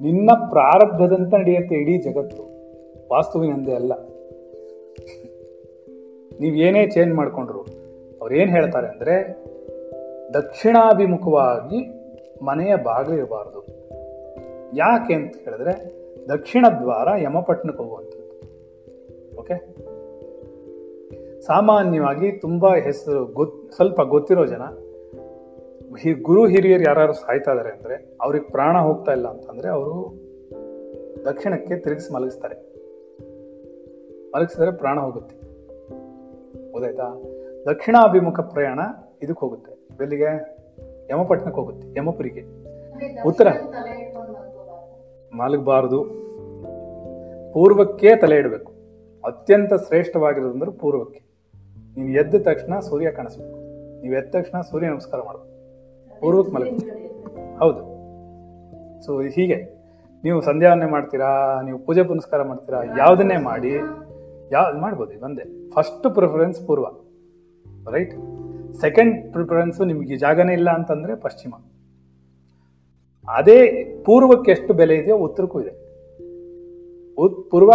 ನಿನ್ನ 0.00 0.30
ಪ್ರಾರಬ್ಧದಂತ 0.50 1.34
ನಡೆಯುತ್ತೆ 1.34 1.74
ಇಡೀ 1.74 1.98
ಜಗತ್ತು. 1.98 2.42
ವಾಸ್ತುವಿನಂದೇ 3.12 3.72
ಅಲ್ಲ. 3.72 3.92
ನೀವು 6.40 6.56
ಏನೇ 6.56 6.86
ಚೇಂಜ್ 6.86 7.14
ಮಾಡಿಕೊಂಡ್ರು, 7.14 7.60
ಅವ್ರು 8.22 8.34
ಏನು 8.34 8.50
ಹೇಳ್ತಾರೆ 8.50 8.88
ಅಂದ್ರೆ, 8.88 9.44
ದಕ್ಷಿಣಾಭಿಮುಖವಾಗಿ 10.34 12.04
ಮನೆಯ 12.44 12.76
ಬಾಗಿಲು 12.76 13.16
ಇರಬಾರ್ದು. 13.16 13.64
ಯಾಕೆ 14.76 15.14
ಅಂತ 15.14 15.34
ಹೇಳಿದ್ರೆ 15.36 16.04
ದಕ್ಷಿಣ 16.28 16.66
ದ್ವಾರ 16.80 17.08
ಯಮಪಟ್ಟಣಕ್ಕೆ 17.22 17.82
ಹೋಗುವಂಥದ್ದು. 17.82 18.24
ಓಕೆ 19.40 19.84
ಸಾಮಾನ್ಯವಾಗಿ 21.40 22.32
ತುಂಬಾ 22.32 22.76
ಹೆಸರು 22.76 23.24
ಗೊತ್, 23.24 23.72
ಸ್ವಲ್ಪ 23.72 24.00
ಗೊತ್ತಿರೋ 24.00 24.46
ಜನ, 24.46 24.62
ಹಿ- 25.98 26.22
ಗುರು 26.22 26.46
ಹಿರಿಯರು 26.46 26.82
ಯಾರು 26.82 27.12
ಸಾಯ್ತಾ 27.12 27.52
ಇದಾರೆ 27.52 27.70
ಅಂದ್ರೆ, 27.70 28.16
ಅವ್ರಿಗೆ 28.20 28.44
ಪ್ರಾಣ 28.44 28.78
ಹೋಗ್ತಾ 28.78 29.12
ಇಲ್ಲ 29.12 29.28
ಅಂತಂದ್ರೆ 29.28 29.68
ಅವರು 29.68 30.24
ದಕ್ಷಿಣಕ್ಕೆ 31.24 31.76
ತಿರುಗಿಸಿ 31.76 32.12
ಮಲಗಿಸ್ತಾರೆ. 32.12 32.54
ಮಲಗಿಸಿದ್ರೆ 34.36 34.72
ಪ್ರಾಣ 34.72 34.98
ಹೋಗುತ್ತೆ. 35.00 35.43
ಗೊತ್ತಾಯ್ತಾ 36.74 37.22
ದಕ್ಷಿಣಾಭಿಮುಖ 37.72 38.40
ಪ್ರಯಾಣ 38.40 38.80
ಇದಕ್ಕೆ 39.22 39.40
ಹೋಗುತ್ತೆ. 39.40 39.72
ಎಲ್ಲಿಗೆ? 39.72 40.58
ಯಮಪಟ್ಟಣಕ್ಕೆ 41.10 41.60
ಹೋಗುತ್ತೆ. 41.60 41.98
ಯಮಪುರಿಗೆ. 41.98 42.42
ಉತ್ತರ. 43.22 43.48
ಮಲಗಬಾರದು 45.36 46.04
ಪೂರ್ವಕ್ಕೆ 47.52 48.16
ತಲೆ 48.16 48.36
ಇಡಬೇಕು. 48.36 48.72
ಅತ್ಯಂತ 49.24 49.74
ಶ್ರೇಷ್ಠವಾಗಿರೋದಂದ್ರೆ 49.74 50.70
ಪೂರ್ವಕ್ಕೆ. 50.70 51.20
ನೀವು 51.96 52.08
ಎದ್ದ 52.08 52.34
ತಕ್ಷಣ 52.34 52.78
ಸೂರ್ಯ 52.78 53.10
ಕಾಣಿಸ್ಬೇಕು. 53.10 53.58
ನೀವು 54.02 54.14
ಎದ್ದ 54.14 54.34
ತಕ್ಷಣ 54.34 54.60
ಸೂರ್ಯ 54.60 54.88
ನಮಸ್ಕಾರ 54.88 55.20
ಮಾಡಬೇಕು. 55.20 56.20
ಪೂರ್ವಕ್ಕೆ 56.20 56.52
ಮಲಗಬೇಕು 56.52 57.58
ಹೌದು. 57.58 57.80
ಸೊ 59.02 59.20
ಹೀಗೆ. 59.20 59.84
ನೀವು 60.24 60.40
ಸಂಧ್ಯಾವನ್ನೇ 60.40 60.86
ಮಾಡ್ತೀರಾ? 60.86 61.60
ನೀವು 61.64 61.78
ಪೂಜೆ 61.78 62.02
ಪುನಸ್ಕಾರ 62.02 62.42
ಮಾಡ್ತೀರಾ? 62.42 62.82
ಯಾವುದನ್ನೇ 62.98 63.36
ಮಾಡಿ? 63.36 63.78
ಯಾವ 64.54 64.78
ಮಾಡ್ಬೋದು 64.80 65.24
ಒಂದೇ. 65.24 65.44
ಫಸ್ಟ್ 65.70 66.14
ಪ್ರಿಫರೆನ್ಸ್ 66.14 66.66
ಪೂರ್ವ 66.66 66.86
ರೈಟ್ 67.90 68.14
ಸೆಕೆಂಡ್ 68.80 69.32
ಪ್ರಿಫರೆನ್ಸ್ 69.32 69.80
ನಿಮಗೆ 69.80 70.16
ಜಾಗನೇ 70.16 70.52
ಇಲ್ಲ 70.52 70.70
ಅಂತಂದ್ರೆ 70.70 71.14
ಪಶ್ಚಿಮ. 71.16 71.54
ಅದೇ 73.28 73.58
ಪೂರ್ವಕ್ಕೆ 74.06 74.50
ಎಷ್ಟು 74.50 74.74
ಬೆಲೆ 74.74 74.94
ಇದೆಯೋ 74.94 75.16
ಉತ್ತರಕ್ಕೂ 75.16 75.60
ಇದೆ. 75.60 75.72
ಪೂರ್ವ 77.50 77.72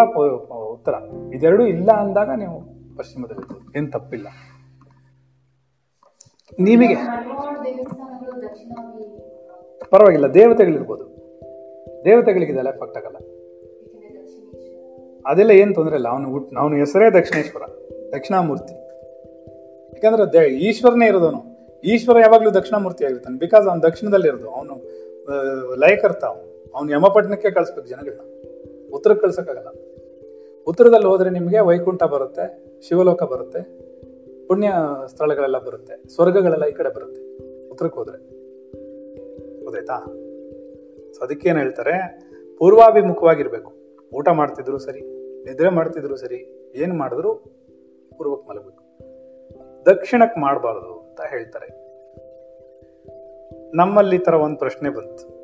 ಉತ್ತರ. 0.74 0.94
ಇದೆರಡು 1.34 1.64
ಇಲ್ಲ 1.68 1.92
ಅಂದಾಗ 1.92 2.30
ನೀವು 2.38 2.58
ಪಶ್ಚಿಮದಲ್ಲಿ 2.98 3.78
ಏನ್ 3.78 3.92
ತಪ್ಪಿಲ್ಲ. 3.92 4.28
ನಿಮಗೆ 6.60 6.96
ಪರವಾಗಿಲ್ಲ, 9.92 10.28
ದೇವತೆಗಳಿರ್ಬೋದು. 10.34 11.06
ದೇವತೆಗಳಿಗೆಲ್ಲ 12.06 12.70
ಎಫೆಕ್ಟ್ 12.70 12.98
ಆಗಲ್ಲ. 12.98 13.18
ಅದೆಲ್ಲ 15.26 15.52
ಏನ್ 15.52 15.76
ತೊಂದರೆ 15.76 15.96
ಇಲ್ಲ. 15.96 16.08
ಅವನು 16.08 16.32
ಹುಟ್ಟು 16.32 16.56
ಅವನ 16.56 16.74
ಹೆಸರೇ 16.74 17.12
ದಕ್ಷಿಣೇಶ್ವರ, 17.12 17.62
ದಕ್ಷಿಣಾಮೂರ್ತಿ. 18.18 18.74
ಯಾಕಂದ್ರೆ 19.94 20.34
ದೇ- 20.34 20.52
ಈಶ್ವರನೇ 20.52 21.08
ಇರೋದವನು. 21.08 21.50
ಈಶ್ವರ 21.84 22.20
ಯಾವಾಗ್ಲೂ 22.20 22.50
ದಕ್ಷಿಣಾಮೂರ್ತಿ 22.50 23.06
ಆಗಿರ್ತಾನೆ. 23.06 23.40
ಬಿಕಾಸ್ 23.40 23.68
ಅವ್ನು 23.68 23.84
ದಕ್ಷಿಣದಲ್ಲಿ 23.84 24.28
ಇರೋದು. 24.28 24.50
ಅವನು 24.50 24.76
ಲಯಕರ್ತ 25.76 26.26
ಅವನು. 26.26 26.72
ಅವ್ನು 26.76 26.92
ಯಮಪಟ್ಟಣಕ್ಕೆ 26.92 27.52
ಕಳಿಸ್ಬೇಕು 27.52 27.88
ಜನಗಳನ್ನ. 27.88 28.20
ಉತ್ತರಕ್ಕೆ 28.94 29.22
ಕಳ್ಸೋಕ್ಕಾಗಲ್ಲ. 29.22 29.68
ಉತ್ತರದಲ್ಲಿ 30.68 31.08
ಹೋದ್ರೆ 31.08 31.30
ನಿಮಗೆ 31.30 31.60
ವೈಕುಂಠ 31.60 32.04
ಬರುತ್ತೆ, 32.04 32.64
ಶಿವಲೋಕ 32.82 33.24
ಬರುತ್ತೆ, 33.24 33.90
ಪುಣ್ಯ 34.48 34.74
ಸ್ಥಳಗಳೆಲ್ಲ 35.08 35.60
ಬರುತ್ತೆ, 35.60 36.10
ಸ್ವರ್ಗಗಳೆಲ್ಲ 36.10 36.66
ಈ 36.66 36.72
ಕಡೆ 36.72 36.90
ಬರುತ್ತೆ. 36.90 37.22
ಉತ್ತರಕ್ಕೆ 37.70 38.00
ಹೋದ್ರೆ. 38.00 38.18
ಗೊತ್ತಾಯ್ತಾ? 39.64 40.00
ಸೊ 41.14 41.26
ಅದಕ್ಕೇನು 41.26 41.60
ಹೇಳ್ತಾರೆ? 41.60 42.22
ಪೂರ್ವಾಭಿಮುಖವಾಗಿರ್ಬೇಕು. 42.58 43.79
ಊಟ 44.14 44.30
ಮಾಡ್ತಿದ್ರು 44.30 44.78
ಸರಿ, 44.78 45.01
ನಿದ್ರೆ 45.43 45.70
ಮಾಡ್ತಿದ್ರು 45.70 46.16
ಸರಿ, 46.16 46.72
ಏನ್ 46.76 46.93
ಮಾಡಿದ್ರು? 46.93 47.36
ಪೂರ್ವಕ್ಕೆ 48.18 48.49
ಮಲಗಬೇಕು. 48.49 48.84
ದಕ್ಷಿಣಕ್ಕೆ 49.86 50.39
ಮಾಡಬಾರ್ದು 50.39 50.99
ಅಂತ 50.99 51.22
ಹೇಳ್ತಾರೆ. 51.30 51.89
ನಮ್ಮಲ್ಲಿ 53.76 54.20
ತರ 54.20 54.34
ಒಂದು 54.34 54.57
ಪ್ರಶ್ನೆ 54.57 54.89
ಬಂತು. 54.89 55.39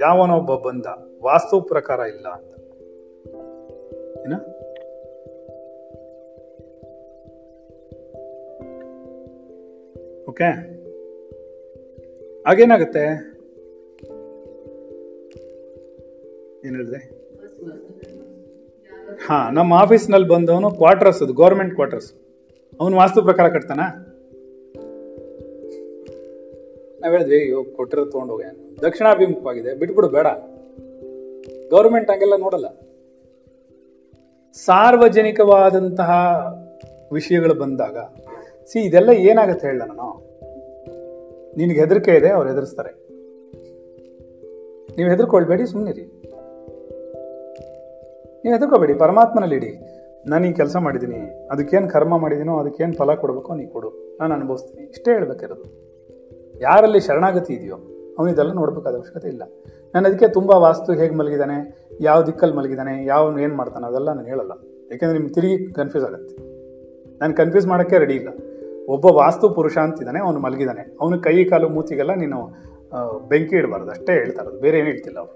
ಯಾವನೊಬ್ಬ 0.00 0.54
ಬಂದ, 0.54 0.86
ವಾಸ್ತು 1.22 1.60
ಪ್ರಕಾರ 1.60 2.00
ಇಲ್ಲ 2.00 2.28
ಅಂತ. 2.28 2.52
ಏನ? 4.26 4.34
ಓಕೆ 10.28 10.72
ಆಗೇನಾಗುತ್ತೆ 12.46 13.31
ಏನ್ 16.64 16.76
ಹೇಳಿದೆ 16.76 17.22
ಹಾ, 19.26 19.50
ನಮ್ಮ 19.50 19.74
ಆಫೀಸ್ನಲ್ಲಿ 19.74 20.28
ಬಂದವನು 20.28 20.70
ಕ್ವಾರ್ಟರ್ಸ್ 20.70 21.22
ಅದು 21.22 21.32
ಗೌರ್ಮೆಂಟ್ 21.32 21.74
ಕ್ವಾರ್ಟರ್ಸ್ 21.74 22.12
ಅವನು 22.80 22.96
ವಾಸ್ತು 22.96 23.22
ಪ್ರಕಾರ 23.22 23.48
ಕಟ್ತಾನ? 23.48 23.80
ನಾವ್ 27.00 27.12
ಹೇಳಿದ್ವಿ 27.12 27.74
ಕೊಟ್ಟಿರೋ 27.76 28.04
ತಗೊಂಡೋಗ. 28.04 28.42
ದಕ್ಷಿಣಾಭಿಮುಖವಾಗಿದೆ. 28.82 29.74
ಬಿಟ್ಬಿಡು, 29.74 30.08
ಬೇಡ. 30.08 30.26
ಗೌರ್ಮೆಂಟ್ 31.70 32.10
ಹಂಗೆಲ್ಲ 32.10 32.36
ನೋಡಲ್ಲ. 32.36 32.68
ಸಾರ್ವಜನಿಕವಾದಂತಹ 34.52 36.10
ವಿಷಯಗಳು 37.12 37.54
ಬಂದಾಗ, 37.54 37.96
ಸಿ, 38.66 38.80
ಇದೆಲ್ಲ 38.80 39.10
ಏನಾಗುತ್ತೆ 39.10 39.66
ಹೇಳ 39.66 39.82
ನಾನು. 39.82 40.32
ನಿನಗೆ 41.56 41.80
ಹೆದರಿಕೆ 41.80 42.10
ಇದೆ, 42.10 42.28
ಅವ್ರು 42.28 42.50
ಹೆದರ್ಸ್ತಾರೆ. 42.50 43.08
ನೀವು 44.96 45.10
ಹೆದರ್ಕೊಳ್ಬೇಡಿ 45.10 45.66
ಸುಮ್ಮನಿರಿ 45.66 46.11
ನೀವು 48.42 48.52
ಹೆದರ್ಕೋಬೇಡಿ 48.56 48.94
ಪರಮಾತ್ಮನಲ್ಲಿ 49.02 49.56
ಇಡಿ 49.60 49.72
ನಾನು 50.30 50.44
ಈ 50.48 50.52
ಕೆಲಸ 50.60 50.76
ಮಾಡಿದ್ದೀನಿ 50.84 51.20
ಅದಕ್ಕೇನು 51.52 51.88
ಕರ್ಮ 51.94 52.14
ಮಾಡಿದ್ದೀನೋ 52.22 52.54
ಅದಕ್ಕೇನು 52.62 52.94
ಫಲ 53.00 53.10
ಕೊಡಬೇಕೋ 53.22 53.52
ನೀ 53.60 53.64
ಕೊಡು, 53.74 53.88
ನಾನು 54.20 54.32
ಅನುಭವಿಸ್ತೀನಿ, 54.36 54.82
ಇಷ್ಟೇ 54.94 55.10
ಹೇಳ್ಬೇಕಿರೋದು. 55.16 55.66
ಯಾರಲ್ಲಿ 56.66 57.00
ಶರಣಾಗತಿ 57.06 57.52
ಇದೆಯೋ, 57.58 57.78
ಅವನು 58.16 58.28
ಇದೆಲ್ಲ 58.34 58.52
ನೋಡ್ಬೇಕಾದ 58.60 58.94
ಅವಶ್ಯಕತೆ 59.00 59.28
ಇಲ್ಲ. 59.34 59.42
ನಾನು 59.94 60.04
ಅದಕ್ಕೆ 60.08 60.28
ತುಂಬ 60.36 60.50
ವಾಸ್ತು 60.66 60.90
ಹೇಗೆ 61.00 61.14
ಮಲಗಿದಾನೆ, 61.20 61.56
ಯಾವ 62.08 62.18
ದಿಕ್ಕಲ್ಲಿ 62.28 62.56
ಮಲಗಿದಾನೆ, 62.58 62.94
ಯಾವ 63.12 63.40
ಏನು 63.46 63.54
ಮಾಡ್ತಾನೆ, 63.60 63.86
ಅದೆಲ್ಲ 63.90 64.08
ನಾನು 64.18 64.28
ಹೇಳಲ್ಲ. 64.32 64.54
ಯಾಕೆಂದರೆ 64.90 65.16
ನಿಮ್ಗೆ 65.18 65.34
ತಿರುಗಿ 65.36 65.56
ಕನ್ಫ್ಯೂಸ್ 65.78 66.06
ಆಗುತ್ತೆ. 66.08 66.34
ನಾನು 67.20 67.34
ಕನ್ಫ್ಯೂಸ್ 67.40 67.66
ಮಾಡೋಕ್ಕೆ 67.72 67.98
ರೆಡಿ 68.04 68.16
ಇಲ್ಲ. 68.20 68.30
ಒಬ್ಬ 68.94 69.06
ವಾಸ್ತು 69.22 69.48
ಪುರುಷ 69.56 69.76
ಅಂತಿದ್ದಾನೆ 69.86 70.20
ಅವನು 70.26 70.38
ಮಲಗಿದಾನೆ. 70.46 70.84
ಅವನು 71.00 71.16
ಕೈ, 71.26 71.36
ಕಾಲು, 71.50 71.68
ಮೂತಿಗೆಲ್ಲ 71.76 72.14
ನೀನು 72.22 72.38
ಬೆಂಕಿ 73.32 73.54
ಇಡಬಾರ್ದು, 73.60 73.90
ಅಷ್ಟೇ 73.96 74.14
ಹೇಳ್ತಾರದು 74.22 74.58
ಬೇರೆ 74.64 74.76
ಏನು 74.80 74.88
ಹೇಳ್ತಿಲ್ಲ 74.92 75.18
ಅವರು. 75.24 75.34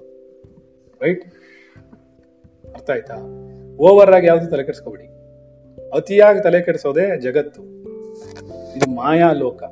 ರೈಟ್ 1.00 1.24
ಅರ್ಥ 2.76 2.90
ಆಯ್ತಾ 2.90 3.16
ಓವರ್ 3.88 4.12
ಆಗಿ 4.16 4.26
ಯಾವುದು 4.26 4.46
ತಲೆ 4.50 4.64
ಕೆಡಿಸ್ಕೋಬೇಡಿ. 4.68 5.06
ಅತಿಯಾಗಿ 5.96 6.40
ತಲೆ 6.46 6.60
ಕೆಡಿಸೋದೇ 6.66 7.04
ಜಗತ್ತು. 7.20 7.62
ಇದು 8.76 8.86
ಮಾಯಾ 8.96 9.28
ಲೋಕ. 9.42 9.62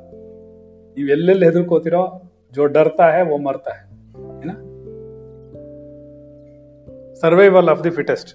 ನೀವು 0.95 1.09
ಎಲ್ಲೆಲ್ಲಿ 1.15 1.45
ಹೆದರ್ಕೋತಿರೋ 1.45 2.03
ಜೋ 2.55 2.65
ಡರ್ತಾ 2.75 3.05
ಹೇ 3.15 3.21
ಓ 3.33 3.37
ಮರ್ತಾ 3.47 3.71
ಹೇ 3.77 3.83
ಏನ? 4.43 4.51
ಸರ್ವೈವಲ್ 7.21 7.69
ಆಫ್ 7.69 7.83
ದಿ 7.83 7.91
ಫಿಟೆಸ್ಟ್ 7.99 8.31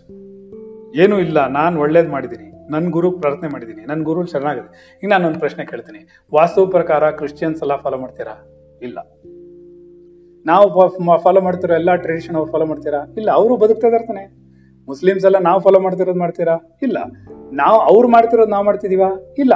ಏನೂ 1.00 1.16
ಇಲ್ಲ, 1.18 1.38
ನಾನು 1.58 1.80
ಒಳ್ಳೇದು 1.80 2.10
ಮಾಡಿದ್ದೀನಿ. 2.10 2.46
ನನ್ನ 2.72 2.90
ಗುರು 2.90 3.08
ಪ್ರಾರ್ಥನೆ 3.12 3.50
ಮಾಡಿದ್ದೀನಿ. 3.52 3.82
ನನ್ನ 3.86 4.02
ಗುರು 4.08 4.20
ಚೆನ್ನಾಗಿದೆ 4.26 4.98
ಈಗ 5.02 5.08
ನಾನು 5.10 5.24
ಒಂದು 5.28 5.38
ಪ್ರಶ್ನೆ 5.38 5.64
ಕೇಳ್ತೀನಿ. 5.64 6.00
ವಾಸ್ತು 6.34 6.66
ಪ್ರಕಾರ 6.66 7.10
ಕ್ರಿಶ್ಚಿಯನ್ಸ್ 7.10 7.62
ಎಲ್ಲ 7.62 7.76
ಫಾಲೋ 7.76 7.98
ಮಾಡ್ತೀರಾ? 8.04 8.34
ಇಲ್ಲ. 8.82 8.98
ನಾವು 10.46 10.66
ಫಾಲೋ 11.24 11.40
ಮಾಡ್ತಿರೋ 11.40 11.74
ಎಲ್ಲ 11.74 11.94
ಟ್ರೆಡಿಷನ್ 11.94 12.36
ಅವ್ರು 12.36 12.52
ಫಾಲೋ 12.52 12.66
ಮಾಡ್ತೀರಾ? 12.66 13.00
ಇಲ್ಲ, 13.18 13.30
ಅವರು 13.30 13.56
ಬದುಕ್ತಾ 13.56 13.88
ಇದಾರ್ತಾನೆ 13.88 14.22
ಮುಸ್ಲಿಮ್ಸ್ 14.90 15.24
ಎಲ್ಲ 15.24 15.38
ನಾವು 15.38 15.60
ಫಾಲೋ 15.60 15.80
ಮಾಡ್ತಿರೋದು 15.80 16.18
ಮಾಡ್ತೀರಾ? 16.18 16.78
ಇಲ್ಲ. 16.82 16.98
ನಾವು 17.52 17.80
ಅವ್ರು 17.80 18.08
ಮಾಡ್ತಿರೋದು 18.08 18.50
ನಾವು 18.50 18.64
ಮಾಡ್ತಿದೀವಾ? 18.64 19.34
ಇಲ್ಲ. 19.38 19.54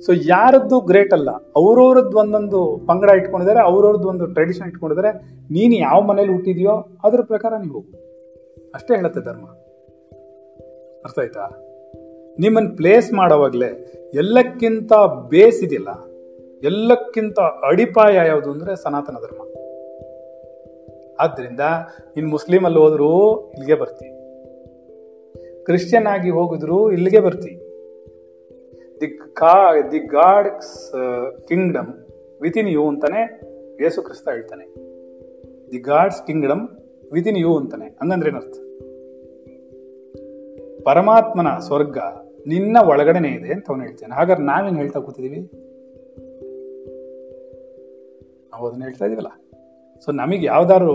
ಸೊ 0.00 0.12
ಯಾರದ್ದು 0.26 0.80
ಗ್ರೇಟ್ 0.80 1.12
ಅಲ್ಲ 1.12 1.30
ಅವ್ರವ್ರದ್ದು 1.56 2.18
ಒಂದೊಂದು 2.18 2.80
ಪಂಗಡ 2.88 3.10
ಇಟ್ಕೊಂಡಿದ್ದಾರೆ 3.10 3.60
ಅವ್ರವ್ರದ್ದು 3.60 4.08
ಒಂದು 4.08 4.26
ಟ್ರೆಡಿಷನ್ 4.26 4.68
ಇಟ್ಕೊಂಡಿದ್ದಾರೆ 4.68 5.10
ನೀನು 5.50 5.74
ಯಾವ 5.74 6.00
ಮನೇಲಿ 6.00 6.32
ಹುಟ್ಟಿದ್ಯೋ 6.32 6.98
ಅದ್ರ 7.04 7.22
ಪ್ರಕಾರ 7.22 7.52
ನೀವು 7.56 7.80
ಅಷ್ಟೇ 8.74 8.96
ಹೇಳುತ್ತೆ 8.96 9.20
ಧರ್ಮ. 9.20 9.46
ಅರ್ಥ 11.04 11.18
ಆಯ್ತಾ? 11.18 11.44
ನಿಮ್ಮನ್ನು 12.38 12.76
ಪ್ಲೇಸ್ 12.76 13.12
ಮಾಡೋವಾಗ್ಲೇ 13.12 13.68
ಎಲ್ಲಕ್ಕಿಂತ 14.14 14.92
ಬೇಸ್ 15.28 15.64
ಇದೆಯಲ್ಲ 15.64 15.88
ಎಲ್ಲಕ್ಕಿಂತ 16.66 17.38
ಅಡಿಪಾಯ 17.68 18.14
ಯಾವುದು 18.14 18.52
ಅಂದ್ರೆ 18.52 18.76
ಸನಾತನ 18.76 19.14
ಧರ್ಮ. 19.14 19.42
ಆದ್ದರಿಂದ 21.20 21.60
ನೀನು 22.16 22.28
ಮುಸ್ಲಿಂ 22.28 22.64
ಹೋದರೂ 22.64 23.40
ಇಲ್ಲಿಗೆ 23.56 23.74
ಬರ್ತಿ. 23.74 24.15
ಕ್ರಿಶ್ಚಿಯನ್ 25.66 26.06
ಆಗಿ 26.06 26.30
ಹೋಗಿದ್ರು 26.30 26.92
ಇಲ್ಲಿಗೆ 26.92 27.20
ಬರ್ತಿ. 27.20 27.52
ದಿ 29.00 29.08
ಕಾ 29.34 29.82
the 29.92 29.98
God's 29.98 30.92
kingdom 31.48 31.92
with 32.42 32.58
you 32.58 32.88
ಅಂತಾನೆ 32.88 33.22
ಯೇಸು 33.82 34.02
ಕ್ರಿಸ್ತ 34.02 34.28
ಹೇಳ್ತಾನೆ. 34.28 34.66
The 35.72 35.78
God's 35.78 36.26
kingdom 36.26 36.68
with 37.12 37.28
you 37.38 37.56
ಅಂತಾನೆ. 37.56 37.86
ಹಂಗಂದ್ರೆ 38.00 38.30
ಏನರ್ಥ 38.30 38.56
ಪರಮಾತ್ಮನ 40.84 41.58
ಸ್ವರ್ಗ 41.58 41.98
ನಿನ್ನ 42.46 42.76
ಒಳಗಡೆನೆ 42.86 43.28
ಇದೆ 43.28 43.52
ಅಂತ 43.52 43.66
ಅವನು 43.68 43.82
ಹೇಳ್ತಾನೆ. 43.82 44.14
ಹಾಗಾದ್ರೆ 44.14 44.44
ನಾವೇನು 44.44 44.76
ಹೇಳ್ತಾ 44.76 45.00
ಕೂತಿದೀವಿ? 45.00 45.40
ನಾವು 48.52 48.68
ಅದನ್ನ 48.68 48.82
ಹೇಳ್ತಾ 48.82 49.04
ಇದೀವಲ್ಲ. 49.06 49.30
ಸೊ 50.04 50.12
ನಮಗೆ 50.12 50.46
ಯಾವ್ದಾದ್ರು 50.46 50.94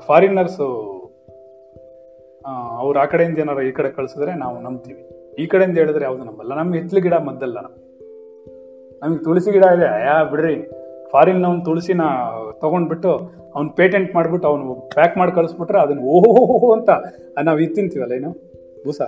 ಫಾರಿನರ್ಸು 0.00 0.68
ಅವ್ರು 2.46 2.98
ಆ 2.98 3.04
ಕಡೆಯಿಂದ 3.04 3.38
ಏನಾರು 3.38 3.62
ಈ 3.62 3.70
ಕಡೆ 3.70 3.90
ಕಳ್ಸಿದ್ರೆ 3.90 4.34
ನಾವು 4.34 4.60
ನಂಬ್ತೀವಿ. 4.60 5.08
ಈ 5.38 5.46
ಕಡೆಯಿಂದ 5.46 5.78
ಹೇಳಿದ್ರೆ 5.78 6.04
ಯಾವ್ದು 6.04 6.24
ನಂಬಲ್ಲ. 6.24 6.54
ನಮ್ಗೆ 6.54 6.80
ಹಿತ್ಲು 6.80 7.00
ಗಿಡ 7.00 7.14
ಮದ್ದಲ್ಲ. 7.14 7.58
ನಮಗೆ 9.02 9.24
ತುಳಸಿ 9.24 9.50
ಗಿಡ 9.50 9.64
ಇದೆ. 9.64 9.84
ಯಾ 9.84 10.24
ಬಿಡ್ರಿ. 10.24 10.70
ಫಾರಿನ್ 11.10 11.44
ಅವ್ನು 11.44 11.64
ತುಳಸಿನ 11.64 12.00
ತಗೊಂಡ್ಬಿಟ್ಟು 12.60 13.12
ಅವ್ನು 13.54 13.70
ಪೇಟೆಂಟ್ 13.70 14.14
ಮಾಡ್ಬಿಟ್ಟು 14.14 14.48
ಅವ್ನು 14.48 14.74
ಪ್ಯಾಕ್ 14.74 15.18
ಮಾಡಿ 15.18 15.32
ಕಳಿಸ್ಬಿಟ್ರೆ 15.32 15.80
ಅದನ್ನ 15.80 15.98
ಓಹೋ 15.98 16.72
ಅಂತ 16.72 16.88
ನಾವು 17.44 17.58
ಇದು 17.58 17.74
ತಿಂತೀವಲ್ಲ 17.74 18.12
ಏನು 18.12 18.30
ಬೂಸ? 18.84 19.00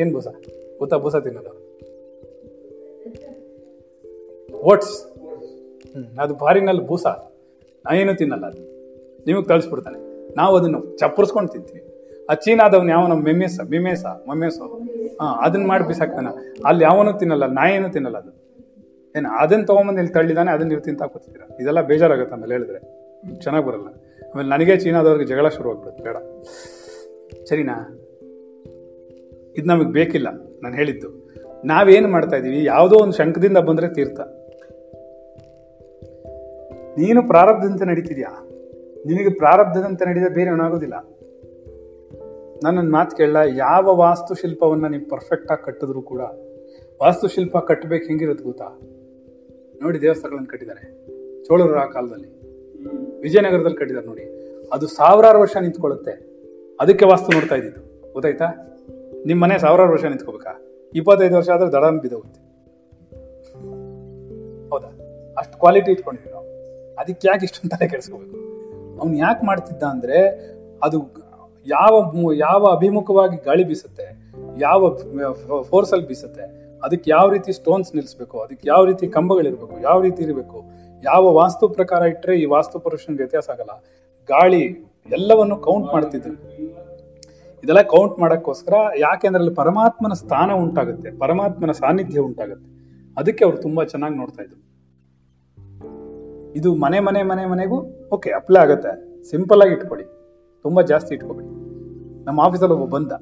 ಏನ್ 0.00 0.12
ಬೂಸ? 0.12 0.28
ಗೊತ್ತಾ? 0.78 0.96
ಬೂಸ 0.96 1.16
ತಿನ್ನೋದು. 1.16 1.70
ಓಟ್ಸ್. 4.56 5.06
ಹ್ಮ್, 5.92 6.18
ಅದು 6.18 6.34
ಫಾರಿನಲ್ಲಿ 6.36 6.86
ಬೂಸ. 6.86 7.06
ಏನು 7.94 8.14
ತಿನ್ನಲ್ಲ. 8.14 8.46
ಅದು 8.46 8.58
ನಿಮಗೆ 9.26 9.44
ಕಳಿಸ್ಬಿಡ್ತಾನೆ 9.44 10.09
ನಾವು 10.36 10.56
ಅದನ್ನು 10.56 10.96
ಚಪ್ಪರ್ಸ್ಕೊಂಡು 10.96 11.52
ತಿಂತೀವಿ 11.52 11.86
ಆ 12.30 12.34
ಚೀನಾದವ್ನು 12.34 12.90
ಯಾವನ 12.90 13.12
ಮೆಮೇಸ, 13.12 13.60
ಮಿಮೇಸ 13.70 14.04
ಮಮ್ಮೆಸೋ 14.06 14.64
ಹಾ 15.22 15.40
ಅದನ್ನ 15.42 15.66
ಮಾಡಿ 15.66 15.84
ಬಿಸಾಕ್ತಾನ. 15.84 16.26
ಅಲ್ಲಿ 16.64 16.84
ಯಾವನು 16.84 17.12
ತಿನ್ನಲ್ಲ, 17.12 17.46
ನಾಯಿನು 17.46 17.88
ತಿನ್ನಲ್ಲ 17.88 18.18
ಅದು. 18.18 18.40
ಏನ 19.16 19.26
ಅದನ್ನ 19.38 19.64
ತೊಗೊಂಬಂದು 19.64 19.98
ಇಲ್ಲಿ 19.98 20.14
ತಳ್ಳಿದಾನೆ 20.14 20.50
ಅದನ್ನ 20.50 20.68
ನೀವು 20.68 20.80
ತಿಂತಾ 20.80 21.06
ಕೂತಿದ್ದೀರಾ? 21.06 21.56
ಇದೆಲ್ಲ 21.60 21.80
ಬೇಜಾರಾಗುತ್ತೆ 21.80 22.34
ಆಮೇಲೆ 22.34 22.54
ಹೇಳಿದ್ರೆ. 22.54 22.78
ಚೆನ್ನಾಗಿ 23.40 23.66
ಬರಲ್ಲ. 23.66 23.86
ಆಮೇಲೆ 24.34 24.48
ನನಗೆ 24.48 24.76
ಚೀನಾದವ್ರಿಗೆ 24.76 25.30
ಜಗಳ 25.30 25.48
ಶುರು 25.48 25.70
ಆಗ್ಬಿಡುತ್ತೆ, 25.70 26.02
ಬೇಡ. 26.02 26.16
ಸರಿನಾ? 27.46 27.98
ಇದು 29.56 29.66
ನಮಗೆ 29.66 29.92
ಬೇಕಿಲ್ಲ, 29.92 30.28
ನಾನು 30.62 30.74
ಹೇಳಿದ್ದು. 30.74 31.30
ನಾವೇನು 31.64 32.08
ಮಾಡ್ತಾ 32.08 32.36
ಇದೀವಿ? 32.36 32.64
ಯಾವುದೋ 32.64 32.96
ಒಂದು 32.96 33.12
ಶಂಕದಿಂದ 33.12 33.56
ಬಂದ್ರೆ 33.56 33.94
ತೀರ್ಥ. 33.94 34.20
ನೀನು 36.98 37.28
ಪ್ರಾರಬ್ಧದಂತೆ 37.28 37.84
ನಡೀತಿದ್ಯಾ? 37.84 38.46
ನಿನಗೆ 39.06 39.34
ಪ್ರಾರಬ್ಧದಂತೆ 39.34 40.04
ನಡೆದ 40.04 40.32
ಬೇರೆ 40.34 40.50
ಏನಾಗೋದಿಲ್ಲ. 40.50 40.94
ನನ್ನನ್ನು 42.64 42.92
ಮಾತು 42.92 43.16
ಕೇಳಲ್ಲ 43.16 43.36
ಯಾವ 43.56 43.96
ವಾಸ್ತುಶಿಲ್ಪವನ್ನ 43.96 44.86
ನೀವು 44.86 45.08
ಪರ್ಫೆಕ್ಟ್ 45.08 45.52
ಆಗಿ 45.52 45.64
ಕಟ್ಟಿದ್ರು 45.64 46.02
ಕೂಡ, 46.02 46.20
ವಾಸ್ತುಶಿಲ್ಪ 47.02 47.58
ಕಟ್ಟಬೇಕು 47.58 48.06
ಹೆಂಗಿರುತ್ತೆ 48.06 48.44
ಗೊತ್ತಾ? 48.44 48.64
ನೋಡಿ 49.82 50.00
ದೇವಸ್ಥಾನಗಳನ್ನು 50.00 50.48
ಕಟ್ಟಿದ್ದಾರೆ. 50.48 51.06
ಚೋಳರು 51.44 51.78
ಆ 51.78 51.86
ಕಾಲದಲ್ಲಿ. 51.86 52.40
ವಿಜಯನಗರದಲ್ಲಿ 53.20 53.76
ಕಟ್ಟಿದ್ದಾರೆ 53.76 54.06
ನೋಡಿ. 54.06 54.22
ಅದು 54.72 54.86
ಸಾವಿರಾರು 54.86 55.40
ವರ್ಷ 55.40 55.56
ನಿಂತ್ಕೊಳ್ಳುತ್ತೆ. 55.56 56.10
ಅದಕ್ಕೆ 56.80 57.04
ವಾಸ್ತು 57.04 57.32
ನೋಡ್ತಾ 57.32 57.54
ಇದ್ದಿದ್ದು. 57.54 58.12
ಗೊತ್ತಾಯ್ತಾ? 58.12 58.44
ನಿಮ್ಮ 59.26 59.42
ಮನೆ 59.42 59.58
ಸಾವಿರಾರು 59.58 59.92
ವರ್ಷ 59.92 60.04
ನಿಂತ್ಕೋಬೇಕಾ? 60.04 60.62
ಇಪ್ಪತ್ತೈದು 60.94 61.36
ವರ್ಷ 61.36 61.48
ಆದ್ರೆ 61.48 61.72
ದಡ 61.72 61.84
ಬಿದ್ದೋಗುತ್ತೆ. 61.84 62.40
ಹೌದಾ? 64.68 64.88
ಅಷ್ಟು 65.38 65.58
ಕ್ವಾಲಿಟಿ 65.58 65.90
ಇಟ್ಕೊಂಡಿದ್ವಿ 65.90 66.32
ನಾವು 66.32 66.46
ಅದಕ್ಕೆ 66.94 67.28
ಯಾಕೆ 67.28 67.44
ಇಷ್ಟೊಂದು 67.44 67.76
ತಲೆ 67.76 67.88
ಕೆಡಿಸ್ಕೋಬೇಕು? 67.88 68.49
ಅವ್ನು 69.00 69.14
ಯಾಕೆ 69.16 69.42
ಮಾಡ್ತಿದ್ದ 69.46 69.82
ಅಂದ್ರೆ 69.94 70.18
ಅದು 70.86 70.98
ಯಾವ 71.66 71.94
ಯಾವ 72.46 72.62
ಅಭಿಮುಖವಾಗಿ 72.76 73.36
ಗಾಳಿ 73.48 73.64
ಬೀಸುತ್ತೆ, 73.70 74.06
ಯಾವ 74.58 74.80
ಫೋರ್ಸ್ 75.70 75.92
ಅಲ್ಲಿ 75.94 76.06
ಬೀಸುತ್ತೆ, 76.10 76.44
ಅದಕ್ಕೆ 76.82 77.08
ಯಾವ 77.10 77.26
ರೀತಿ 77.34 77.52
ಸ್ಟೋನ್ಸ್ 77.52 77.90
ನಿಲ್ಲಿಸ್ಬೇಕು 77.94 78.36
ಅದಕ್ಕೆ 78.44 78.66
ಯಾವ 78.72 78.84
ರೀತಿ 78.90 79.06
ಕಂಬಗಳಿರ್ಬೇಕು, 79.16 79.74
ಯಾವ 79.88 79.98
ರೀತಿ 80.06 80.22
ಇರಬೇಕು, 80.26 80.58
ಯಾವ 81.02 81.32
ವಾಸ್ತು 81.40 81.64
ಪ್ರಕಾರ 81.78 82.02
ಇಟ್ಟರೆ 82.12 82.34
ಈ 82.42 82.44
ವಾಸ್ತು 82.54 82.78
ಪುರುಷನ್ಗೆ 82.86 83.20
ವ್ಯತ್ಯಾಸ 83.22 83.46
ಆಗಲ್ಲ. 83.50 83.74
ಗಾಳಿ 84.28 84.62
ಎಲ್ಲವನ್ನು 85.08 85.56
ಕೌಂಟ್ 85.56 85.88
ಮಾಡ್ತಿದ್ರು. 85.94 86.34
ಇದೆಲ್ಲ 87.62 87.82
ಕೌಂಟ್ 87.94 88.16
ಮಾಡೋಕ್ಕೋಸ್ಕರ 88.20 88.74
ಯಾಕೆಂದ್ರೆ 88.98 89.40
ಅಲ್ಲಿ 89.42 89.54
ಪರಮಾತ್ಮನ 89.54 90.14
ಸ್ಥಾನ 90.22 90.50
ಉಂಟಾಗುತ್ತೆ, 90.64 91.10
ಪರಮಾತ್ಮನ 91.24 91.72
ಸಾನ್ನಿಧ್ಯ 91.82 92.20
ಉಂಟಾಗುತ್ತೆ. 92.28 92.68
ಅದಕ್ಕೆ 93.16 93.42
ಅವ್ರು 93.44 93.58
ತುಂಬಾ 93.66 93.84
ಚೆನ್ನಾಗಿ 93.84 94.16
ನೋಡ್ತಾ 94.22 94.42
ಇದ್ರು. 94.42 94.60
ಇದು 96.56 96.74
ಮನೆ 96.74 97.00
ಮನೆ 97.00 97.22
ಮನೆ, 97.22 97.46
ಮನೆಗೂ 97.46 97.82
ಓಕೆ 98.12 98.30
ಅಪ್ಲೈ 98.30 98.60
ಆಗುತ್ತೆ. 98.60 99.24
ಸಿಂಪಲ್ 99.30 99.62
ಆಗಿ 99.62 99.72
ಇಟ್ಕೊಳ್ಳಿ 99.72 100.06
ತುಂಬ 100.62 100.82
ಜಾಸ್ತಿ 100.82 101.14
ಇಟ್ಕೊಬೇಡಿ. 101.14 101.46
ನಮ್ಮ 102.24 102.40
ಆಫೀಸಲ್ಲಿ 102.40 102.74
ಒಬ್ಬ 102.74 102.94
ಬಂದ. 102.94 103.12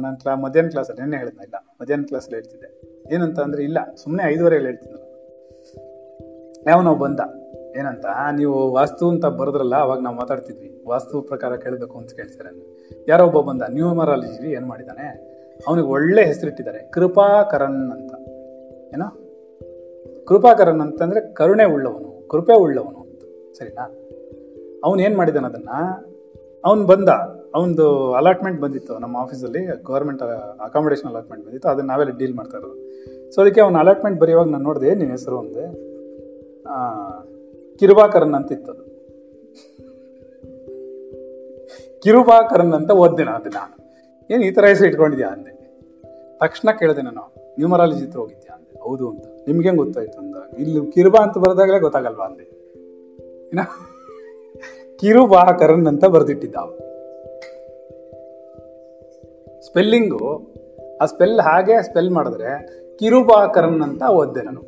ನಾನು 0.00 0.18
ಕ್ಲಾ, 0.18 0.34
ಮಧ್ಯಾಹ್ನ 0.34 0.70
ಕ್ಲಾಸಲ್ಲಿ 0.70 1.00
ನೆನ್ನೆ 1.00 1.16
ಹೇಳಿದ್ನ, 1.16 1.40
ಇಲ್ಲ, 1.40 1.54
ಮಧ್ಯಾಹ್ನ 1.80 2.04
ಕ್ಲಾಸಲ್ಲಿ 2.06 2.34
ಹೇಳ್ತಿದ್ದೆ. 2.34 2.82
ಏನಂತ 3.14 3.40
ಅಂದ್ರೆ, 3.40 3.64
ಇಲ್ಲ 3.64 3.78
ಸುಮ್ಮನೆ 4.02 4.28
ಐದುವರೆಗೆ 4.28 4.64
ಹೇಳ್ತಿದ್ದೆ 4.64 5.08
ಯಾವನೋ 6.66 6.94
ಬಂದ. 6.94 7.20
ಏನಂತ 7.76 8.04
ನೀವು 8.36 8.72
ವಾಸ್ತು 8.72 9.08
ಅಂತ 9.08 9.26
ಬರೆದ್ರಲ್ಲ, 9.26 9.76
ಅವಾಗ 9.76 10.00
ನಾವು 10.00 10.16
ಮಾತಾಡ್ತಿದ್ವಿ. 10.16 10.84
ವಾಸ್ತು 10.88 11.22
ಪ್ರಕಾರ 11.22 11.56
ಕೇಳಬೇಕು 11.56 11.98
ಅಂತ 11.98 12.12
ಕೇಳ್ತಾರೆ 12.12 12.78
ಯಾರೋ 13.08 13.26
ಒಬ್ಬ 13.26 13.40
ಬಂದ, 13.40 13.62
ನ್ಯೂಮರಾಲಜಿ 13.68 14.52
ಏನು 14.52 14.66
ಮಾಡಿದಾನೆ? 14.66 15.38
ಅವನಿಗೆ 15.68 15.88
ಒಳ್ಳೆ 15.88 16.24
ಹೆಸರಿಟ್ಟಿದ್ದಾರೆ, 16.24 16.78
ಕೃಪಾಕರನ್ 16.78 17.92
ಅಂತ. 17.92 18.14
ಏನೋ? 18.94 19.27
ಕೃಪಾಕರನ್ 20.28 20.80
ಅಂತಂದ್ರೆ 20.80 21.32
ಕರುಣೆ 21.32 21.64
ಉಳ್ಳವನು, 21.64 22.28
ಕೃಪೆ 22.28 22.54
ಉಳ್ಳವನು 22.56 23.00
ಅಂತ. 23.00 23.22
ಸರಿನಾ? 23.58 23.94
ಅವನು 24.84 25.02
ಏನ್ 25.02 25.16
ಮಾಡಿದಾನ 25.16 25.46
ಅದನ್ನ? 25.46 25.68
ಅವನು 26.64 26.86
ಬಂದ, 26.86 27.08
ಅವನದು 27.54 28.12
ಅಲಾಟ್ಮೆಂಟ್ 28.12 28.60
ಬಂದಿತ್ತು 28.60 28.98
ನಮ್ಮ 28.98 29.16
ಆಫೀಸಲ್ಲಿ 29.16 29.82
ಗೌರ್ಮೆಂಟ್ 29.82 30.22
ಅಕಾಮಿಡೇಷನ್ 30.60 31.10
ಅಲಾಟ್ಮೆಂಟ್ 31.10 31.46
ಬಂದಿತ್ತು, 31.46 31.68
ಅದನ್ನ 31.68 31.88
ನಾವೆಲ್ಲ 31.88 32.18
ಡೀಲ್ 32.18 32.34
ಮಾಡ್ತಾ 32.34 32.58
ಇರೋದು. 32.58 32.88
ಸೊ 33.32 33.42
ಅದಕ್ಕೆ 33.42 33.60
ಅವ್ನ 33.60 33.78
ಅಲಾಟ್ಮೆಂಟ್ 33.78 34.20
ಬರೆಯುವಾಗ 34.20 34.48
ನಾನು 34.48 34.64
ನೋಡಿದೆ 34.64 34.94
ನಿನ್ನ 34.94 35.10
ಹೆಸರು 35.10 35.38
ಅಂದೆ? 35.38 35.88
ಕಿರುಬಾಕರನ್ 37.78 38.34
ಅಂತ 38.34 38.52
ಇತ್ತು 38.52 38.72
ಅದು. 38.72 38.84
ಕಿರುಬಾಕರನ್ 42.00 42.72
ಅಂತ 42.72 42.90
ಓದ್ದೆ 42.90 43.24
ನಾನು 43.24 43.36
ಅದನ್ನ. 43.36 43.84
ಏನು 44.30 44.44
ಈ 44.44 44.50
ಥರ 44.50 44.64
ಹೆಸರು 44.64 44.88
ಇಟ್ಕೊಂಡಿದ್ಯಾ 44.88 45.28
ಅಂದೆ. 45.28 45.50
ತಕ್ಷಣ 46.38 46.70
ಕೇಳಿದೆ 46.78 47.02
ನಾನು, 47.02 47.34
ನ್ಯೂಮರಾಲಜಿ 47.38 48.06
ಹತ್ರ 48.06 48.18
ಹೋಗಿದ್ಯಾ 48.18 48.56
ಅಂದೆ. 48.56 48.80
ಹೌದು 48.80 49.10
ಅಂತ. 49.10 49.24
ನಿಮ್ಗೆ 49.48 49.76
ಗೊತ್ತಾಯ್ತು 49.76 50.18
ಅಂದ? 50.18 50.34
ಇಲ್ಲಿ 50.58 50.92
ಕಿರುಬ 50.92 51.16
ಅಂತ 51.16 51.38
ಬರೆದಾಗಲೇ 51.38 51.80
ಗೊತ್ತಾಗಲ್ವಾ 51.80 52.26
ಅಂದೆ 52.26 52.58
ಏನ? 53.48 53.60
ಕಿರುವಾಹಕರನ್ 54.96 55.86
ಅಂತ 55.86 56.04
ಬರೆದಿಟ್ಟಿದ್ದ 56.04 56.54
ಅವ್ನು. 56.54 56.88
ಸ್ಪೆಲ್ಲಿಂಗು, 59.66 60.54
ಆ 61.00 61.04
ಸ್ಪೆಲ್ 61.06 61.40
ಹಾಗೆ 61.40 61.82
ಸ್ಪೆಲ್ 61.82 62.10
ಮಾಡಿದ್ರೆ 62.10 62.78
ಕಿರುಬಾಕರನ್ 62.98 63.82
ಅಂತ 63.82 64.02
ಓದ್ದೆ 64.02 64.42
ನಾನು. 64.42 64.60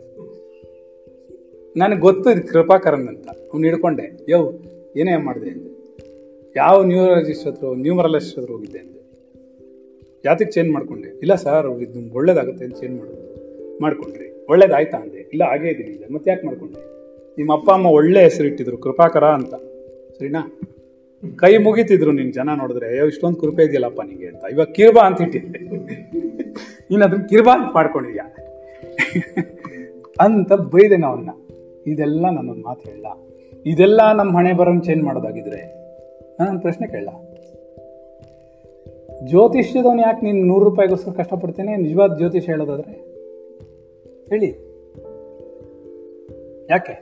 ನನಗೆ 1.77 2.01
ಗೊತ್ತು 2.01 2.31
ಇದು 2.31 2.53
ಕೃಪಾಕರನ್ 2.53 3.09
ಅಂತ. 3.09 3.29
ಅವ್ನು 3.29 3.67
ಹಿಡ್ಕೊಂಡೆ, 3.67 4.27
ಯೋ, 4.29 4.53
ಏನೇ 4.97 5.17
ಮಾಡಿದೆ 5.17 5.51
ಅಂದೆ. 5.51 5.71
ಯಾವ 6.57 6.83
ನ್ಯೂರಾಲಜಿಸ್ಟ್ 6.83 7.47
ಹತ್ರ 7.47 7.67
ನ್ಯೂಮರಾಲಜಿಸ್ಟ್ 7.75 8.39
ಹತ್ರ 8.39 8.53
ಹೋಗಿದ್ದೆ 8.53 8.79
ಅಂದೆ. 8.79 9.01
ಯಾತಕ್ಕೆ 10.25 10.53
ಚೇಂಜ್ 10.53 10.71
ಮಾಡ್ಕೊಂಡೆ? 10.71 11.09
ಇಲ್ಲ 11.09 11.35
ಸರ್ 11.35 11.67
ಇದು 11.67 12.15
ಒಳ್ಳೇದಾಗುತ್ತೆ 12.15 12.65
ಅಂತ 12.65 12.77
ಚೇಂಜ್ 12.81 12.99
ಮಾಡೋದು. 12.99 13.31
ಮಾಡ್ಕೊಂಡ್ರಿ. 13.83 14.30
ಒಳ್ಳೇದಾಯ್ತಾ 14.51 14.99
ಅಂದೆ. 14.99 15.31
ಇಲ್ಲ, 15.33 15.45
ಹಾಗೇ 15.45 15.69
ಇದೀನಿ 15.69 15.91
ಅಂದೆ. 15.91 16.15
ಮತ್ತೆ 16.15 16.31
ಯಾಕೆ 16.31 16.47
ಮಾಡ್ಕೊಂಡೆ? 16.47 16.91
ನಿಮ್ಮ 17.37 17.53
ಅಪ್ಪ, 17.53 17.71
ಅಮ್ಮ 17.71 17.87
ಒಳ್ಳೆ 17.87 18.23
ಹೆಸರು 18.23 18.47
ಇಟ್ಟಿದ್ರು, 18.47 18.77
ಕೃಪಾಕರ 18.77 19.25
ಅಂತ. 19.25 19.55
ಸರಿನಾ? 20.19 20.59
ಕೈ 21.37 21.57
ಮುಗಿತಿದ್ರು 21.57 22.13
ನಿನ್ 22.13 22.33
ಜನ 22.33 22.49
ನೋಡಿದ್ರೆ, 22.57 22.89
ಅಯ್ಯೋ, 22.89 23.07
ಇಷ್ಟೊಂದು 23.07 23.37
ಕೃಪೆ 23.37 23.63
ಇದೆಯಲ್ಲಪ್ಪ 23.65 24.01
ನಿಂಗೆ 24.03 24.27
ಅಂತ. 24.27 24.45
ಇವಾಗ 24.53 24.67
ಕಿರ್ಬಾ 24.67 25.07
ಅಂತ 25.07 25.21
ಇಟ್ಟಿದ್ದೆ. 25.21 25.59
ನೀನು 26.91 27.05
ಅದನ್ನ 27.05 27.23
ಕಿರ್ಬಾ 27.23 27.53
ಅಂತ 27.53 27.75
ಮಾಡ್ಕೊಂಡಿದ್ಯಾ? 27.75 28.35
ಅಂತ 30.21 30.53
ಬೈದೆ 30.53 31.07
ಅವನ್ನ 31.07 31.31
ಇದೆಲ್ಲ 31.87 32.27
ನನ್ನೊಂದು 32.31 32.65
ಮಾತು 32.65 32.91
ಹೇಳ 32.91 33.05
ಇದೆಲ್ಲ 33.67 34.13
ನಮ್ಮ 34.13 34.39
ಹಣೆ 34.39 34.53
ಬರೋನ್ 34.53 34.83
ಚೇಂಜ್ 34.83 35.05
ಮಾಡೋದಾಗಿದ್ರೆ, 35.05 35.61
ನಾನು 36.41 36.61
ಪ್ರಶ್ನೆ 36.61 36.87
ಕೇಳ 36.87 37.09
ಜ್ಯೋತಿಷ್ಯದವನು 39.27 40.03
ಯಾಕೆ 40.03 40.27
ನೀನು 40.27 40.47
ನೂರು 40.47 40.65
ರೂಪಾಯಿಗೋಸ್ಕರ 40.65 41.11
ಕಷ್ಟಪಡ್ತೇನೆ? 41.11 41.77
ನಿಜವಾದ 41.77 42.17
ಜ್ಯೋತಿಷ್ 42.17 42.47
ಹೇಳೋದಾದ್ರೆ? 42.47 43.10
ಹೇಳಿ. 44.31 44.51
ಯಾಕೆ? 46.71 46.95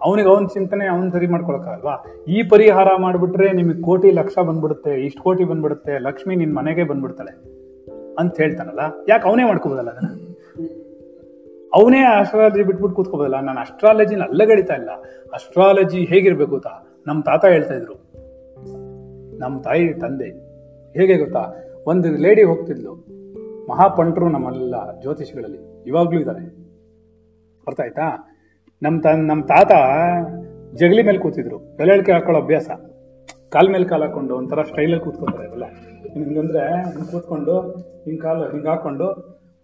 ಅವನಿಗೆ 0.00 0.28
ಅವನ 0.28 0.46
ಚಿಂತನೆ 0.46 0.86
ಅವನ್ 0.86 1.12
ಸರಿ 1.12 1.26
ಮಾಡ್ಕೊಳಕ್ಕಾಗಲ್ವಾ? 1.26 1.94
ಈ 2.28 2.42
ಪರಿಹಾರ 2.42 2.88
ಮಾಡಿಬಿಟ್ರೆ 2.96 3.52
ನಿಮಗೆ 3.52 3.82
ಕೋಟಿ 3.82 4.10
ಲಕ್ಷ 4.10 4.38
ಬಂದ್ಬಿಡುತ್ತೆ, 4.38 4.90
ಇಷ್ಟು 4.90 5.22
ಕೋಟಿ 5.22 5.44
ಬಂದ್ಬಿಡುತ್ತೆ, 5.44 5.98
ಲಕ್ಷ್ಮಿ 5.98 6.36
ನಿನ್ 6.36 6.54
ಮನೆಗೆ 6.54 6.84
ಬಂದ್ಬಿಡ್ತಾಳೆ 6.84 7.30
ಅಂತ 8.18 8.36
ಹೇಳ್ತಾನಲ್ಲ, 8.36 8.80
ಯಾಕೆ 9.08 9.28
ಅವನೇ 9.28 9.44
ಮಾಡ್ಕೋಬೋದಲ್ಲ 9.44 9.90
ಅದನ್ನ? 9.90 10.10
ಅವನೇ 11.74 12.00
ಆಸ್ಟ್ರಾಲಜಿ 12.02 12.62
ಬಿಟ್ಬಿಟ್ಟು 12.62 12.96
ಕೂತ್ಕೋಬೋದಲ್ಲ, 12.96 13.40
ನಾನು 13.40 13.60
ಅಸ್ಟ್ರಾಲಜಿನ 13.60 14.22
ಅಲ್ಲಗಳಿತಾ 14.22 14.74
ಇಲ್ಲ. 14.74 14.90
ಅಸ್ಟ್ರಾಲಜಿ 15.32 16.04
ಹೇಗಿರ್ಬೇಕು 16.04 16.50
ಗೊತ್ತಾ? 16.50 17.02
ನಮ್ಮ 17.06 17.22
ತಾತ 17.22 17.44
ಹೇಳ್ತಾ 17.44 17.74
ಇದ್ರು. 17.74 17.96
ನಮ್ಮ 19.38 19.60
ತಾಯಿ 19.60 19.92
ತಂದೆ, 19.92 20.28
ಹೇಗೆ 20.94 21.16
ಗೊತ್ತಾ? 21.18 21.42
ಒಂದು 21.86 22.08
ಲೇಡಿ 22.10 22.42
ಹೋಗ್ತಿದ್ಲು, 22.42 22.94
ಮಹಾಪಂಟ್ರು 23.68 24.28
ನಮ್ಮಲ್ಲ 24.28 25.00
ಜ್ಯೋತಿಷಿಗಳಲ್ಲಿ. 25.00 25.67
ಇವಾಗ್ಲೂ 25.88 26.20
ಇದ್ದಾರೆ 26.20 26.44
ಅರ್ಥ 27.66 27.80
ಆಯ್ತಾ? 27.80 28.36
ನಮ್ಮ 28.82 29.00
ತ 29.00 29.06
ನಮ್ಮ 29.06 29.44
ತಾತ 29.44 29.72
ಜಗಲಿ 30.74 31.02
ಮೇಲೆ 31.02 31.18
ಕೂತಿದ್ರು. 31.18 31.58
ಬೆಲೆಳಿಕೆ 31.58 32.12
ಹಾಕೊಳ್ಳೋ 32.12 32.42
ಅಭ್ಯಾಸ. 32.42 32.70
ಕಾಲ್ 33.50 33.70
ಮೇಲೆ 33.70 33.84
ಕಾಲ್ 33.84 34.02
ಹಾಕೊಂಡು 34.02 34.36
ಒಂಥರ 34.36 34.62
ಸ್ಟೈಲಲ್ಲಿ 34.62 35.04
ಕೂತ್ಕೊತಾರೆ 35.04 35.46
ಇವೆಲ್ಲ. 35.46 35.64
ಹಿಂಗಂದ್ರೆ 36.12 36.58
ಹಿಂಗ್ 36.68 37.10
ಕೂತ್ಕೊಂಡು, 37.10 37.60
ಹಿಂಗ್ 38.04 38.20
ಕಾಲು, 38.20 38.50
ಹಿಂಗ್ 38.50 38.66
ಹಾಕೊಂಡು, 38.66 39.04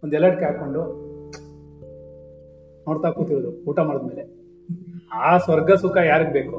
ಒಂದ್ 0.04 0.14
ಎಲಡ್ಕೆ 0.14 0.44
ಹಾಕೊಂಡು 0.44 0.80
ನೋಡ್ತಾ 2.88 3.10
ಕೂತಿರೋದು 3.10 3.64
ಊಟ 3.64 3.78
ಮಾಡಿದ್ಮೇಲೆ. 3.78 4.44
ಆ 5.12 5.38
ಸ್ವರ್ಗ 5.38 5.72
ಸುಖ 5.72 5.96
ಯಾರಿಗ್ 5.96 6.30
ಬೇಕು? 6.30 6.58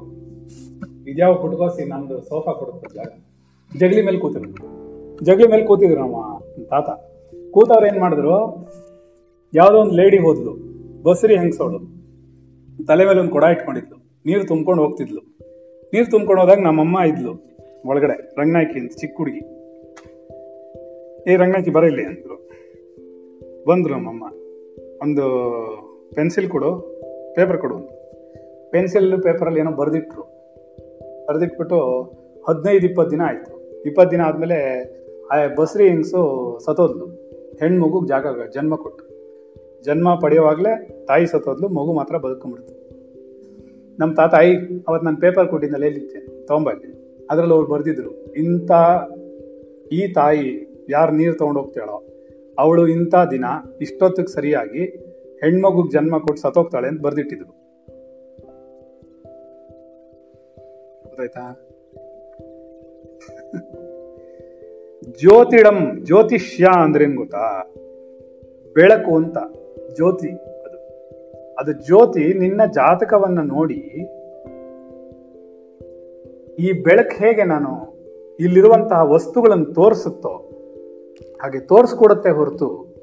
ನಿಜಾವ 1.03 1.35
ಕುಟ್ಕೋಸಿ 1.35 1.85
ನಮ್ದು 1.85 2.21
ಸೋಫಾ 2.21 2.51
ಕೊಡುತ್ತೆ 2.53 2.95
ಜಾಗ. 2.95 3.07
ಜಗಲಿ 3.77 4.01
ಮೇಲೆ 4.01 4.19
ಕೂತಿದ್ರು. 4.19 4.51
ಜಗಲಿ 5.25 5.47
ಮೇಲೆ 5.47 5.65
ಕೂತಿದ್ರು 5.65 6.01
ನಮ್ಮ 6.01 6.39
ತಾತ. 6.69 6.89
ಕೂತವ್ರು 7.51 7.87
ಏನ್ 7.87 7.99
ಮಾಡಿದ್ರು? 7.99 8.67
ಯಾವ್ದೋ 9.55 9.77
ಒಂದು 9.77 9.95
ಲೇಡಿ 9.95 10.17
ಹೋದ್ಲು. 10.17 10.51
ಬಸರಿ 11.03 11.37
ಹೆಂಗಸೋಳು 11.37 11.79
ತಲೆ 12.85 13.05
ಮೇಲೆ 13.05 13.19
ಒಂದು 13.19 13.31
ಕೊಡ 13.31 13.43
ಇಟ್ಕೊಂಡಿದ್ಲು. 13.43 13.97
ನೀರು 14.25 14.47
ತುಂಬ್ಕೊಂಡು 14.47 14.83
ಹೋಗ್ತಿದ್ಲು. 14.83 15.19
ನೀರು 15.93 16.11
ತುಂಬ್ಕೊಂಡು 16.11 16.41
ಹೋದಾಗ 16.41 16.59
ನಮ್ಮಮ್ಮ 16.59 16.99
ಇದ್ಲು. 17.07 17.31
ಒಳಗಡೆ 17.85 18.35
ರಂಗನಾಯ್ಕಿ 18.39 18.79
ಅಂತ, 18.79 18.91
ಚಿಕ್ಕ 18.91 19.17
ಹುಡುಗಿ. 19.17 19.37
ಏ, 21.31 21.35
ರಂಗನಾಯ್ಕಿ 21.35 21.71
ಬರ 21.71 21.83
ಇಲ್ಲಿ 21.83 22.03
ಅಂದ್ರು. 22.05 22.49
ಬಂದ್ರು 23.67 23.93
ನಮ್ಮಮ್ಮ. 23.93 24.23
ಒಂದು 25.01 25.23
ಪೆನ್ಸಿಲ್ 26.15 26.49
ಕೊಡು 26.49 27.01
ಪೇಪರ್ 27.35 27.57
ಕೊಡು 27.57 27.77
ಪೆನ್ಸಿಲ್ 28.71 29.21
ಪೇಪರಲ್ಲಿ 29.21 29.59
ಏನೋ 29.59 29.71
ಬರೆದಿಟ್ರು. 29.71 30.21
ಬರೆದಿಟ್ಬಿಟ್ಟು 31.27 32.01
ಹದಿನೈದು, 32.47 32.87
ಇಪ್ಪತ್ತು 32.87 33.11
ದಿನ 33.11 33.21
ಆಯ್ತು. 33.21 33.81
ಇಪ್ಪತ್ತು 33.85 34.11
ದಿನ 34.11 34.21
ಆದ್ಮೇಲೆ 34.21 34.83
ಆ 35.31 35.55
ಬಸ್ರಿ 35.55 35.87
ಹೆಂಗ್ಸು 35.87 36.59
ಸತೋದ್ಲು 36.65 37.05
ಹೆಣ್ಣು 37.59 37.87
ಮಗುಗೆ 37.87 38.07
ಜಾಗ, 38.07 38.49
ಜನ್ಮ 38.53 38.75
ಕೊಟ್ಟು. 38.75 39.14
ಜನ್ಮ 39.85 40.19
ಪಡೆಯುವಾಗಲೇ 40.21 41.05
ತಾಯಿ 41.07 41.27
ಸತ್ತೋದ್ಲು, 41.27 41.67
ಮಗು 41.67 41.93
ಮಾತ್ರ 41.93 42.17
ಬದುಕೊಂಡ್ಬಿಡ್ತು. 42.17 42.73
ನಮ್ಮ 43.99 44.13
ತಾತ, 44.13 44.33
ಐ 44.37 44.55
ಅವತ್ತು 44.87 45.05
ನಾನು 45.05 45.19
ಪೇಪರ್ 45.19 45.47
ಕೊಟ್ಟಿದ್ದಲ್ಲಿ 45.47 45.85
ಎಲ್ಲಿದ್ದೆ 45.85 46.45
ತೊಗೊಂಬಲ್ಲಿ. 46.45 46.89
ಅದರಲ್ಲಿ 47.31 47.53
ಅವ್ರು 47.53 47.67
ಬರೆದಿದ್ರು, 47.67 48.33
ಇಂಥ 48.33 48.71
ಈ 49.91 50.13
ತಾಯಿ 50.13 50.47
ಯಾರು 50.89 51.11
ನೀರು 51.11 51.35
ತೊಗೊಂಡು 51.35 51.59
ಹೋಗ್ತಾಳೋ, 51.59 51.97
ಅವಳು 52.59 52.87
ಇಂಥ 52.87 53.15
ದಿನ 53.31 53.45
ಇಷ್ಟೊತ್ತಿಗೆ 53.81 54.33
ಸರಿಯಾಗಿ 54.33 54.83
ಹೆಣ್ಮಗುಗ್ 55.43 55.91
ಜನ್ಮ 55.91 56.17
ಕೊಟ್ಟು 56.17 56.41
ಸತ್ತೋಗ್ತಾಳೆ 56.41 56.87
ಅಂತ 56.87 57.01
ಬರ್ದಿಟ್ಟಿದ್ರು. 57.01 57.51
ಗೊತ್ತಾಯ್ತಾ? 61.03 61.45
ಜ್ಯೋತಿಡಂ 65.19 65.77
ಜ್ಯೋತಿಷ್ಯ 66.03 66.65
ಅಂದ್ರೇನ್ 66.73 67.15
ಗೊತ್ತಾ? 67.15 67.45
ಬೆಳಕು 68.73 69.15
ಅಂತ. 69.15 69.37
ಜ್ಯೋತಿ 69.95 70.29
ಅದು. 70.65 70.77
ಅದು 71.59 71.71
ಜ್ಯೋತಿ 71.71 72.33
ನಿನ್ನ 72.33 72.61
ಜಾತಕವನ್ನು 72.65 73.43
ನೋಡಿ 73.43 73.73
ಈ 76.59 76.71
ಬೆಳಕು 76.71 77.25
ಹೇಗೆ 77.25 77.43
ನಾನು 77.43 77.95
ಇಲ್ಲಿರುವಂತಹ 78.39 79.11
ವಸ್ತುಗಳನ್ನು 79.11 79.65
ತೋರಿಸುತ್ತೋ 79.65 80.29
ಹಾಗೆ 81.41 81.59
ತೋರಿಸ್ಕೊಡುತ್ತೆ 81.59 82.29
ಹೊರತು 82.29 82.95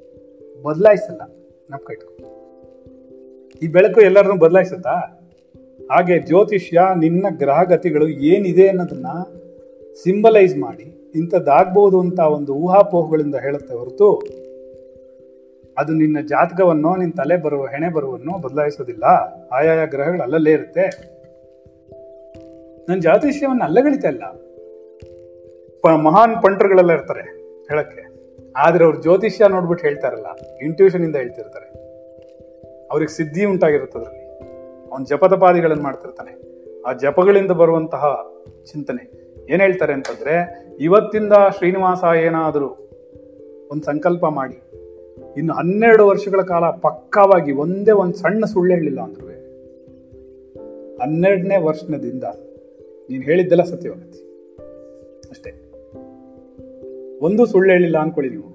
ಬದಲಾಯಿಸಲ್ಲ. 0.63 1.21
ನಮ್ಮ 1.71 1.85
ಕೈಟ್ಕೊ. 1.87 2.15
ಈ 3.63 3.67
ಬೆಳಕು 3.67 4.01
ಎಲ್ಲರನ್ನು 4.01 4.39
ಬದಲಾಯಿಸುತ್ತಾ? 4.39 5.19
ಹಾಗೆ 5.93 6.19
ಜ್ಯೋತಿಷ್ಯ 6.19 6.81
ನಿನ್ನ 6.97 7.27
ಗ್ರಹಗತಿಗಳು 7.39 8.09
ಏನಿದೆ 8.09 8.69
ಅನ್ನೋದನ್ನ 8.69 9.07
ಸಿಂಬಲೈಸ್ 10.03 10.59
ಮಾಡಿ 10.59 11.13
ಇಂಥದ್ದಾಗ್ಬೋದು 11.15 12.01
ಅಂತ 12.01 12.19
ಒಂದು 12.19 12.55
ಊಹಾಪೋಹಗಳಿಂದ 12.55 13.35
ಹೇಳುತ್ತೆ 13.35 13.75
ಹೊರತು 13.75 14.23
ಅದು 15.79 15.93
ನಿನ್ನ 15.93 16.27
ಜಾತಕವನ್ನು 16.27 16.97
ನಿನ್ನ 16.97 17.13
ತಲೆ 17.17 17.37
ಬರುವ 17.37 17.67
ಹೆಣೆ 17.67 17.89
ಬರುವನ್ನು 17.89 18.39
ಬದಲಾಯಿಸೋದಿಲ್ಲ. 18.39 19.05
ಆಯಾಯ 19.53 19.87
ಗ್ರಹಗಳು 19.87 20.23
ಅಲ್ಲಲ್ಲೇ 20.23 20.53
ಇರುತ್ತೆ. 20.53 21.13
ನನ್ನ 22.89 23.01
ಜ್ಯೋತಿಷ್ಯವನ್ನು 23.01 23.65
ಅಲ್ಲಗಳಿತಾ 23.65 24.09
ಇಲ್ಲ. 24.09 24.23
ಮಹಾನ್ 25.97 26.43
ಪಂಟ್ರುಗಳೆಲ್ಲ 26.43 26.93
ಇರ್ತಾರೆ 26.93 27.21
ಹೇಳಕ್ಕೆ. 27.71 28.13
ಆದ್ರೆ 28.57 28.85
ಅವ್ರು 28.85 29.03
ಜ್ಯೋತಿಷ್ಯ 29.03 29.49
ನೋಡ್ಬಿಟ್ಟು 29.49 29.87
ಹೇಳ್ತಾರಲ್ಲ 29.87 30.27
ಇಂಟ್ಯೂಷನ್ 30.63 31.05
ಇಂದ 31.05 31.17
ಹೇಳ್ತಿರ್ತಾರೆ 31.17 31.67
ಅವ್ರಿಗೆ 32.91 33.13
ಸಿದ್ಧಿ 33.13 33.45
ಉಂಟಾಗಿರುತ್ತೆ 33.45 33.99
ಅದರಲ್ಲಿ. 33.99 34.23
ಅವ್ನು 34.91 35.07
ಜಪತಪಾದಿಗಳನ್ನು 35.07 35.83
ಮಾಡ್ತಿರ್ತಾನೆ. 35.83 36.43
ಆ 36.83 36.93
ಜಪಗಳಿಂದ 36.93 37.51
ಬರುವಂತಹ 37.51 38.27
ಚಿಂತನೆ. 38.73 39.23
ಏನ್ 39.53 39.61
ಹೇಳ್ತಾರೆ 39.61 39.93
ಅಂತಂದ್ರೆ, 39.93 40.65
ಇವತ್ತಿಂದ 40.81 41.33
ಶ್ರೀನಿವಾಸ 41.59 42.05
ಏನಾದರೂ 42.17 42.69
ಒಂದು 43.71 43.83
ಸಂಕಲ್ಪ 43.83 44.27
ಮಾಡಿ. 44.27 44.72
ಇನ್ನು 45.37 45.53
ಹನ್ನೆರಡು 45.53 46.07
ವರ್ಷಗಳ 46.07 46.43
ಕಾಲ 46.43 46.71
ಪಕ್ಕವಾಗಿ 46.71 47.53
ಒಂದೇ 47.53 47.91
ಒಂದು 47.91 48.15
ಸಣ್ಣ 48.15 48.45
ಸುಳ್ಳು 48.45 48.75
ಹೇಳಿಲ್ಲ 48.75 49.01
ಅಂದ್ರು 49.01 49.27
ಹನ್ನೆರಡನೇ 51.03 51.57
ವರ್ಷದಿಂದ 51.57 52.25
ನೀನು 53.11 53.23
ಹೇಳಿದ್ದೆಲ್ಲ 53.23 53.63
ಸತ್ಯವಾಗತ್ತೆ. 53.63 54.19
ಅಷ್ಟೇ. 55.31 55.51
ಒಂದು 57.21 57.47
ಸುಳ್ಳು 57.47 57.73
ಹೇಳಿಲ್ಲ 57.73 57.99
ಅನ್ಕೊಳ್ಳಿ 57.99 58.31
ನೀವು. 58.31 58.49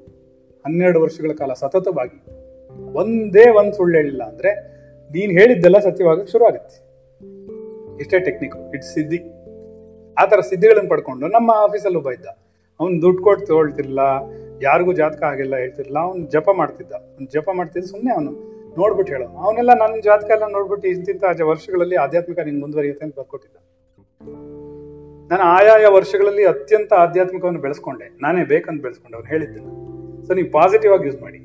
ಹನ್ನೆರಡು 0.65 1.01
ವರ್ಷಗಳ 1.01 1.31
ಕಾಲ 1.31 1.53
ಸತತವಾಗಿ 1.53 2.25
ಒಂದೇ 2.93 3.49
ಒಂದು 3.49 3.73
ಸುಳ್ಳು 3.73 3.97
ಹೇಳಿಲ್ಲ 3.97 4.23
ಅಂದ್ರೆ 4.23 4.77
ನೀನ್ 5.13 5.31
ಹೇಳಿದ್ದೆಲ್ಲ 5.31 5.79
ಸತ್ಯವಾಗಕ್ಕೆ 5.79 6.31
ಶುರು 6.31 6.45
ಆಗುತ್ತೆ 6.45 6.87
ಇಷ್ಟೇ 7.99 8.19
ಟೆಕ್ನಿಕ್ 8.19 8.55
ಇಟ್ಸ್ 8.75 8.93
ಸಿದ್ಧಿ. 8.93 9.17
ಆ 10.17 10.25
ಥರ 10.25 10.39
ಸಿದ್ಧಿಗಳನ್ನು 10.39 10.89
ಪಡ್ಕೊಂಡು 10.89 11.27
ನಮ್ಮ 11.27 11.51
ಆಫೀಸಲ್ಲಿ 11.55 11.97
ಒಬ್ಬ 11.97 12.11
ಇದ್ದ. 12.11 12.25
ಅವ್ನು 12.79 13.01
ದುಡ್ಡು 13.01 13.23
ಕೊಟ್ಟು 13.23 13.45
ತಗೊಳ್ತಿರ್ಲಿಲ್ಲ. 13.45 13.99
ಯಾರಿಗೂ 14.61 14.93
ಜಾತಕ 14.93 15.23
ಆಗಿಲ್ಲ 15.23 15.55
ಹೇಳ್ತಿರ್ಲಿಲ್ಲ. 15.55 15.99
ಅವ್ನು 15.99 16.27
ಜಪ 16.27 16.49
ಮಾಡ್ತಿದ್ದ. 16.53 16.91
ಅವ್ನು 16.91 17.27
ಜಪ 17.27 17.49
ಮಾಡ್ತಿದ್ದ 17.53 17.87
ಸುಮ್ಮನೆ 17.87 18.13
ಅವನು 18.13 18.31
ನೋಡ್ಬಿಟ್ಟು 18.77 19.13
ಹೇಳೋ. 19.13 19.27
ಅವನೆಲ್ಲ 19.27 19.73
ನನ್ನ 19.73 20.01
ಜಾತಕ 20.01 20.31
ಎಲ್ಲ 20.31 20.43
ನೋಡ್ಬಿಟ್ಟು 20.51 20.87
ಇಂತಿಂತ 20.87 21.23
ವರ್ಷಗಳಲ್ಲಿ 21.41 21.95
ಆಧ್ಯಾತ್ಮಿಕ 21.95 22.39
ನಿನ್ 22.39 22.59
ಮುಂದುವರಿಯುತ್ತೆ 22.59 23.05
ಅಂತ 23.05 23.19
ಬರ್ಕೊಟ್ಟಿದ್ದ. 23.19 23.57
ನಾನು 25.31 25.41
ಆಯಾಯ 25.41 25.85
ವರ್ಷಗಳಲ್ಲಿ 25.85 26.45
ಅತ್ಯಂತ 26.45 26.93
ಆಧ್ಯಾತ್ಮಿಕವನ್ನು 26.93 27.59
ಬೆಳೆಸ್ಕೊಂಡೆ. 27.59 28.17
ನಾನೇ 28.21 28.45
ಬೇಕಂತ 28.45 28.81
ಬೆಳೆಸ್ಕೊಂಡೆ 28.81 29.17
ಅವ್ನು 29.17 29.29
ಹೇಳಿದ್ದೆ. 29.29 29.59
ಸೊ 30.27 30.33
ನೀವು 30.33 30.51
ಪಾಸಿಟಿವ್ 30.51 30.93
ಆಗಿ 30.93 31.05
ಯೂಸ್ 31.05 31.21
ಮಾಡಿ. 31.21 31.37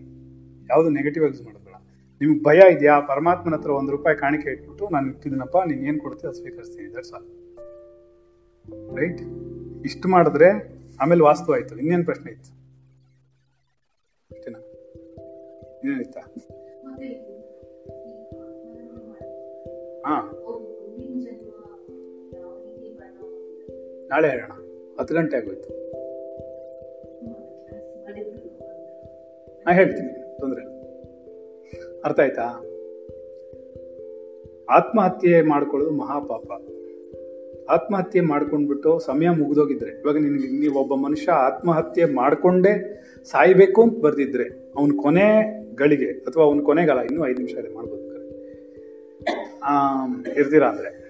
ಯಾವುದು 0.71 0.91
ನೆಗೆಟಿವ್ 0.91 1.25
ಆಗಿ 1.25 1.35
ಯೂಸ್ 1.35 1.47
ಮಾಡೋದಲ್ಲ 1.47 1.77
ನಿಮ್ಗೆ 2.21 2.43
ಭಯ 2.43 2.73
ಇದೆಯಾ? 2.73 3.01
ಪರಮಾತ್ಮನ 3.01 3.55
ಹತ್ರ 3.55 3.71
ಒಂದು 3.71 3.93
ರೂಪಾಯಿ 3.93 4.17
ಕಾಣಿಕೆ 4.17 4.51
ಇಟ್ಬಿಟ್ಟು 4.51 4.89
ನಾನು 4.93 5.07
ಇಟ್ಟಿದ್ದೀನಪ್ಪ, 5.07 5.57
ನೀನು 5.57 5.83
ಏನು 5.83 6.01
ಕೊಡ್ತೀಯ 6.01 6.29
ಅದು 6.29 6.39
ಸ್ವೀಕರಿಸ್ತೀನಿ. 6.39 6.95
ದಟ್ಸ್ 6.95 7.13
ಆಲ್ 7.13 7.27
ರೈಟ್ 8.97 9.21
ಇಷ್ಟು 9.85 10.09
ಮಾಡಿದ್ರೆ 10.09 10.49
ಆಮೇಲೆ 11.01 11.23
ವಾಸ್ತು 11.23 11.53
ಆಯಿತು. 11.53 11.79
ಇನ್ನೇನು 11.79 12.05
ಪ್ರಶ್ನೆ 12.05 12.33
ಇತ್ತು? 12.33 12.62
ಹಾ? 20.07 20.17
ನಾಳೆ 24.11 24.29
ಹೇಳೋಣ 24.29 24.53
ಹತ್ತು 24.99 25.15
ಗಂಟೆ 25.15 25.37
ಆಗೋಯ್ತು 25.37 25.69
ನಾ 29.67 29.73
ಹೇಳ್ತೀನಿ 29.73 30.11
ತೊಂದರೆ 30.41 30.63
ಅರ್ಥ 32.05 32.21
ಆಯ್ತಾ 32.21 32.47
ಆತ್ಮಹತ್ಯೆ 34.71 35.43
ಮಾಡ್ಕೊಳ್ಳೋದು 35.43 35.91
ಮಹಾಪಾಪ 35.97 36.49
ಆತ್ಮಹತ್ಯೆ 37.69 38.21
ಮಾಡ್ಕೊಂಡ್ಬಿಟ್ಟು 38.21 38.99
ಸಮಯ 38.99 39.29
ಮುಗಿದೋಗಿದ್ರೆ 39.31 39.91
ಇವಾಗ 40.01 40.17
ನಿನ್ಗೆ 40.17 40.49
ನೀವು 40.53 40.79
ಒಬ್ಬ 40.81 40.95
ಮನುಷ್ಯ 40.95 41.33
ಆತ್ಮಹತ್ಯೆ 41.41 42.05
ಮಾಡ್ಕೊಂಡೇ 42.15 42.73
ಸಾಯ್ಬೇಕು 43.25 43.83
ಅಂತ 43.83 43.97
ಬರ್ದಿದ್ರೆ 43.99 44.47
ಅವನ 44.77 44.91
ಕೊನೆ 45.03 45.27
ಗಳಿಗೆ 45.75 46.07
ಅಥವಾ 46.07 46.45
ಅವನ 46.45 46.61
ಕೊನೆಗಾಲ 46.61 46.99
ಇನ್ನೂ 46.99 47.27
ಐದು 47.27 47.39
ನಿಮಿಷ 47.39 47.55
ಇದೆ 47.55 47.75
ಮಾಡ್ಬೋದು 47.75 48.03
ಆ 49.63 50.05
ಇರ್ತೀರಾ 50.37 50.69
ಅಂದ್ರೆ? 50.69 51.03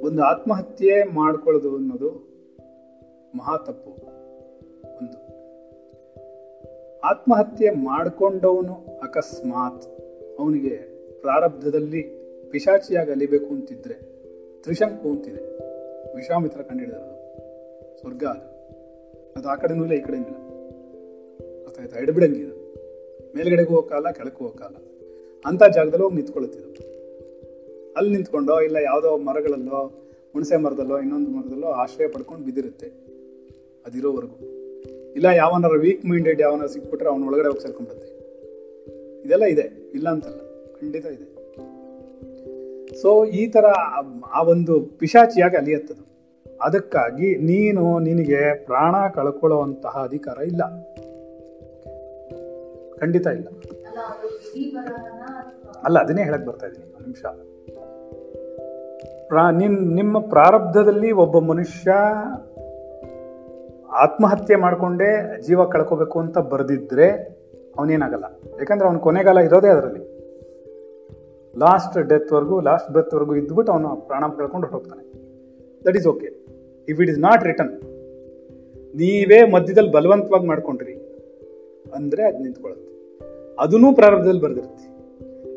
ಒಂದು 0.00 0.22
ಆತ್ಮಹತ್ಯೆ 0.22 1.02
ಮಾಡ್ಕೊಳ್ಳೋದು 1.02 1.76
ಅನ್ನೋದು 1.76 2.10
ಮಹಾ 3.36 3.56
ತಪ್ಪು 3.56 3.90
ಒಂದು. 4.98 5.18
ಆತ್ಮಹತ್ಯೆ 7.00 7.70
ಮಾಡ್ಕೊಂಡವನು 7.70 9.00
ಅಕಸ್ಮಾತ್ 9.02 9.82
ಅವನಿಗೆ 10.38 10.76
ಪ್ರಾರಬ್ಧದಲ್ಲಿ 11.20 12.02
ಪಿಶಾಚಿಯಾಗಿ 12.50 13.10
ಅಲಿಬೇಕು 13.10 13.46
ಅಂತಿದ್ರೆ 13.46 13.94
ತ್ರಿಶಂಕು 14.62 15.08
ಅಂತಿದೆ. 15.08 15.42
ವಿಶ್ವಾಮಿತ್ರ 16.16 16.62
ಕಂಡಿಡಿದ್ರು 16.62 17.10
ಸ್ವರ್ಗ 18.00 18.24
ಅದು. 18.24 18.60
ಅದು 19.36 19.48
ಆ 19.48 19.54
ಕಡೆನೂ 19.54 19.84
ಇಲ್ಲ, 19.84 19.94
ಈ 19.94 20.00
ಕಡೆನೂ 20.00 20.26
ಇಲ್ಲ. 20.26 20.49
ಅರ್ಥ 21.80 21.94
ಆಯ್ತಾ 21.94 21.98
ಎಡಬಿಡಂಗಿದು 21.98 22.74
ಮೇಲ್ಗಡೆಗೂ 23.36 23.74
ಹೋಗಲ್ಲ 23.74 24.10
ಕೆಳಕ್ಕೂ 24.10 24.44
ಹೋಗೋ 24.44 24.58
ಕಾಲ 24.58 24.74
ಅಂತ 25.46 25.62
ಜಾಗದಲ್ಲಿ 25.74 26.02
ಹೋಗಿ 26.04 26.16
ನಿಂತ್ಕೊಳ್ತಿದ್ರು 26.16 26.70
ಅಲ್ಲಿ 27.96 28.12
ನಿಂತ್ಕೊಂಡೋ, 28.12 28.60
ಇಲ್ಲ 28.60 28.76
ಯಾವುದೋ 28.76 29.16
ಮರಗಳಲ್ಲೋ, 29.16 30.10
ಹುಣಸೆ 30.32 30.56
ಮರದಲ್ಲೋ, 30.56 30.98
ಇನ್ನೊಂದು 30.98 31.30
ಮರದಲ್ಲೋ 31.30 31.66
ಆಶ್ರಯ 31.66 32.08
ಪಡ್ಕೊಂಡು 32.08 32.44
ಬಿದ್ದಿರುತ್ತೆ. 32.44 32.86
ಅದಿರೋವರೆಗೂ. 33.86 34.34
ಇಲ್ಲ 35.12 35.26
ಯಾವನಾರ 35.26 35.70
ವೀಕ್ 35.70 36.06
ಮೈಂಡೆಡ್ 36.06 36.40
ಯಾವನಾರ 36.40 36.66
ಸಿಕ್ಬಿಟ್ರೆ 36.66 37.08
ಅವನ 37.08 37.24
ಒಳಗಡೆ 37.24 37.48
ಹೋಗಿ 37.48 37.60
ಸೇರ್ಕೊಂಡ್ಬಿಡುತ್ತೆ. 37.60 38.20
ಇದೆಲ್ಲ 39.26 39.44
ಇದೆ. 39.44 39.90
ಇಲ್ಲ 39.94 40.08
ಅಂತಲ್ಲ. 40.08 40.38
ಖಂಡಿತ 40.72 41.06
ಇದೆ. 41.06 41.30
ಸೊ 43.02 43.24
ಈ 43.24 43.46
ತರ 43.46 43.64
ಆ- 43.66 44.20
ಆ 44.32 44.42
ಒಂದು 44.42 44.80
ಪಿಶಾಚಿಯಾಗಿ 44.80 45.56
ಅಲಿಯತ್ತದು. 45.56 46.10
ಅದಕ್ಕಾಗಿ 46.62 47.36
ನೀನು 47.36 47.98
ನಿನಗೆ 47.98 48.64
ಪ್ರಾಣ 48.64 48.94
ಕಳ್ಕೊಳ್ಳುವಂತಹ 49.14 50.04
ಅಧಿಕಾರ 50.04 50.42
ಇಲ್ಲ. 50.42 50.62
ಖಂಡಿತ 53.00 53.26
ಇಲ್ಲ. 53.26 53.48
ಅಲ್ಲ, 55.84 55.98
ಅದನ್ನೇ 55.98 56.22
ಹೇಳಕ್ 56.22 56.46
ಬರ್ತಾ 56.46 56.66
ಇದ್ದೀನಿ 56.66 56.86
ನಿಮಿಷ. 57.02 57.24
ನಿನ್, 59.60 59.76
ನಿಮ್ಮ 59.96 60.18
ಪ್ರಾರಬ್ಧದಲ್ಲಿ 60.28 61.10
ಒಬ್ಬ 61.24 61.38
ಮನುಷ್ಯ 61.38 61.90
ಆತ್ಮಹತ್ಯೆ 64.04 64.56
ಮಾಡ್ಕೊಂಡೇ 64.56 65.40
ಜೀವ 65.46 65.64
ಕಳ್ಕೋಬೇಕು 65.64 66.16
ಅಂತ 66.20 66.38
ಬರೆದಿದ್ರೆ 66.38 67.08
ಅವನೇನಾಗಲ್ಲ. 67.78 68.26
ಯಾಕಂದ್ರೆ 68.58 68.88
ಅವನ 68.88 68.98
ಕೊನೆಗಾಲ 69.06 69.38
ಇರೋದೇ 69.38 69.68
ಅದರಲ್ಲಿ. 69.68 70.02
ಲಾಸ್ಟ್ 71.58 71.96
ಡೆತ್ವರೆಗೂ 72.08 72.60
ಲಾಸ್ಟ್ 72.60 72.90
ಬ್ರೆತ್ವರೆಗೂ 72.90 73.34
ಇದ್ಬಿಟ್ಟು 73.34 73.72
ಅವನು 73.72 73.88
ಪ್ರಾಣ 74.08 74.24
ಕಳ್ಕೊಂಡು 74.38 74.66
ಹೋಗ್ತಾನೆ 74.66 75.04
that 75.86 75.96
is 75.96 76.06
okay 76.06 76.28
if 76.88 77.00
it 77.00 77.10
is 77.10 77.18
not 77.18 77.44
return 77.44 77.72
ನೀವೇ 79.00 79.40
ಮಧ್ಯದಲ್ಲಿ 79.50 79.92
ಬಲವಂತವಾಗಿ 79.92 80.46
ಮಾಡ್ಕೊಂಡ್ರಿ. 80.46 80.94
ಅಂದ್ರೆ 81.94 82.24
ಅದು 82.24 82.38
ನಿಂತ್ಕೊಳ್ಳುತ್ತೆ 82.38 82.90
ಅದನ್ನೂ 83.58 83.94
ಪ್ರಾರಂಭದಲ್ಲಿ 83.94 84.40
ಬರ್ದಿರ್ತಿ 84.40 84.90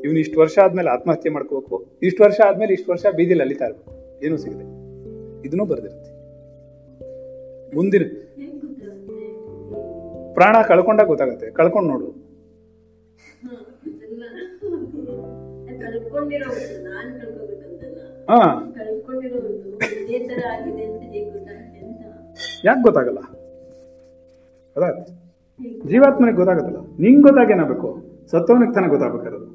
ಇವನು 0.03 0.19
ಇಷ್ಟು 0.19 0.39
ವರ್ಷ 0.39 0.59
ಆದ್ಮೇಲೆ 0.59 0.89
ಆತ್ಮಹತ್ಯೆ 0.89 1.31
ಮಾಡ್ಕೋಬೇಕು. 1.31 1.85
ಇಷ್ಟು 2.01 2.23
ವರ್ಷ 2.23 2.41
ಆದ್ಮೇಲೆ 2.41 2.73
ಇಷ್ಟು 2.73 2.91
ವರ್ಷ 2.91 3.05
ಬೀದಿಲಿ 3.15 3.41
ಅಲಿತಾ 3.41 3.65
ಇರ್ಬೇಕು. 3.65 4.25
ಏನೂ 4.25 4.37
ಸಿಗದೆ. 4.37 4.83
ಇದನ್ನೂ 5.47 5.65
ಬರ್ದಿರ್ತಿ 5.65 6.13
ಮುಂದಿನ 7.75 8.01
ಪ್ರಾಣ 10.33 10.55
ಕಳ್ಕೊಂಡಾಗ 10.67 11.07
ಗೊತ್ತಾಗತ್ತೆ. 11.07 11.51
ಕಳ್ಕೊಂಡು 11.51 11.89
ನೋಡು. 11.89 12.23
ಹಾ. 18.25 18.69
ಯಾಕೆ 22.65 22.81
ಗೊತ್ತಾಗಲ್ಲ? 22.81 23.15
ಗೊತ್ತಾಗತ್ತೆ 23.15 25.22
ಜೀವಾತ್ಮನಿಗೆ 25.91 26.37
ಗೊತ್ತಾಗುತ್ತಲ್ಲ. 26.39 26.79
ನಿಂಗೆ 27.03 27.23
ಗೊತ್ತಾಗೇನಾಗಬೇಕು 27.27 27.89
ಸತ್ತವನಿಗೆ 28.31 28.73
ತಾನೇ 28.75 28.89
ಗೊತ್ತಾಗಬೇಕಾರದು 28.93 29.49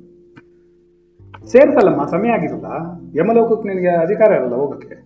ಸೇರ್ಸಲ್ಲಮ್ಮ, 1.53 2.03
ಸಮಯ 2.13 2.31
ಆಗಿರಲ್ಲ. 2.37 2.69
ಯಮಲೋಕಕ್ಕೆ 3.19 3.67
ನಿನಗೆ 3.69 3.93
ಅಧಿಕಾರ 4.05 4.31
ಇರಲ್ಲ 4.39 4.57
ಹೋಗಕ್ಕೆ. 4.63 4.97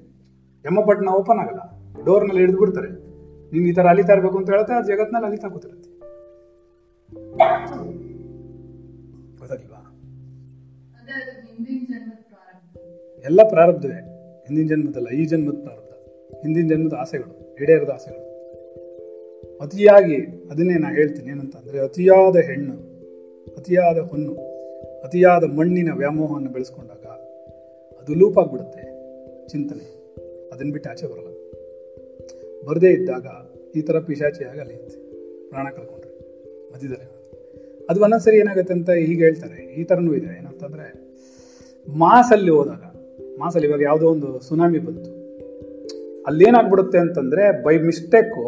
ಯಮಪಟ್ಟಣ 0.65 1.09
ಓಪನ್ 1.21 1.41
ಆಗಲ್ಲ. 1.43 1.63
ಡೋರ್ನಲ್ಲಿ 2.07 2.43
ಹಿಡಿದು 2.43 2.61
ಬಿಡ್ತಾರೆ. 2.63 2.91
ನೀನು 3.53 3.65
ಈ 3.71 3.73
ತರ 3.79 3.87
ಅಲಿತಾ 3.95 4.13
ಇರಬೇಕು 4.17 4.37
ಅಂತ 4.41 4.51
ಹೇಳ್ತಾ 4.55 4.75
ಆ 4.79 4.83
ಜಗತ್ನಲ್ಲಿ 4.91 5.29
ಅಲಿತಾ 5.31 5.49
ಕೂತಿರುತ್ತೆ 5.55 5.89
ಎಲ್ಲ 13.25 13.41
ಪ್ರಾರಬ್ಧವೇ. 13.51 13.99
ಹಿಂದಿನ 14.47 14.67
ಜನ್ಮದಲ್ಲ, 14.71 15.09
ಈ 15.21 15.25
ಜನ್ಮದ 15.31 15.59
ಪ್ರಾರಬ್ಧ. 15.65 15.93
ಹಿಂದಿನ 16.43 16.65
ಜನ್ಮದ 16.73 16.95
ಆಸೆಗಳು, 17.03 17.35
ಈಡೇರದ 17.61 17.91
ಆಸೆಗಳು. 17.97 18.22
ಅತಿಯಾಗಿ 19.63 20.17
ಅದನ್ನೇ 20.51 20.75
ನಾ 20.75 20.91
ಹೇಳ್ತೀನಿ 20.91 21.31
ಏನಂತ 21.31 21.57
ಅಂದ್ರೆ 21.57 21.79
ಅತಿಯಾದ 21.81 22.37
ಹೆಣ್ಣು, 22.37 22.75
ಅತಿಯಾದ 23.57 23.99
ಹೊನ್ನು 23.99 24.33
ಅತಿಯಾದ 25.05 25.45
ಮಣ್ಣಿನ 25.45 25.89
ವ್ಯಾಮೋಹವನ್ನು 25.93 26.51
ಬೆಳೆಸ್ಕೊಂಡಾಗ 26.51 27.05
ಅದು 27.99 28.15
ಲೂಪ್ 28.15 28.39
ಆಗ್ಬಿಡುತ್ತೆ 28.39 28.83
ಚಿಂತನೆ. 29.49 29.85
ಅದನ್ನ 30.53 30.73
ಬಿಟ್ಟು 30.73 30.91
ಆಚೆ 30.91 31.07
ಬರಲ್ಲ. 31.07 31.29
ಬರದೇ 32.69 32.91
ಇದ್ದಾಗ 32.91 33.27
ಈ 33.77 33.83
ತರ 33.83 33.99
ಪಿಶಾಚಿಯಾಗಿ 33.99 34.61
ಅಲಿಯುತ್ತೆ 34.61 34.99
ಪ್ರಾಣ 35.49 35.67
ಕಳ್ಕೊಂಡ್ರೆ. 35.69 36.13
ಅದು 37.91 38.01
ಒಂದೊಂದ್ಸರಿ 38.01 38.37
ಏನಾಗುತ್ತೆ 38.39 38.75
ಅಂತ 38.75 38.91
ಹೀಗೆ 38.91 39.25
ಹೇಳ್ತಾರೆ. 39.25 39.65
ಈ 39.81 39.85
ಥರನೂ 39.85 40.15
ಇದೆ. 40.15 40.27
ಏನಂತಂದ್ರೆ 40.27 40.87
ಮಾಸಲ್ಲಿ 41.99 42.51
ಹೋದಾಗ, 42.51 42.83
ಮಾಸಲ್ಲಿ 43.39 43.69
ಇವಾಗ 43.69 43.81
ಯಾವುದೋ 43.81 44.07
ಒಂದು 44.09 44.41
ಸುನಾಮಿ 44.41 44.79
ಬಂತು. 44.79 45.11
ಅಲ್ಲೇನಾಗ್ಬಿಡುತ್ತೆ 46.27 46.99
ಅಂತಂದ್ರೆ 46.99 47.65
ಬೈ 47.65 47.79
ಮಿಸ್ಟೇಕು 47.79 48.43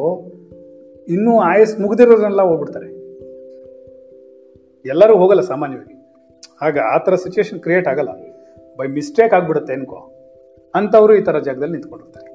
ಇನ್ನೂ 1.08 1.40
ಆಯಸ್ 1.40 1.80
ಮುಗಿದಿರೋದನ್ನೆಲ್ಲ 1.80 2.42
ಹೋಗ್ಬಿಡ್ತಾರೆ. 2.42 2.86
ಎಲ್ಲರೂ 4.86 5.16
ಹೋಗಲ್ಲ 5.16 5.40
ಸಾಮಾನ್ಯವಾಗಿ. 5.40 5.94
ಆಗ 6.62 6.78
ಆ 6.78 6.98
ಥರ 6.98 7.14
ಸಿಚುವೇಶನ್ 7.14 7.60
ಕ್ರಿಯೇಟ್ 7.60 7.88
ಆಗಲ್ಲ. 7.88 8.08
ಬೈ 8.76 8.86
ಮಿಸ್ಟೇಕ್ 8.86 9.34
ಆಗ್ಬಿಡುತ್ತೆ 9.34 9.72
ಅನ್ಕೋ. 9.72 10.10
ಅಂಥವರು 10.74 11.14
ಈ 11.14 11.20
ಥರ 11.20 11.38
ಜಾಗದಲ್ಲಿ 11.38 11.72
ನಿಂತ್ಕೊಂಡಿರ್ತಾರೆ. 11.72 12.28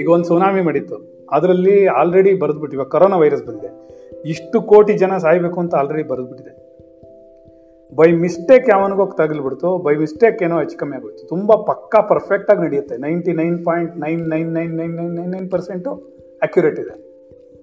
ಈಗ 0.00 0.08
ಒಂದು 0.08 0.24
ಸುನಾಮಿ 0.24 0.60
ಮಾಡಿತ್ತು. 0.60 1.26
ಅದರಲ್ಲಿ 1.30 1.86
ಆಲ್ರೆಡಿ 1.86 2.34
ಬರೆದ್ಬಿಟ್ಟು 2.34 2.76
ಇವಾಗ 2.76 2.86
ಕರೋನಾ 2.86 3.16
ವೈರಸ್ 3.16 3.44
ಬಂದಿದೆ. 3.44 3.92
ಇಷ್ಟು 4.28 4.62
ಕೋಟಿ 4.62 4.92
ಜನ 4.92 5.16
ಸಾಯ್ಬೇಕು 5.16 5.60
ಅಂತ 5.60 5.74
ಆಲ್ರೆಡಿ 5.74 6.02
ಬರೆದ್ಬಿಟ್ಟಿದೆ. 6.02 6.62
ಬೈ 7.94 8.12
ಮಿಸ್ಟೇಕ್ 8.12 8.68
ಯಾವನಿಗೋ 8.68 9.06
ತಗಲ್ಬಿಡ್ತು. 9.06 9.78
ಬೈ 9.78 9.96
ಮಿಸ್ಟೇಕ್ 9.96 10.42
ಏನೋ 10.42 10.58
ಹೆಚ್ಚು 10.58 10.78
ಕಮ್ಮಿ 10.78 10.96
ಆಗ್ಬಿಡ್ತು 10.96 11.28
ತುಂಬ 11.28 11.52
ಪಕ್ಕಾ 11.54 12.00
ಪರ್ಫೆಕ್ಟಾಗಿ 12.00 12.60
ನಡೆಯುತ್ತೆ. 12.60 12.96
Ninety 12.96 13.32
nine 13.32 13.64
point 13.64 13.96
nine 13.96 14.28
nine 14.28 14.52
nine 14.52 14.76
nine 14.76 14.96
nine 14.96 15.14
nine 15.14 15.30
nine 15.30 15.50
percent 15.50 16.11
accurate 16.42 16.80
ಇದೆ. 16.80 17.12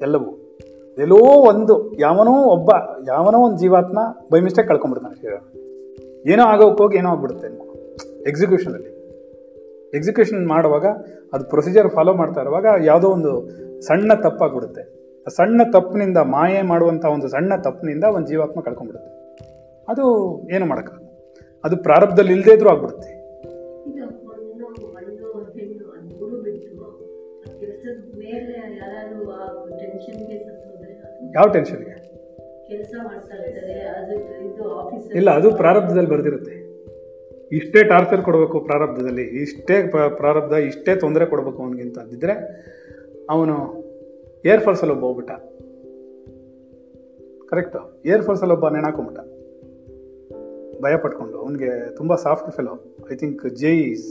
ಎಲ್ಲವೂ. 0.01 0.57
ಎಲ್ಲೋ 0.97 1.15
ಒಂದು, 1.49 1.99
ಯಾವನೋ 1.99 2.43
ಒಬ್ಬ, 2.43 2.69
ಯಾವನೋ 3.07 3.37
ಒಂದು 3.37 3.57
ಜೀವಾತ್ಮ 3.57 3.99
ಬೈ 4.31 4.39
ಮಿಸ್ಟೇಕ್ 4.39 4.67
ಕಳ್ಕೊಂಡ್ಬಿಡ್ತಾನೆ 4.67 5.21
ಹೇಳೋ 5.21 5.53
ಏನೋ 6.31 6.43
ಆಗೋಕೆ 6.43 6.83
ಹೋಗಿ 6.83 6.97
ಏನೋ 6.97 7.09
ಆಗ್ಬಿಡುತ್ತೆ 7.09 7.69
ಎಕ್ಸಿಕ್ಯೂಷನಲ್ಲಿ 8.29 8.99
ಎಕ್ಸಿಕ್ಯೂಷನ್ 9.93 10.47
ಮಾಡುವಾಗ 10.47 10.85
ಅದು 11.33 11.45
ಪ್ರೊಸೀಜರ್ 11.45 11.89
ಫಾಲೋ 11.89 12.13
ಮಾಡ್ತಾ 12.13 12.41
ಇರುವಾಗ 12.41 12.65
ಯಾವುದೋ 12.85 13.09
ಒಂದು 13.09 13.49
ಸಣ್ಣ 13.81 14.13
ತಪ್ಪಾಗ್ಬಿಡುತ್ತೆ. 14.13 14.81
ಆ 15.21 15.29
ಸಣ್ಣ 15.29 15.61
ತಪ್ಪಿನಿಂದ 15.73 16.17
ಮಾಯೆ 16.17 16.61
ಮಾಡುವಂಥ 16.61 17.05
ಒಂದು 17.05 17.27
ಸಣ್ಣ 17.27 17.55
ತಪ್ಪಿನಿಂದ 17.55 18.03
ಒಂದು 18.03 18.27
ಜೀವಾತ್ಮ 18.27 18.61
ಕಳ್ಕೊಂಡ್ಬಿಡುತ್ತೆ. 18.61 19.39
ಅದು 19.89 20.03
ಏನು 20.55 20.65
ಮಾಡೋಕ್ಕಾಗಲ್ಲ. 20.65 21.07
ಅದು 21.63 21.77
ಪ್ರಾರಬ್ಧದಲ್ಲಿ 21.77 22.31
ಇಲ್ಲದೇ 22.31 22.51
ಇದ್ರೂ 22.51 22.69
ಆಗ್ಬಿಡುತ್ತೆ. 22.69 23.18
ಯಾವ 31.39 31.47
ಟೆನ್ಷನ್ಗೆ 31.55 31.95
ಇಲ್ಲ 35.19 35.29
ಅದು 35.29 35.47
ಪ್ರಾರಬ್ಧದಲ್ಲಿ 35.55 36.09
ಬರೆದಿರುತ್ತೆ. 36.09 36.55
ಇಷ್ಟೇ 37.57 37.83
ಟಾರ್ಚರ್ 37.83 38.21
ಕೊಡಬೇಕು 38.21 38.59
ಪ್ರಾರಬ್ಧದಲ್ಲಿ 38.59 39.23
ಇಷ್ಟೇ 39.43 39.75
ಪ್ರಾರಬ್ಧ 40.15 40.53
ಇಷ್ಟೇ 40.53 40.95
ತೊಂದರೆ 40.95 41.25
ಕೊಡಬೇಕು 41.25 41.63
ಅವನಿಗಿಂತ 41.63 41.97
ಅಂದಿದ್ರೆ 41.99 42.33
ಅವನು 43.29 43.55
ಏರ್ 44.45 44.61
ಫೋರ್ಸಲ್ಲಿ 44.61 44.93
ಒಬ್ಬ 44.93 45.05
ಹೋಗ್ಬಿಟ್ಟ. 45.05 45.31
ಕರೆಕ್ಟ್ 47.49 47.77
ಏರ್ 48.05 48.21
ಫೋರ್ಸಲ್ಲಿ 48.21 48.53
ಒಬ್ಬ 48.53 48.69
ನೆಣಾಕೊಂಬಿಟ್ಟ 48.69 49.19
ಭಯ 50.83 50.97
ಪಟ್ಕೊಂಡು. 50.97 51.37
ಅವನಿಗೆ 51.37 51.95
ತುಂಬ 51.95 52.15
soft 52.15 52.51
fellow 52.57 52.73
I 53.11 53.15
think 53.15 53.49
J 53.61 53.71
is 53.81 54.05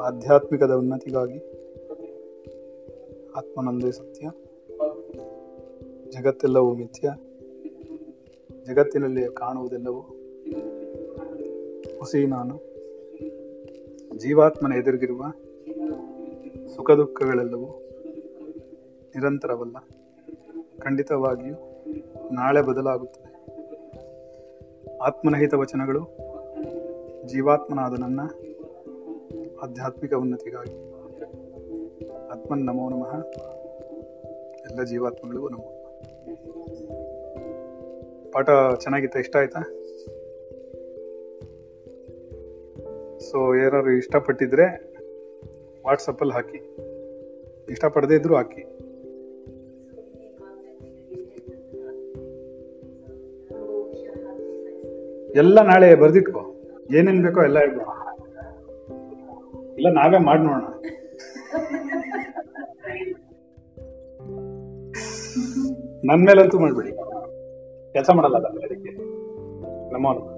ಆಧ್ಯಾತ್ಮಿಕದ 0.00 0.70
ಉನ್ನತಿಗಾಗಿ 0.70 1.40
ಆತ್ಮನಂದೇ 3.36 3.90
ಸತ್ಯ 3.90 4.30
ಜಗತ್ತೆಲ್ಲವೂ 6.10 6.74
ಮಿಥ್ಯ 6.74 7.10
ಜಗತ್ತಿನಲ್ಲಿ 8.66 9.34
ಕಾಣುವುದೆಲ್ಲವೂ 9.34 10.00
ಹುಸಿ 11.98 12.26
ನಾನು 12.26 12.70
ಜೀವಾತ್ಮನ 14.17 14.73
ಎದುರಿಗಿರುವ 14.73 15.23
ಸುಖ 16.75 16.91
ದುಃಖಗಳೆಲ್ಲವೂ 16.91 17.81
ನಿರಂತರವಲ್ಲ. 19.15 19.77
ಖಂಡಿತವಾಗಿಯೂ 20.79 21.55
ನಾಳೆ 22.31 22.61
ಬದಲಾಗುತ್ತದೆ. 22.61 23.35
ಆತ್ಮನಹಿತ 24.97 25.53
ವಚನಗಳು 25.53 26.17
ಜೀವಾತ್ಮನಾದ 27.25 27.99
ನನ್ನ 27.99 28.19
ಆಧ್ಯಾತ್ಮಿಕ 29.63 30.13
ಉನ್ನತಿಗಾಗಿ. 30.13 30.91
ಆತ್ಮನ್ 32.27 32.65
ನಮೋ 32.65 32.89
ನಮಃ. 32.89 33.15
ಎಲ್ಲ 34.61 34.83
ಜೀವಾತ್ಮಗಳಿಗೂ 34.83 35.49
ನಮೋ. 35.49 35.71
ಪಾಠ 38.31 38.49
ಚೆನ್ನಾಗಿತ್ತ? 38.79 39.15
ಇಷ್ಟ 39.15 39.35
ಆಯ್ತಾ? 39.35 39.59
ಸೊ 43.35 43.55
ಯಾರು 43.55 43.91
ಇಷ್ಟಪಟ್ಟಿದ್ರೆ 43.91 44.65
ವಾಟ್ಸಪ್ಪಲ್ಲಿ 45.87 46.33
ಹಾಕಿ. 46.33 46.57
ಇಷ್ಟಪಡದೇ 47.69 48.15
ಇದ್ರೂ 48.15 48.35
ಹಾಕಿ. 48.35 48.61
ಎಲ್ಲ 55.37 55.61
ನಾಳೆ 55.61 55.95
ಬರ್ದಿಟ್ಕೋ. 55.95 56.61
ಏನೇನ್ 56.93 57.25
ಬೇಕೋ 57.25 57.43
ಎಲ್ಲ 57.43 57.59
ಹೇಳ್ಬೋ 57.59 57.81
ಇಲ್ಲ, 59.73 59.93
ನಾವೇ 59.93 60.17
ಮಾಡಿ 60.17 60.43
ನೋಡೋಣ 60.43 60.63
ನನ್ 66.11 66.25
ಮೇಲಂತೂ 66.25 66.59
ಮಾಡ್ಬೇಡಿ. 66.59 66.91
ಕೆಲಸ 67.93 68.09
ಮಾಡಲ್ಲ 68.09 68.37
ಅದಕ್ಕೆ. 68.37 68.91
ನಮೋ 69.93 70.13
ನಮಃ 70.13 70.34